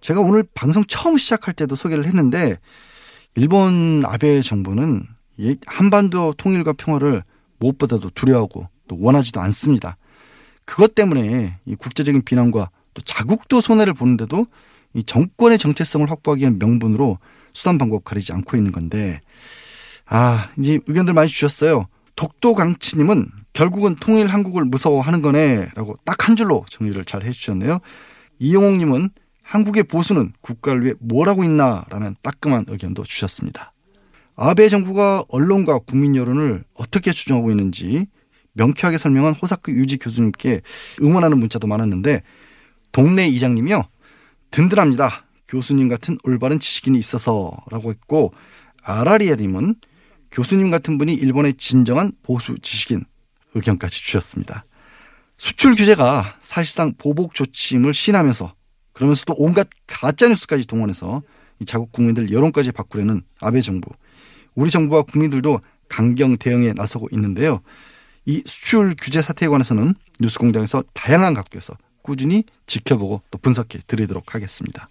제가 0.00 0.20
오늘 0.20 0.44
방송 0.54 0.82
처음 0.86 1.18
시작할 1.18 1.52
때도 1.52 1.74
소개를 1.74 2.06
했는데 2.06 2.56
일본 3.34 4.02
아베 4.06 4.40
정부는 4.40 5.06
이 5.36 5.56
한반도 5.66 6.32
통일과 6.38 6.72
평화를 6.72 7.22
무엇보다도 7.58 8.10
두려워하고 8.14 8.68
또 8.88 8.96
원하지도 8.98 9.42
않습니다. 9.42 9.98
그것 10.64 10.94
때문에 10.94 11.58
이 11.66 11.74
국제적인 11.74 12.22
비난과 12.22 12.70
또 12.94 13.02
자국도 13.02 13.60
손해를 13.60 13.92
보는데도 13.92 14.46
이 14.94 15.02
정권의 15.02 15.58
정체성을 15.58 16.10
확보하기 16.10 16.40
위한 16.40 16.58
명분으로 16.58 17.18
수단 17.58 17.76
방법 17.76 18.04
가리지 18.04 18.32
않고 18.32 18.56
있는 18.56 18.70
건데 18.70 19.20
아 20.06 20.48
이제 20.58 20.78
의견들 20.86 21.12
많이 21.12 21.28
주셨어요. 21.28 21.88
독도 22.14 22.54
강치님은 22.54 23.26
결국은 23.52 23.96
통일 23.96 24.28
한국을 24.28 24.64
무서워하는 24.64 25.22
거네라고 25.22 25.98
딱 26.04 26.28
한 26.28 26.36
줄로 26.36 26.64
정리를 26.70 27.02
잘 27.06 27.24
해주셨네요. 27.24 27.80
이영옥님은 28.38 29.10
한국의 29.42 29.84
보수는 29.84 30.34
국가를 30.42 30.84
위해 30.84 30.94
뭘 31.00 31.28
하고 31.28 31.42
있나라는 31.42 32.16
따끔한 32.22 32.66
의견도 32.68 33.02
주셨습니다. 33.02 33.72
아베 34.36 34.68
정부가 34.68 35.24
언론과 35.28 35.80
국민 35.80 36.14
여론을 36.14 36.64
어떻게 36.74 37.12
조정하고 37.12 37.50
있는지 37.50 38.06
명쾌하게 38.52 38.98
설명한 38.98 39.34
호사크 39.34 39.72
유지 39.72 39.96
교수님께 39.96 40.60
응원하는 41.02 41.38
문자도 41.38 41.66
많았는데 41.66 42.22
동네 42.92 43.26
이장님이요 43.26 43.84
든든합니다. 44.50 45.24
교수님 45.48 45.88
같은 45.88 46.18
올바른 46.24 46.60
지식인이 46.60 46.98
있어서라고 46.98 47.90
했고 47.90 48.32
아라리아님은 48.82 49.76
교수님 50.30 50.70
같은 50.70 50.98
분이 50.98 51.14
일본의 51.14 51.54
진정한 51.54 52.12
보수 52.22 52.58
지식인 52.60 53.04
의견까지 53.54 54.02
주셨습니다. 54.02 54.64
수출 55.38 55.74
규제가 55.74 56.36
사실상 56.40 56.92
보복 56.98 57.34
조치임을 57.34 57.94
시인하면서 57.94 58.54
그러면서도 58.92 59.34
온갖 59.38 59.68
가짜 59.86 60.28
뉴스까지 60.28 60.66
동원해서 60.66 61.22
이 61.60 61.64
자국 61.64 61.92
국민들 61.92 62.30
여론까지 62.30 62.72
바꾸려는 62.72 63.22
아베 63.40 63.60
정부. 63.60 63.90
우리 64.54 64.70
정부와 64.70 65.02
국민들도 65.02 65.60
강경 65.88 66.36
대응에 66.36 66.72
나서고 66.72 67.08
있는데요. 67.12 67.62
이 68.26 68.42
수출 68.44 68.94
규제 69.00 69.22
사태에 69.22 69.48
관해서는 69.48 69.94
뉴스공장에서 70.20 70.84
다양한 70.92 71.32
각도에서 71.34 71.74
꾸준히 72.02 72.44
지켜보고 72.66 73.22
또 73.30 73.38
분석해 73.38 73.80
드리도록 73.86 74.34
하겠습니다. 74.34 74.88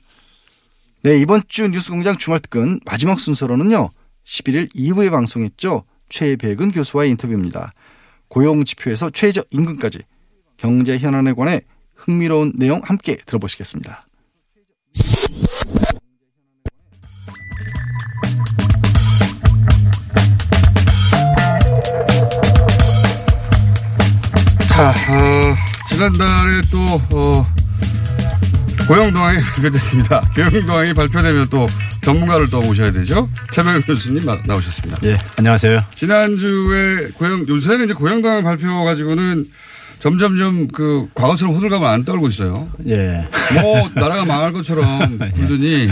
네, 1.03 1.19
이번 1.19 1.41
주 1.47 1.67
뉴스공장 1.67 2.17
주말 2.17 2.39
특근 2.39 2.79
마지막 2.85 3.19
순서로는요. 3.19 3.89
11일 4.25 4.73
2부에 4.75 5.11
방송했죠. 5.11 5.83
최백은 6.09 6.71
교수와의 6.71 7.11
인터뷰입니다. 7.11 7.73
고용 8.27 8.65
지표에서 8.65 9.11
최저 9.11 9.43
임금까지 9.51 9.99
경제 10.57 10.97
현안에 10.97 11.33
관해 11.33 11.61
흥미로운 11.95 12.53
내용 12.55 12.81
함께 12.83 13.15
들어보시겠습니다. 13.15 14.05
자, 24.69 24.89
어, 24.89 25.55
지난달에 25.87 26.61
또, 26.71 27.17
어, 27.17 27.45
고용동항이 28.87 29.41
발표됐습니다. 29.41 30.21
고용동항이 30.33 30.93
발표되면 30.93 31.47
또 31.49 31.67
전문가를 32.01 32.49
또 32.49 32.61
모셔야 32.61 32.91
되죠. 32.91 33.29
최명현 33.51 33.81
교수님 33.81 34.25
나- 34.25 34.39
나오셨습니다. 34.45 34.99
예, 35.03 35.17
안녕하세요. 35.35 35.83
지난주에 35.93 37.09
고용, 37.15 37.45
요새는 37.47 37.85
이제 37.85 37.93
고용동항 37.93 38.43
발표 38.43 38.83
가지고는 38.85 39.45
점점점 39.99 40.67
그 40.69 41.09
과거처럼 41.15 41.55
호들갑을 41.55 41.85
안 41.85 42.05
떨고 42.05 42.27
있어요. 42.29 42.69
예. 42.87 43.27
뭐 43.61 43.89
나라가 43.95 44.23
망할 44.25 44.53
것처럼 44.53 45.19
굴더니 45.35 45.89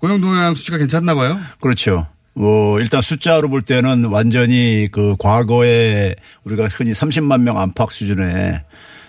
고용동향 0.00 0.54
수치가 0.54 0.76
괜찮나 0.76 1.14
봐요. 1.14 1.40
그렇죠. 1.60 2.06
뭐 2.34 2.80
일단 2.80 3.00
숫자로 3.00 3.48
볼 3.48 3.62
때는 3.62 4.06
완전히 4.06 4.88
그 4.92 5.14
과거에 5.18 6.16
우리가 6.42 6.66
흔히 6.66 6.90
30만 6.92 7.40
명 7.42 7.58
안팎 7.60 7.92
수준에 7.92 8.64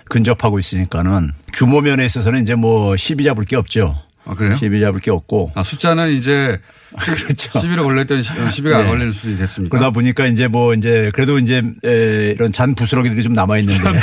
근접하고 0.09 0.59
있으니까는 0.59 1.31
규모 1.53 1.81
면에 1.81 2.05
있어서는 2.05 2.43
이제 2.43 2.55
뭐 2.55 2.95
시비 2.95 3.23
잡을 3.23 3.43
게 3.45 3.55
없죠. 3.55 3.91
아 4.27 4.33
그래요? 4.33 4.55
시비 4.55 4.79
잡을 4.81 4.99
게 5.01 5.11
없고 5.11 5.49
아 5.53 5.61
숫자는 5.61 6.09
이제 6.11 6.59
그렇죠. 6.97 7.59
시비를 7.59 7.83
걸렸더니 7.83 8.23
시- 8.23 8.33
시비가 8.51 8.77
안 8.79 8.83
네. 8.85 8.89
걸릴 8.89 9.13
수도 9.13 9.35
됐습니까? 9.35 9.77
그러다 9.77 9.91
보니까 9.93 10.25
이제 10.25 10.47
뭐 10.47 10.73
이제 10.73 11.11
그래도 11.13 11.37
이제 11.37 11.61
에, 11.85 12.31
이런 12.31 12.51
잔 12.51 12.73
부스러기들이 12.73 13.21
좀 13.21 13.33
남아 13.33 13.59
있는데 13.59 13.83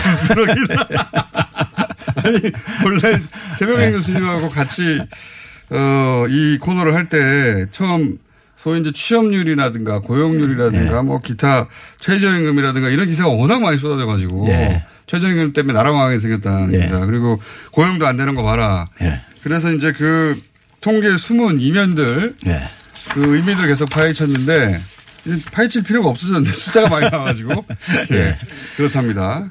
아니 2.25 2.41
원래 2.85 3.19
최명현 3.59 3.93
교수님하고 3.93 4.49
같이 4.51 5.01
어, 5.71 6.27
이 6.29 6.59
코너를 6.59 6.95
할 6.95 7.09
때 7.09 7.67
처음 7.71 8.19
소위 8.55 8.81
이제 8.81 8.93
취업률이라든가 8.93 10.01
고용률이라든가 10.01 11.03
뭐 11.03 11.21
기타 11.21 11.67
최저임금이라든가 11.99 12.91
이런 12.91 13.07
기사가 13.09 13.31
워낙 13.31 13.61
많이 13.61 13.77
쏟아져 13.79 14.07
가지고 14.07 14.47
예. 14.51 14.85
최저임금 15.07 15.53
때문에 15.53 15.75
나라 15.75 15.93
망하게 15.93 16.19
생겼다는 16.19 16.75
예. 16.75 16.81
기사. 16.81 17.01
그리고 17.01 17.41
고용도 17.73 18.07
안 18.07 18.17
되는 18.17 18.35
거 18.35 18.43
봐라. 18.43 18.89
예. 19.03 19.21
그래서 19.43 19.73
이제 19.73 19.93
그 19.93 20.41
통계 20.81 21.17
숨은 21.17 21.61
이면들 21.61 22.35
예. 22.47 22.61
그 23.13 23.37
의미들 23.37 23.67
계속 23.67 23.91
파헤쳤는데 23.91 24.79
파헤칠 25.53 25.83
필요가 25.85 26.09
없어졌는데 26.09 26.51
숫자가 26.51 26.89
많이 26.89 27.09
나와가지고 27.11 27.65
예. 28.13 28.37
그렇답니다. 28.77 29.45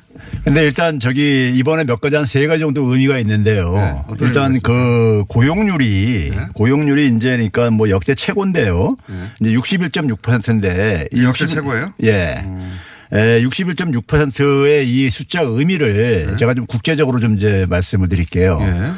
근데 0.43 0.63
일단 0.63 0.99
저기 0.99 1.51
이번에 1.55 1.83
몇 1.85 2.01
가지 2.01 2.15
한 2.15 2.25
세 2.25 2.45
가지 2.47 2.59
정도 2.61 2.83
의미가 2.91 3.19
있는데요. 3.19 3.73
네, 3.73 3.93
일단 4.25 4.59
그 4.61 5.23
고용률이 5.27 6.31
네. 6.35 6.47
고용률이 6.55 7.07
이제 7.15 7.31
그러니까 7.31 7.69
뭐 7.69 7.89
역대 7.89 8.15
최고인데요. 8.15 8.97
이제 9.39 9.51
61.6%인데 9.51 11.07
이 11.13 11.23
역대 11.23 11.43
60 11.45 11.47
최고예요? 11.55 11.93
예. 12.03 12.11
에, 12.11 12.45
61.6%의 13.11 14.89
이 14.89 15.09
숫자 15.09 15.41
의미를 15.41 16.35
제가 16.37 16.53
좀 16.53 16.65
국제적으로 16.65 17.19
좀 17.19 17.35
이제 17.35 17.65
말씀을 17.69 18.07
드릴게요. 18.09 18.59
네. 18.59 18.67
예. 18.67 18.91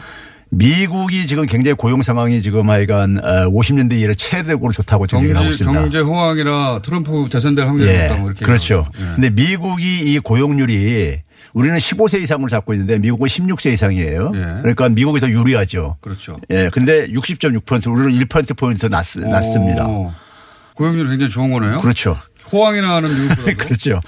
미국이 0.56 1.26
지금 1.26 1.48
굉장히 1.48 1.74
고용 1.76 2.04
상황이 2.04 2.40
지금 2.40 2.70
하여간 2.70 3.16
50년대 3.22 4.00
이래 4.00 4.14
최대적으로 4.14 4.72
좋다고 4.72 5.08
지금 5.08 5.24
얘기를 5.24 5.40
하고 5.40 5.50
있습니다. 5.50 5.82
경제 5.82 6.00
호황이라 6.00 6.84
트럼프 6.84 7.28
대선될 7.32 7.66
확률이 7.66 7.90
예. 7.90 8.02
높다 8.04 8.16
뭐 8.18 8.30
이렇게. 8.30 8.46
그렇죠. 8.46 8.86
예. 9.00 9.16
근데 9.16 9.30
미국이 9.32 10.14
이 10.14 10.20
고용률이 10.20 11.22
우리는 11.54 11.78
15세 11.78 12.22
이상을 12.22 12.48
잡고 12.48 12.74
있는데 12.74 13.00
미국은 13.00 13.28
16세 13.28 13.74
이상이에요. 13.74 14.32
예. 14.36 14.40
그러니까 14.62 14.90
미국이 14.90 15.20
더 15.20 15.28
유리하죠. 15.28 15.98
그렇죠. 16.02 16.40
예. 16.52 16.70
근데 16.72 17.08
60.6% 17.08 17.92
우리는 17.92 18.24
1%포인트 18.24 18.86
낮, 18.88 19.06
낮습니다. 19.18 19.88
오. 19.88 20.14
고용률이 20.76 21.10
굉장히 21.10 21.32
좋은 21.32 21.52
거네요. 21.52 21.80
그렇죠. 21.80 22.16
호황이나 22.52 22.96
하는 22.96 23.10
미국보다도. 23.22 23.58
그렇죠. 23.58 24.00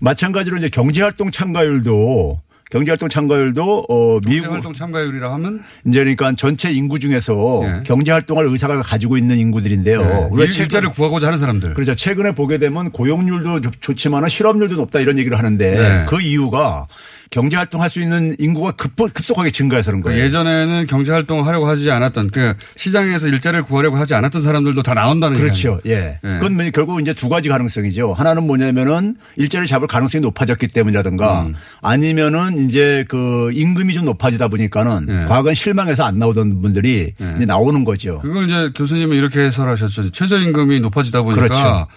마찬가지로 0.00 0.56
이제 0.58 0.68
경제활동 0.68 1.30
참가율도 1.30 2.40
경제활동 2.70 3.08
참가율도 3.08 3.86
어 3.88 4.20
미국 4.26 4.50
활동 4.52 4.72
참가율이라 4.74 5.32
하면 5.34 5.62
이제 5.86 6.00
그러니까 6.00 6.32
전체 6.36 6.72
인구 6.72 6.98
중에서 6.98 7.60
예. 7.64 7.82
경제활동할 7.84 8.46
의사가 8.46 8.82
가지고 8.82 9.16
있는 9.16 9.36
인구들인데요. 9.36 10.00
네. 10.04 10.12
어, 10.12 10.28
우리가 10.32 10.52
일, 10.52 10.60
일자를 10.62 10.88
구하고자 10.90 11.28
하는 11.28 11.38
사람들. 11.38 11.74
그렇죠. 11.74 11.94
최근에 11.94 12.32
보게 12.32 12.58
되면 12.58 12.90
고용률도 12.90 13.60
좋- 13.60 13.80
좋지만 13.80 14.28
실업률도 14.28 14.74
높다 14.76 14.98
이런 15.00 15.18
얘기를 15.18 15.38
하는데 15.38 15.70
네. 15.70 16.06
그 16.08 16.20
이유가 16.20 16.86
경제 17.34 17.56
활동할 17.56 17.90
수 17.90 18.00
있는 18.00 18.36
인구가 18.38 18.70
급, 18.70 18.94
급속하게 18.94 19.50
증가해서 19.50 19.90
그런 19.90 20.02
거예요. 20.02 20.22
예전에는 20.22 20.86
경제 20.86 21.10
활동을 21.10 21.44
하려고 21.44 21.66
하지 21.66 21.90
않았던 21.90 22.30
그 22.30 22.54
시장에서 22.76 23.26
일자리를 23.26 23.64
구하려고 23.64 23.96
하지 23.96 24.14
않았던 24.14 24.40
사람들도 24.40 24.84
다 24.84 24.94
나온다는 24.94 25.36
그렇죠. 25.36 25.80
얘기아니에요? 25.84 26.06
예. 26.06 26.18
네. 26.22 26.38
그건 26.38 26.54
뭐 26.54 26.64
결국 26.72 27.00
이제 27.00 27.12
두 27.12 27.28
가지 27.28 27.48
가능성이죠. 27.48 28.12
하나는 28.12 28.46
뭐냐면은 28.46 29.16
일자리를 29.34 29.66
잡을 29.66 29.88
가능성이 29.88 30.22
높아졌기 30.22 30.68
때문이라든가 30.68 31.46
음. 31.46 31.54
아니면은 31.82 32.68
이제 32.68 33.04
그 33.08 33.50
임금이 33.52 33.94
좀 33.94 34.04
높아지다 34.04 34.46
보니까는 34.46 35.06
네. 35.06 35.24
과거엔 35.24 35.56
실망해서 35.56 36.04
안 36.04 36.20
나오던 36.20 36.60
분들이 36.60 37.14
네. 37.18 37.34
이제 37.36 37.46
나오는 37.46 37.84
거죠. 37.84 38.20
그걸 38.20 38.48
이제 38.48 38.70
교수님은 38.76 39.16
이렇게 39.16 39.40
해설하셨죠. 39.40 40.12
최저임금이 40.12 40.78
높아지다 40.78 41.22
보니까 41.22 41.42
그렇죠. 41.42 41.88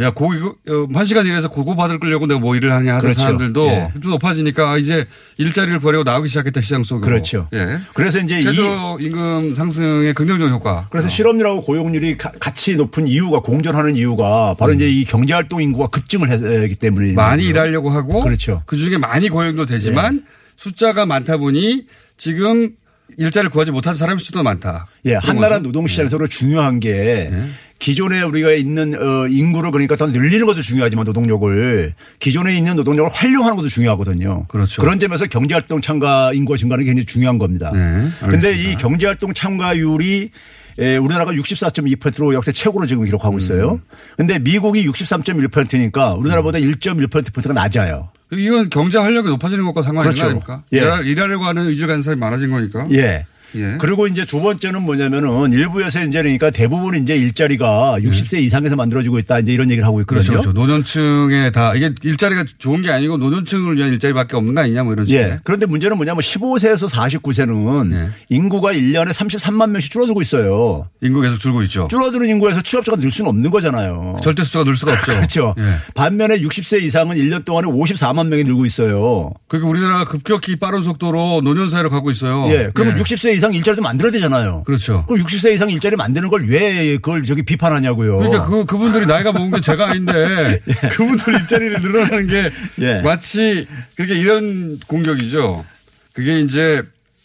야, 0.00 0.10
고, 0.10 0.34
이거, 0.34 0.48
어, 0.48 0.86
한 0.92 1.06
시간 1.06 1.24
일해서 1.24 1.48
그거 1.48 1.76
받을 1.76 2.00
끌려고 2.00 2.26
내가 2.26 2.40
뭐 2.40 2.56
일을 2.56 2.72
하냐 2.72 2.92
하는 2.94 3.00
그렇죠. 3.00 3.20
사람들도 3.20 3.66
예. 3.68 3.92
좀 4.02 4.10
높아지니까 4.10 4.72
아, 4.72 4.76
이제 4.76 5.06
일자리를 5.36 5.78
구하려고 5.78 6.02
나오기 6.02 6.28
시작했다 6.28 6.60
시장 6.62 6.82
속으로. 6.82 7.06
그렇죠. 7.06 7.48
예. 7.52 7.78
그래서 7.94 8.18
이제 8.18 8.40
이 8.40 8.42
최저 8.42 8.98
임금 9.00 9.54
상승의 9.54 10.12
긍정적 10.14 10.50
효과. 10.50 10.88
그래서 10.90 11.08
실업률하고 11.08 11.62
고용률이 11.62 12.16
가- 12.16 12.32
같이 12.40 12.74
높은 12.74 13.06
이유가 13.06 13.38
공존하는 13.40 13.94
이유가 13.96 14.54
바로 14.58 14.72
이제 14.72 14.88
이 14.90 15.04
경제 15.04 15.32
활동 15.32 15.62
인구가 15.62 15.86
급증을 15.86 16.28
했기 16.28 16.74
때문에 16.74 17.10
음. 17.10 17.14
많이 17.14 17.44
일하려고 17.44 17.90
하고 17.90 18.20
그렇죠. 18.20 18.62
그 18.66 18.76
중에 18.76 18.98
많이 18.98 19.28
고용도 19.28 19.64
되지만 19.64 20.24
숫자가 20.56 21.06
많다 21.06 21.36
보니 21.36 21.86
지금 22.16 22.72
일자리를 23.16 23.50
구하지 23.50 23.70
못한 23.70 23.94
사람이 23.94 24.22
수도 24.22 24.42
많다. 24.42 24.86
예, 25.04 25.10
그런 25.10 25.36
한나라 25.36 25.56
거죠? 25.56 25.62
노동 25.64 25.86
시장에서 25.86 26.18
중요한 26.26 26.80
게 26.80 27.28
네. 27.30 27.48
기존에 27.78 28.22
우리가 28.22 28.52
있는 28.52 28.94
어, 28.94 29.26
인구를 29.28 29.70
그러니까 29.70 29.96
더 29.96 30.06
늘리는 30.06 30.46
것도 30.46 30.62
중요하지만 30.62 31.04
노동력을 31.04 31.92
기존에 32.18 32.56
있는 32.56 32.76
노동력을 32.76 33.10
활용하는 33.12 33.56
것도 33.56 33.68
중요하거든요. 33.68 34.46
그렇죠. 34.46 34.82
런 34.82 34.98
점에서 34.98 35.26
경제활동 35.26 35.80
참가 35.80 36.32
인구가 36.32 36.56
증가는 36.56 36.82
굉장히 36.84 37.04
중요한 37.04 37.38
겁니다. 37.38 37.70
네, 37.72 38.08
그런데 38.20 38.48
알겠습니다. 38.48 38.70
이 38.72 38.76
경제활동 38.76 39.34
참가율이 39.34 40.30
에, 40.78 40.96
우리나라가 40.96 41.32
64.2%로 41.32 42.34
역대 42.34 42.52
최고로 42.52 42.86
지금 42.86 43.04
기록하고 43.04 43.38
있어요. 43.38 43.80
그런데 44.16 44.38
미국이 44.38 44.88
63.1%니까 44.88 46.14
우리나라보다 46.14 46.58
1.1%포인트가 46.58 47.52
낮아요. 47.54 48.08
이건 48.32 48.70
경제 48.70 48.98
활력이 48.98 49.28
높아지는 49.28 49.64
것과 49.66 49.82
상관이 49.82 50.08
그렇죠. 50.08 50.26
있는 50.28 50.40
거니까. 50.40 50.62
예. 50.72 50.78
일하- 50.80 51.00
일하려고 51.06 51.44
하는 51.44 51.66
의지를 51.68 51.88
가진 51.88 52.02
사람이 52.02 52.18
많아진 52.20 52.50
거니까. 52.50 52.86
예. 52.92 53.26
예. 53.56 53.76
그리고 53.78 54.06
이제 54.06 54.24
두 54.24 54.40
번째는 54.40 54.82
뭐냐면은 54.82 55.52
일부에서 55.52 56.04
이제 56.04 56.22
그러니까 56.22 56.50
대부분 56.50 57.00
이제 57.02 57.16
일자리가 57.16 57.96
60세 58.00 58.40
이상에서 58.42 58.76
만들어지고 58.76 59.18
있다 59.18 59.40
이제 59.40 59.52
이런 59.52 59.70
얘기를 59.70 59.86
하고 59.86 60.00
예. 60.00 60.04
그렇죠. 60.04 60.32
있거든요. 60.32 60.52
그렇죠. 60.52 60.66
노년층에 60.66 61.50
다 61.52 61.74
이게 61.74 61.92
일자리가 62.02 62.44
좋은 62.58 62.82
게 62.82 62.90
아니고 62.90 63.16
노년층을 63.18 63.76
위한 63.76 63.92
일자리밖에 63.92 64.36
없는 64.36 64.54
거 64.54 64.62
아니냐 64.62 64.84
뭐 64.84 64.92
이런 64.92 65.06
식의. 65.06 65.22
예. 65.22 65.38
그런데 65.44 65.66
문제는 65.66 65.96
뭐냐면 65.96 66.20
15세에서 66.20 66.88
49세는 66.88 67.92
예. 67.94 68.08
인구가 68.28 68.72
1년에 68.72 69.10
33만 69.12 69.70
명씩 69.70 69.90
줄어들고 69.92 70.22
있어요. 70.22 70.88
인구 71.02 71.20
계속 71.20 71.38
줄고 71.38 71.62
있죠. 71.62 71.88
줄어드는 71.90 72.28
인구에서 72.28 72.62
취업자가 72.62 72.96
늘 72.96 73.10
수는 73.10 73.28
없는 73.30 73.50
거잖아요. 73.50 74.18
절대 74.22 74.44
숫자가 74.44 74.64
늘 74.64 74.76
수가 74.76 74.92
없죠. 74.92 75.04
그렇죠. 75.14 75.54
예. 75.58 75.62
반면에 75.94 76.40
60세 76.40 76.82
이상은 76.82 77.16
1년 77.16 77.44
동안에 77.44 77.68
54만 77.68 78.28
명이 78.28 78.44
늘고 78.44 78.66
있어요. 78.66 79.32
그러니까 79.48 79.68
우리나라가 79.68 80.04
급격히 80.04 80.56
빠른 80.56 80.82
속도로 80.82 81.40
노년 81.42 81.68
사회로 81.68 81.90
가고 81.90 82.10
있어요. 82.10 82.46
예. 82.50 82.70
그러면 82.72 82.98
예. 82.98 83.02
60세 83.02 83.34
이상 83.34 83.43
일자리도 83.52 83.82
만들어야 83.82 84.12
되잖아요. 84.12 84.62
그렇죠. 84.64 85.04
그럼 85.06 85.24
60세 85.26 85.52
이상 85.54 85.68
일자리 85.70 85.96
만드는 85.96 86.30
걸 86.30 86.44
왜 86.48 86.96
그걸 86.96 87.22
저기 87.24 87.42
비판하냐고요. 87.42 88.18
그러니까 88.18 88.44
그, 88.46 88.64
그분들이 88.64 89.06
나이가 89.06 89.32
먹은 89.32 89.50
게 89.50 89.60
제가 89.60 89.90
아닌데 89.90 90.60
그분들 90.92 91.34
일자리를 91.34 91.80
늘어나는 91.82 92.26
게 92.26 92.50
예. 92.80 93.00
마치 93.02 93.66
그렇게 93.96 94.14
이런 94.14 94.78
공격이죠. 94.86 95.64
그게 96.12 96.40
이제 96.40 96.82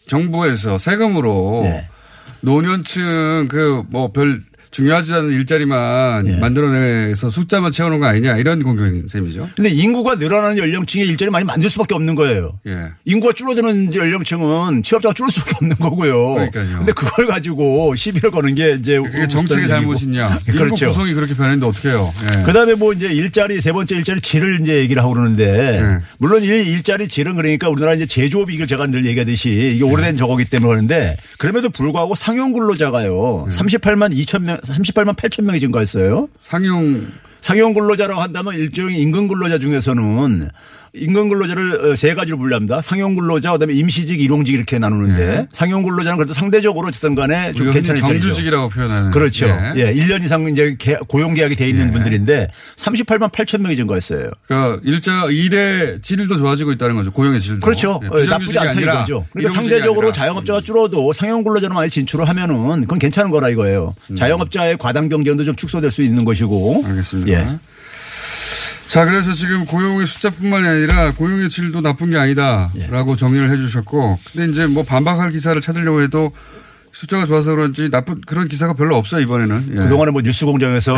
정부에서 0.08 0.78
세금으로 0.80 1.64
예. 1.66 1.88
노년층 2.42 3.48
그 3.50 3.84
뭐 3.92 4.12
별 4.12 4.40
중요하지 4.72 5.14
않은 5.14 5.32
일자리만 5.32 6.28
예. 6.28 6.36
만들어내서 6.38 7.30
숫자만 7.30 7.72
채우는 7.72 8.00
거 8.00 8.06
아니냐 8.06 8.38
이런 8.38 8.62
공격인 8.62 9.08
셈이죠. 9.08 9.50
근데 9.56 9.70
인구가 9.70 10.16
늘어나는 10.16 10.58
연령층에 10.58 11.04
일자리 11.04 11.32
많이 11.32 11.46
만들 11.46 11.70
수밖에 11.70 11.96
없는 11.96 12.16
거예요. 12.16 12.60
예. 12.68 12.92
인구가 13.06 13.34
줄어드는 13.34 13.94
연령층은 13.94 14.84
취업자가 14.84 15.14
줄을 15.14 15.32
수밖에 15.32 15.56
없는 15.62 15.78
거고요. 15.78 16.34
그러니까요. 16.34 16.78
근데 16.78 16.92
그걸 16.92 17.28
가지고 17.28 17.96
시비를 17.96 18.32
거는 18.32 18.56
게 18.56 18.76
이제 18.80 19.00
그게 19.00 19.28
정책의 19.28 19.68
잘못이냐. 19.68 20.40
그렇죠. 20.46 20.88
구성이 20.88 21.14
그렇게 21.14 21.36
변했는데 21.36 21.66
어떻게 21.66 21.90
해요. 21.90 22.14
예. 22.24 22.44
그다음에 22.44 22.76
뭐 22.76 22.94
이제 22.94 23.08
일자리 23.08 23.62
세 23.62 23.72
번째 23.72 23.96
일자리 23.96 24.22
질을 24.22 24.62
이제 24.62 24.76
얘기를 24.76 25.02
하고 25.02 25.14
그러는데 25.14 25.82
네. 25.82 25.98
물론 26.20 26.44
이 26.44 26.48
일자리 26.48 27.08
질은 27.08 27.36
그러니까 27.36 27.70
우리나라 27.70 27.96
이제 27.96 28.06
제조업 28.06 28.52
이걸 28.52 28.68
제가 28.68 28.86
늘 28.88 29.06
얘기하듯이 29.06 29.74
이게 29.76 29.84
오래된 29.84 30.18
저거기 30.18 30.46
때문에 30.46 30.70
그러는데 30.70 31.18
그럼에도 31.38 31.70
불구하고 31.70 32.16
상용 32.16 32.54
근로자가요. 32.54 33.48
네. 33.50 33.56
38만 33.56 34.14
2천 34.16 34.44
명, 34.44 34.59
38만 34.64 35.16
8천 35.16 35.44
명이 35.44 35.60
증가했어요. 35.60 36.30
상용 36.40 37.08
상용 37.42 37.74
근로자라고 37.74 38.22
한다면 38.22 38.56
일종의 38.56 39.00
임금 39.00 39.28
근로자 39.28 39.58
중에서는 39.60 40.50
임금 40.94 41.30
근로자를 41.30 41.92
어, 41.92 41.96
세 41.96 42.14
가지로 42.16 42.38
분류합니다. 42.38 42.82
상용 42.82 43.16
근로자, 43.16 43.52
그다음에 43.52 43.74
임시직, 43.74 44.20
일용직 44.20 44.56
이렇게 44.56 44.80
나누는데 44.80 45.26
네. 45.26 45.48
상용 45.52 45.84
근로자는 45.84 46.18
그래도 46.18 46.34
상대적으로 46.34 46.88
어쨌든 46.88 47.16
간에 47.16 47.52
좀 47.54 47.72
괜찮은. 47.72 48.00
정규직이라고 48.02 48.70
표현하는. 48.70 49.12
그렇죠. 49.12 49.46
예. 49.48 49.74
예. 49.76 49.94
1년 49.94 50.24
이상 50.24 50.48
이제 50.50 50.76
개- 50.80 50.98
고용 51.08 51.34
계약이 51.34 51.56
돼 51.56 51.68
있는 51.70 51.90
예. 51.90 51.92
분들인데 51.92 52.48
38만 52.78 53.32
8천 53.32 53.62
명이 53.62 53.76
증가했어요. 53.76 54.30
그러니까 54.48 54.82
일자 54.84 55.26
일의 55.30 56.00
질도 56.02 56.38
좋아지고 56.38 56.72
있다는 56.74 56.96
거죠. 56.96 57.12
고용의 57.12 57.42
질도. 57.42 57.62
그렇죠. 57.66 58.00
예, 58.04 58.08
어, 58.08 58.26
나쁘지 58.26 58.58
않다 58.60 58.80
이거죠. 58.82 59.26
그러니까 59.32 59.54
상대적으로 59.54 60.08
아니라. 60.08 60.10
음. 60.10 60.14
자영업자가 60.14 60.62
줄어도 60.62 61.14
상용 61.14 61.44
근로자를 61.44 61.74
많이 61.74 61.90
진출을 61.90 62.28
하면은 62.28 62.82
그건 62.82 63.00
괜찮은 63.00 63.32
거라 63.32 63.50
이거예요. 63.50 63.94
자영업자의 64.18 64.78
과당 64.78 65.10
경쟁도 65.10 65.44
좀 65.44 65.56
축소될 65.56 65.92
수 65.92 66.02
있는 66.02 66.26
것이고. 66.26 66.82
음. 66.82 66.86
알겠습니다. 66.86 67.32
예. 67.32 67.60
자, 68.90 69.06
그래서 69.06 69.34
지금 69.34 69.66
고용의 69.66 70.08
숫자뿐만이 70.08 70.68
아니라 70.68 71.14
고용의 71.14 71.52
질도 71.52 71.82
나쁜 71.82 72.10
게 72.10 72.18
아니다라고 72.18 73.16
정리를 73.16 73.52
해 73.52 73.56
주셨고 73.56 74.18
근데 74.34 74.52
이제 74.52 74.66
뭐 74.66 74.84
반박할 74.84 75.30
기사를 75.30 75.62
찾으려고 75.62 76.02
해도 76.02 76.32
숫자가 76.92 77.28
좋아서 77.28 77.52
그런지 77.54 77.92
나쁜 77.92 78.20
그런 78.22 78.48
기사가 78.48 78.74
별로 78.74 78.98
없어요, 78.98 79.22
이번에는. 79.22 79.66
예. 79.70 79.76
그동안에 79.76 80.10
뭐 80.10 80.24
뉴스 80.24 80.44
공장에서 80.44 80.96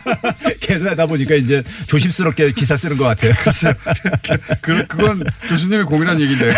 계속 0.60 0.86
하다 0.86 1.06
보니까 1.06 1.34
이제 1.34 1.62
조심스럽게 1.86 2.52
기사 2.52 2.78
쓰는 2.78 2.96
것 2.96 3.04
같아요. 3.04 3.34
그, 4.62 4.86
그건 4.86 5.22
교수님의 5.46 5.84
공이란 5.84 6.18
얘기인데. 6.22 6.54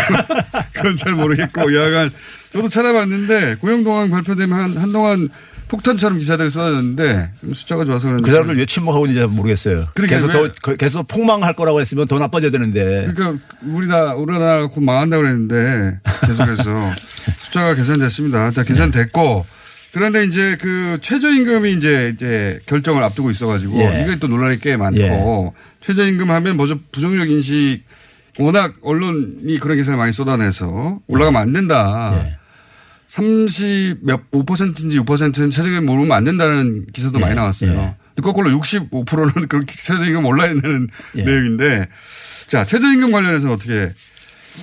그건 0.71 0.95
잘 0.95 1.13
모르겠고, 1.13 1.75
여하간 1.75 2.11
저도 2.51 2.69
찾아봤는데 2.69 3.57
고용동안 3.59 4.09
발표되면 4.09 4.57
한, 4.57 4.77
한동안 4.77 5.27
폭탄처럼 5.69 6.19
기사들이 6.19 6.49
쏟아졌는데 6.49 7.31
숫자가 7.53 7.85
좋아서 7.85 8.07
그런지 8.07 8.25
그 8.25 8.31
사람들 8.31 8.57
왜 8.57 8.65
침묵하고 8.65 9.05
있는지 9.05 9.25
모르겠어요. 9.33 9.87
그러니까 9.93 10.15
계속 10.19 10.41
왜- 10.41 10.49
더 10.61 10.75
계속 10.75 11.07
폭망할 11.07 11.55
거라고 11.55 11.79
했으면 11.79 12.07
더 12.07 12.19
나빠져야 12.19 12.51
되는데. 12.51 13.11
그러니까 13.13 13.45
우리나라 13.63 14.15
우리나라 14.15 14.67
곧 14.67 14.81
망한다고 14.81 15.23
그랬는데 15.23 15.99
계속해서 16.25 16.93
숫자가 17.39 17.75
개선됐습니다. 17.75 18.51
다 18.51 18.63
개선됐고 18.63 19.45
그런데 19.93 20.23
이제 20.25 20.57
그 20.59 20.97
최저임금이 21.01 21.73
이제 21.73 22.11
이제 22.13 22.59
결정을 22.65 23.01
앞두고 23.03 23.31
있어 23.31 23.47
가지고 23.47 23.79
예. 23.79 24.03
이게 24.03 24.17
또 24.19 24.27
논란이 24.27 24.59
꽤 24.59 24.75
많고 24.77 25.53
최저임금 25.81 26.29
하면 26.29 26.57
먼저 26.57 26.77
부정적 26.91 27.29
인식 27.29 27.83
워낙 28.37 28.73
언론이 28.81 29.57
그런 29.59 29.77
기사를 29.77 29.97
많이 29.97 30.11
쏟아내서 30.13 30.99
올라가면 31.07 31.41
안 31.41 31.53
된다. 31.53 32.13
예. 32.23 32.38
30 33.09 33.97
몇 34.01 34.29
5%인지 34.31 34.99
6%는 34.99 35.49
최저임금 35.49 35.85
모르면 35.85 36.15
안 36.15 36.23
된다는 36.23 36.85
기사도 36.93 37.19
예. 37.19 37.23
많이 37.23 37.35
나왔어요. 37.35 37.71
예. 37.71 38.21
거꾸로 38.21 38.51
65%는 38.51 39.47
그렇게 39.47 39.73
최저임금 39.75 40.25
올라야 40.25 40.53
되는 40.53 40.87
예. 41.15 41.23
내용인데 41.23 41.89
자 42.47 42.65
최저임금 42.65 43.11
관련해서 43.11 43.51
어떻게 43.51 43.93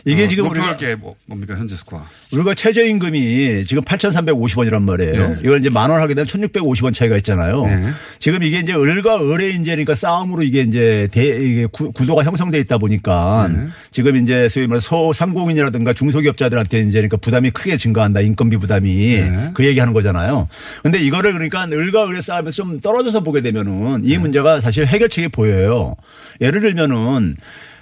이게 0.05 0.24
어, 0.24 0.26
지금 0.26 0.51
우리가 0.51 0.76
게 0.76 0.95
뭐, 0.95 1.14
뭡니까 1.26 1.55
현재 1.57 1.76
스코어? 1.76 2.05
우리가 2.32 2.55
최저 2.55 2.84
임금이 2.84 3.64
지금 3.66 3.82
8,350원이란 3.84 4.82
말이에요. 4.82 5.14
예. 5.22 5.39
이걸 5.43 5.61
이제 5.61 5.70
만 5.70 5.91
원 5.91 6.01
하게 6.01 6.14
되면 6.14 6.26
1,650원 6.26 6.93
차이가 6.93 7.16
있잖아요. 7.18 7.64
예. 7.66 7.91
지금 8.18 8.43
이게 8.43 8.59
이제 8.59 8.72
을과 8.74 9.20
을의 9.20 9.55
이제 9.55 9.70
그러니까 9.70 9.95
싸움으로 9.95 10.43
이게 10.43 10.62
이제 10.62 11.09
대, 11.12 11.22
이게 11.24 11.66
구, 11.66 11.93
구도가 11.93 12.24
형성돼 12.24 12.59
있다 12.59 12.78
보니까 12.78 13.49
예. 13.51 13.68
지금 13.91 14.16
이제 14.16 14.49
소위 14.49 14.66
말해 14.66 14.80
소상공인이라든가 14.80 15.93
중소기업자들한테 15.93 16.80
이제 16.80 16.99
그러니까 16.99 17.16
부담이 17.18 17.51
크게 17.51 17.76
증가한다. 17.76 18.20
인건비 18.20 18.57
부담이 18.57 19.14
예. 19.14 19.51
그 19.55 19.64
얘기 19.64 19.78
하는 19.78 19.93
거잖아요. 19.93 20.49
근데 20.82 20.99
이거를 20.99 21.32
그러니까 21.32 21.64
을과 21.70 22.09
을의 22.09 22.22
싸움에서 22.22 22.57
좀 22.57 22.80
떨어져서 22.80 23.20
보게 23.20 23.41
되면은 23.41 24.03
예. 24.05 24.14
이 24.14 24.18
문제가 24.18 24.61
사실 24.61 24.87
해결책이 24.87 25.28
보여요. 25.28 25.95
예를 26.41 26.61
들면은 26.61 27.37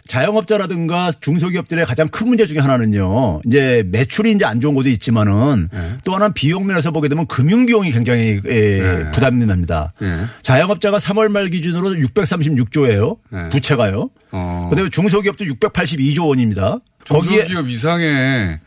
자영업자라든가 0.07 1.13
중소기업들의 1.19 1.87
가장 1.87 2.07
큰 2.09 2.29
문제 2.29 2.45
중에 2.45 2.59
하나는요. 2.59 3.41
이제 3.47 3.85
매출이 3.91 4.33
이제 4.33 4.45
안 4.45 4.61
좋은 4.61 4.75
것도 4.75 4.89
있지만은 4.91 5.69
또 6.05 6.15
하나 6.15 6.27
는 6.27 6.35
비용 6.35 6.67
면에서 6.67 6.91
보게 6.91 7.09
되면 7.09 7.27
금융 7.27 7.65
비용이 7.67 7.91
굉장히 7.91 8.41
에, 8.45 8.81
네. 8.81 9.11
부담이 9.13 9.47
됩니다. 9.47 9.93
예. 10.03 10.17
자영업자가 10.43 10.99
3월 10.99 11.29
말 11.29 11.49
기준으로 11.49 11.91
636조예요. 11.91 13.19
네. 13.31 13.49
부채가요. 13.49 14.11
어. 14.33 14.67
그다음에 14.71 14.91
중소기업도 14.91 15.45
682조 15.45 16.29
원입니다. 16.29 16.79
중소기업 17.05 17.69
이상의 17.69 18.61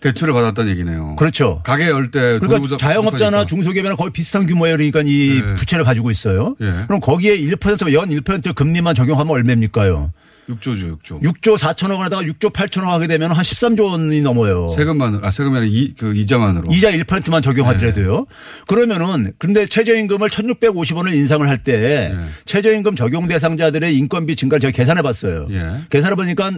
대출을 0.00 0.34
받았다는 0.34 0.72
얘기네요. 0.72 1.16
그렇죠. 1.16 1.62
가게 1.64 1.88
열때 1.88 2.38
그러니까 2.40 2.76
자영업자나 2.76 3.46
중소기업이나 3.46 3.94
거의 3.94 4.10
비슷한 4.10 4.46
규모의 4.46 4.76
그러니까 4.76 5.02
이 5.06 5.40
네. 5.40 5.54
부채를 5.54 5.84
가지고 5.84 6.10
있어요. 6.10 6.56
예. 6.60 6.72
그럼 6.86 7.00
거기에 7.00 7.38
1%연 7.38 8.10
1% 8.10 8.54
금리만 8.54 8.94
적용하면 8.94 9.32
얼마입니까요? 9.32 10.12
6조죠, 10.48 10.98
6조. 10.98 11.22
6조 11.22 11.56
4천억 11.56 11.98
원에다가 11.98 12.22
6조 12.22 12.52
8천억 12.52 12.86
하게 12.86 13.06
되면 13.06 13.30
한 13.32 13.42
13조 13.42 13.90
원이 13.92 14.22
넘어요. 14.22 14.68
세금만 14.70 15.20
아 15.22 15.30
세금이 15.30 15.56
아니라 15.56 15.72
이, 15.72 15.94
그 15.96 16.14
이자만으로. 16.14 16.72
이자 16.72 16.90
1%만 16.90 17.42
적용하더라도요. 17.42 18.26
그러면은 18.66 19.32
근데 19.38 19.66
최저임금을 19.66 20.28
1,650원을 20.28 21.14
인상을 21.14 21.48
할때 21.48 22.12
네. 22.16 22.26
최저임금 22.44 22.96
적용 22.96 23.28
대상자들의 23.28 23.96
인건비 23.96 24.34
증가를 24.36 24.60
제가 24.60 24.72
계산해 24.72 25.02
봤어요. 25.02 25.46
예. 25.50 25.80
계산해 25.90 26.16
보니까 26.16 26.48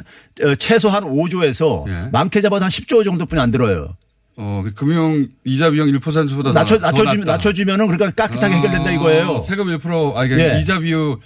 어, 0.42 0.54
최소한 0.58 1.04
5조에서 1.04 1.88
예. 1.88 2.08
많게 2.10 2.40
잡아서 2.40 2.64
한 2.64 2.70
10조 2.70 3.04
정도뿐이 3.04 3.40
안 3.40 3.50
들어요. 3.50 3.88
어, 4.36 4.62
그 4.64 4.74
금융 4.74 5.28
이자 5.44 5.70
비용 5.70 5.88
1%보다 5.88 6.52
낮춰, 6.52 6.78
더 6.78 6.86
낮춰주면. 6.86 7.26
낮춰주면은 7.26 7.86
그러니까 7.86 8.10
깍듯하게 8.10 8.56
해결된다 8.56 8.90
이거예요. 8.90 9.36
아, 9.36 9.40
세금 9.40 9.66
1% 9.66 10.16
아, 10.16 10.24
이게 10.24 10.54
예. 10.54 10.60
이자 10.60 10.80
비율 10.80 11.16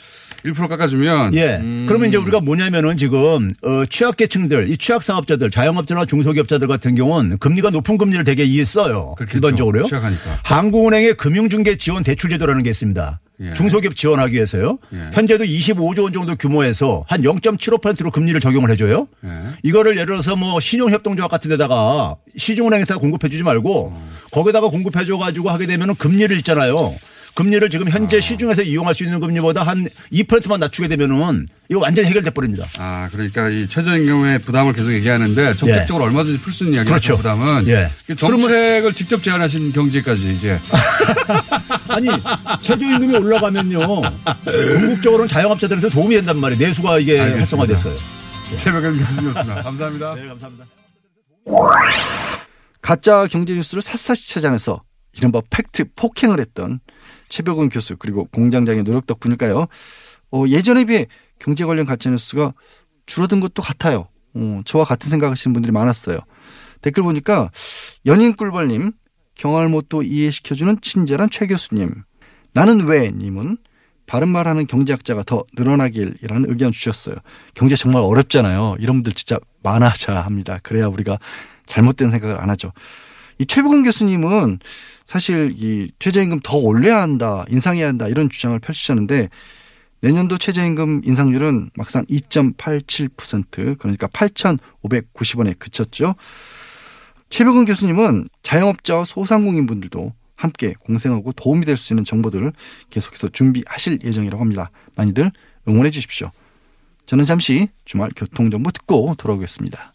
1% 0.44 0.68
깎아주면. 0.68 1.34
예. 1.34 1.56
음. 1.56 1.86
그러면 1.88 2.08
이제 2.10 2.18
우리가 2.18 2.40
뭐냐면은 2.40 2.96
지금 2.96 3.52
어 3.62 3.84
취약계층들, 3.88 4.68
이 4.68 4.76
취약사업자들, 4.76 5.50
자영업자나 5.50 6.04
중소기업자들 6.04 6.68
같은 6.68 6.94
경우는 6.94 7.38
금리가 7.38 7.70
높은 7.70 7.96
금리를 7.98 8.22
되게 8.24 8.44
이해 8.44 8.64
써요. 8.64 9.14
그렇겠죠. 9.16 9.38
일반적으로요. 9.38 9.84
취약하니까. 9.84 10.40
한국은행의 10.44 11.14
금융중개 11.14 11.76
지원 11.76 12.04
대출제도라는 12.04 12.62
게 12.62 12.70
있습니다. 12.70 13.20
예. 13.40 13.52
중소기업 13.54 13.94
지원하기 13.94 14.34
위해서요. 14.34 14.78
예. 14.92 15.10
현재도 15.12 15.44
25조 15.44 16.02
원 16.02 16.12
정도 16.12 16.34
규모에서 16.36 17.04
한 17.06 17.22
0.75%로 17.22 18.10
금리를 18.10 18.38
적용을 18.40 18.70
해줘요. 18.70 19.06
예. 19.24 19.28
이거를 19.62 19.92
예를 19.92 20.06
들어서 20.06 20.36
뭐 20.36 20.58
신용협동조합 20.60 21.30
같은 21.30 21.48
데다가 21.50 22.16
시중은행에서 22.36 22.98
공급해 22.98 23.28
주지 23.28 23.42
말고 23.42 23.94
거기다가 24.32 24.68
공급해 24.68 25.04
줘 25.04 25.16
가지고 25.16 25.50
하게 25.50 25.66
되면 25.66 25.94
금리를 25.94 26.36
있잖아요. 26.38 26.94
금리를 27.38 27.70
지금 27.70 27.88
현재 27.88 28.16
아. 28.16 28.20
시중에서 28.20 28.62
이용할 28.62 28.94
수 28.94 29.04
있는 29.04 29.20
금리보다 29.20 29.62
한 29.62 29.88
2%만 30.12 30.58
낮추게 30.58 30.88
되면은 30.88 31.46
이거 31.68 31.78
완전히 31.78 32.08
해결돼 32.08 32.30
버립니다. 32.30 32.66
아, 32.78 33.08
그러니까 33.12 33.48
이 33.48 33.68
최저임금의 33.68 34.40
부담을 34.40 34.72
계속 34.72 34.92
얘기하는데 34.92 35.54
정책적으로 35.54 36.06
얼마든지 36.06 36.40
풀 36.40 36.52
수 36.52 36.64
있는 36.64 36.78
이야기죠. 36.78 36.90
그렇죠. 36.92 37.16
부담은. 37.16 37.68
예. 37.68 37.92
이 38.10 38.16
정책을 38.16 38.92
직접 38.94 39.22
제안하신 39.22 39.70
경제까지 39.70 40.34
이제. 40.34 40.58
아니 41.86 42.08
최저임금이 42.60 43.14
올라가면요 43.14 44.02
궁극적으로는 44.44 45.28
자영업자들한테 45.28 45.90
도움이 45.90 46.16
된단 46.16 46.40
말이에요. 46.40 46.58
내수가 46.58 46.98
이게 46.98 47.20
알겠습니다. 47.20 47.38
활성화됐어요. 47.38 47.96
최배근 48.56 48.98
교수님이었습니다. 48.98 49.62
감사합니다. 49.62 50.14
네, 50.16 50.26
감사합니다. 50.26 50.64
가짜 52.82 53.28
경제 53.30 53.54
뉴스를 53.54 53.80
샅샅이 53.80 54.28
찾아내서 54.28 54.82
이른바 55.16 55.40
팩트 55.50 55.84
폭행을 55.94 56.40
했던 56.40 56.80
최배근 57.28 57.68
교수 57.68 57.96
그리고 57.96 58.26
공장장의 58.32 58.84
노력 58.84 59.06
덕분일까요? 59.06 59.66
어, 60.32 60.44
예전에 60.48 60.84
비해 60.84 61.06
경제 61.38 61.64
관련 61.64 61.86
가짜 61.86 62.10
뉴스가 62.10 62.54
줄어든 63.06 63.40
것도 63.40 63.62
같아요. 63.62 64.08
어, 64.34 64.60
저와 64.64 64.84
같은 64.84 65.10
생각하시는 65.10 65.52
분들이 65.52 65.72
많았어요. 65.72 66.18
댓글 66.82 67.02
보니까 67.02 67.50
연인 68.06 68.34
꿀벌님 68.34 68.92
경알못도 69.34 70.02
이해시켜주는 70.02 70.80
친절한 70.80 71.30
최 71.30 71.46
교수님 71.46 71.90
나는 72.52 72.86
왜 72.86 73.10
님은 73.10 73.58
바른 74.06 74.28
말하는 74.28 74.66
경제학자가 74.66 75.22
더 75.22 75.44
늘어나길이라는 75.56 76.50
의견 76.50 76.72
주셨어요. 76.72 77.16
경제 77.54 77.76
정말 77.76 78.02
어렵잖아요. 78.02 78.76
이런 78.80 78.96
분들 78.96 79.12
진짜 79.12 79.38
많아져야 79.62 80.22
합니다. 80.22 80.58
그래야 80.62 80.86
우리가 80.86 81.18
잘못된 81.66 82.10
생각을 82.10 82.40
안 82.40 82.48
하죠. 82.50 82.72
이 83.38 83.46
최복은 83.46 83.84
교수님은 83.84 84.58
사실 85.04 85.54
이 85.56 85.90
최저임금 85.98 86.40
더 86.42 86.56
올려야 86.56 87.00
한다, 87.00 87.44
인상해야 87.48 87.86
한다 87.88 88.08
이런 88.08 88.28
주장을 88.28 88.58
펼치셨는데 88.58 89.28
내년도 90.00 90.38
최저임금 90.38 91.02
인상률은 91.04 91.70
막상 91.76 92.04
2.87% 92.06 93.78
그러니까 93.78 94.06
8,590원에 94.08 95.58
그쳤죠. 95.58 96.14
최백은 97.30 97.64
교수님은 97.64 98.28
자영업자와 98.42 99.04
소상공인 99.04 99.66
분들도 99.66 100.12
함께 100.34 100.74
공생하고 100.80 101.32
도움이 101.32 101.66
될 101.66 101.76
수 101.76 101.92
있는 101.92 102.04
정보들을 102.04 102.52
계속해서 102.90 103.30
준비하실 103.30 104.00
예정이라고 104.04 104.42
합니다. 104.42 104.70
많이들 104.94 105.32
응원해 105.66 105.90
주십시오. 105.90 106.30
저는 107.06 107.24
잠시 107.24 107.68
주말 107.84 108.10
교통정보 108.14 108.70
듣고 108.70 109.14
돌아오겠습니다. 109.18 109.94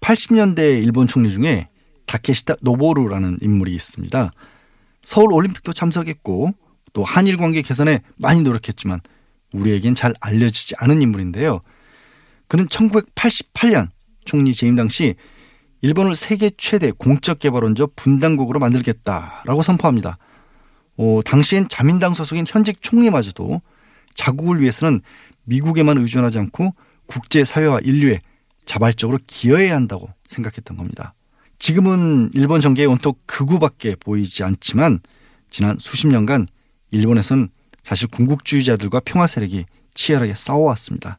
80년대 0.00 0.82
일본 0.82 1.06
총리 1.06 1.30
중에 1.30 1.68
다케시타 2.06 2.56
노보루라는 2.60 3.38
인물이 3.40 3.74
있습니다. 3.74 4.30
서울 5.04 5.32
올림픽도 5.32 5.72
참석했고 5.72 6.54
또 6.92 7.04
한일 7.04 7.36
관계 7.36 7.62
개선에 7.62 8.02
많이 8.16 8.42
노력했지만 8.42 9.00
우리에겐 9.52 9.94
잘 9.94 10.14
알려지지 10.20 10.74
않은 10.78 11.02
인물인데요. 11.02 11.60
그는 12.48 12.66
1988년 12.66 13.88
총리 14.24 14.54
재임 14.54 14.76
당시 14.76 15.14
일본을 15.80 16.16
세계 16.16 16.50
최대 16.56 16.90
공적 16.92 17.38
개발원조 17.40 17.88
분당국으로 17.94 18.58
만들겠다라고 18.58 19.62
선포합니다. 19.62 20.18
어, 20.96 21.20
당시엔 21.24 21.68
자민당 21.68 22.14
소속인 22.14 22.44
현직 22.48 22.80
총리마저도 22.80 23.60
자국을 24.14 24.60
위해서는 24.60 25.00
미국에만 25.44 25.98
의존하지 25.98 26.38
않고 26.38 26.74
국제 27.06 27.44
사회와 27.44 27.80
인류에 27.80 28.20
자발적으로 28.64 29.18
기여해야 29.26 29.74
한다고 29.74 30.08
생각했던 30.26 30.76
겁니다. 30.76 31.12
지금은 31.64 32.28
일본 32.34 32.60
정계의 32.60 32.86
온통 32.88 33.14
극우밖에 33.24 33.96
보이지 33.96 34.44
않지만 34.44 35.00
지난 35.48 35.78
수십 35.80 36.08
년간 36.08 36.46
일본에선 36.90 37.48
사실 37.82 38.06
군국주의자들과 38.08 39.00
평화 39.06 39.26
세력이 39.26 39.64
치열하게 39.94 40.34
싸워왔습니다. 40.34 41.18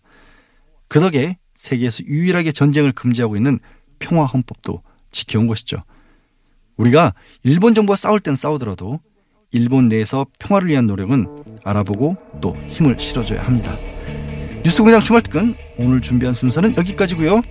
그 0.88 1.00
덕에 1.00 1.40
세계에서 1.58 2.04
유일하게 2.04 2.52
전쟁을 2.52 2.92
금지하고 2.92 3.36
있는 3.36 3.58
평화 3.98 4.26
헌법도 4.26 4.84
지켜온 5.10 5.48
것이죠. 5.48 5.78
우리가 6.78 7.16
일본 7.42 7.74
정부와 7.74 7.96
싸울 7.96 8.20
땐 8.20 8.36
싸우더라도 8.36 9.00
일본 9.52 9.90
내에서 9.90 10.28
평화를 10.38 10.68
위한 10.68 10.86
노력은 10.86 11.26
알아보고 11.64 12.18
또 12.40 12.56
힘을 12.68 13.00
실어줘야 13.00 13.44
합니다. 13.44 13.80
뉴스 14.64 14.84
공장 14.84 15.02
주말 15.02 15.24
특근 15.24 15.56
오늘 15.80 16.04
준비한 16.04 16.36
순서는 16.36 16.78
여기까지고요. 16.78 17.42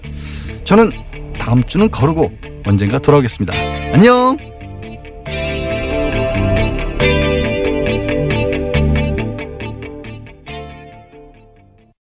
저는 0.62 0.92
다음 1.38 1.62
주는 1.64 1.90
거르고 1.90 2.32
언젠가 2.66 2.98
돌아오겠습니다. 2.98 3.54
안녕. 3.92 4.53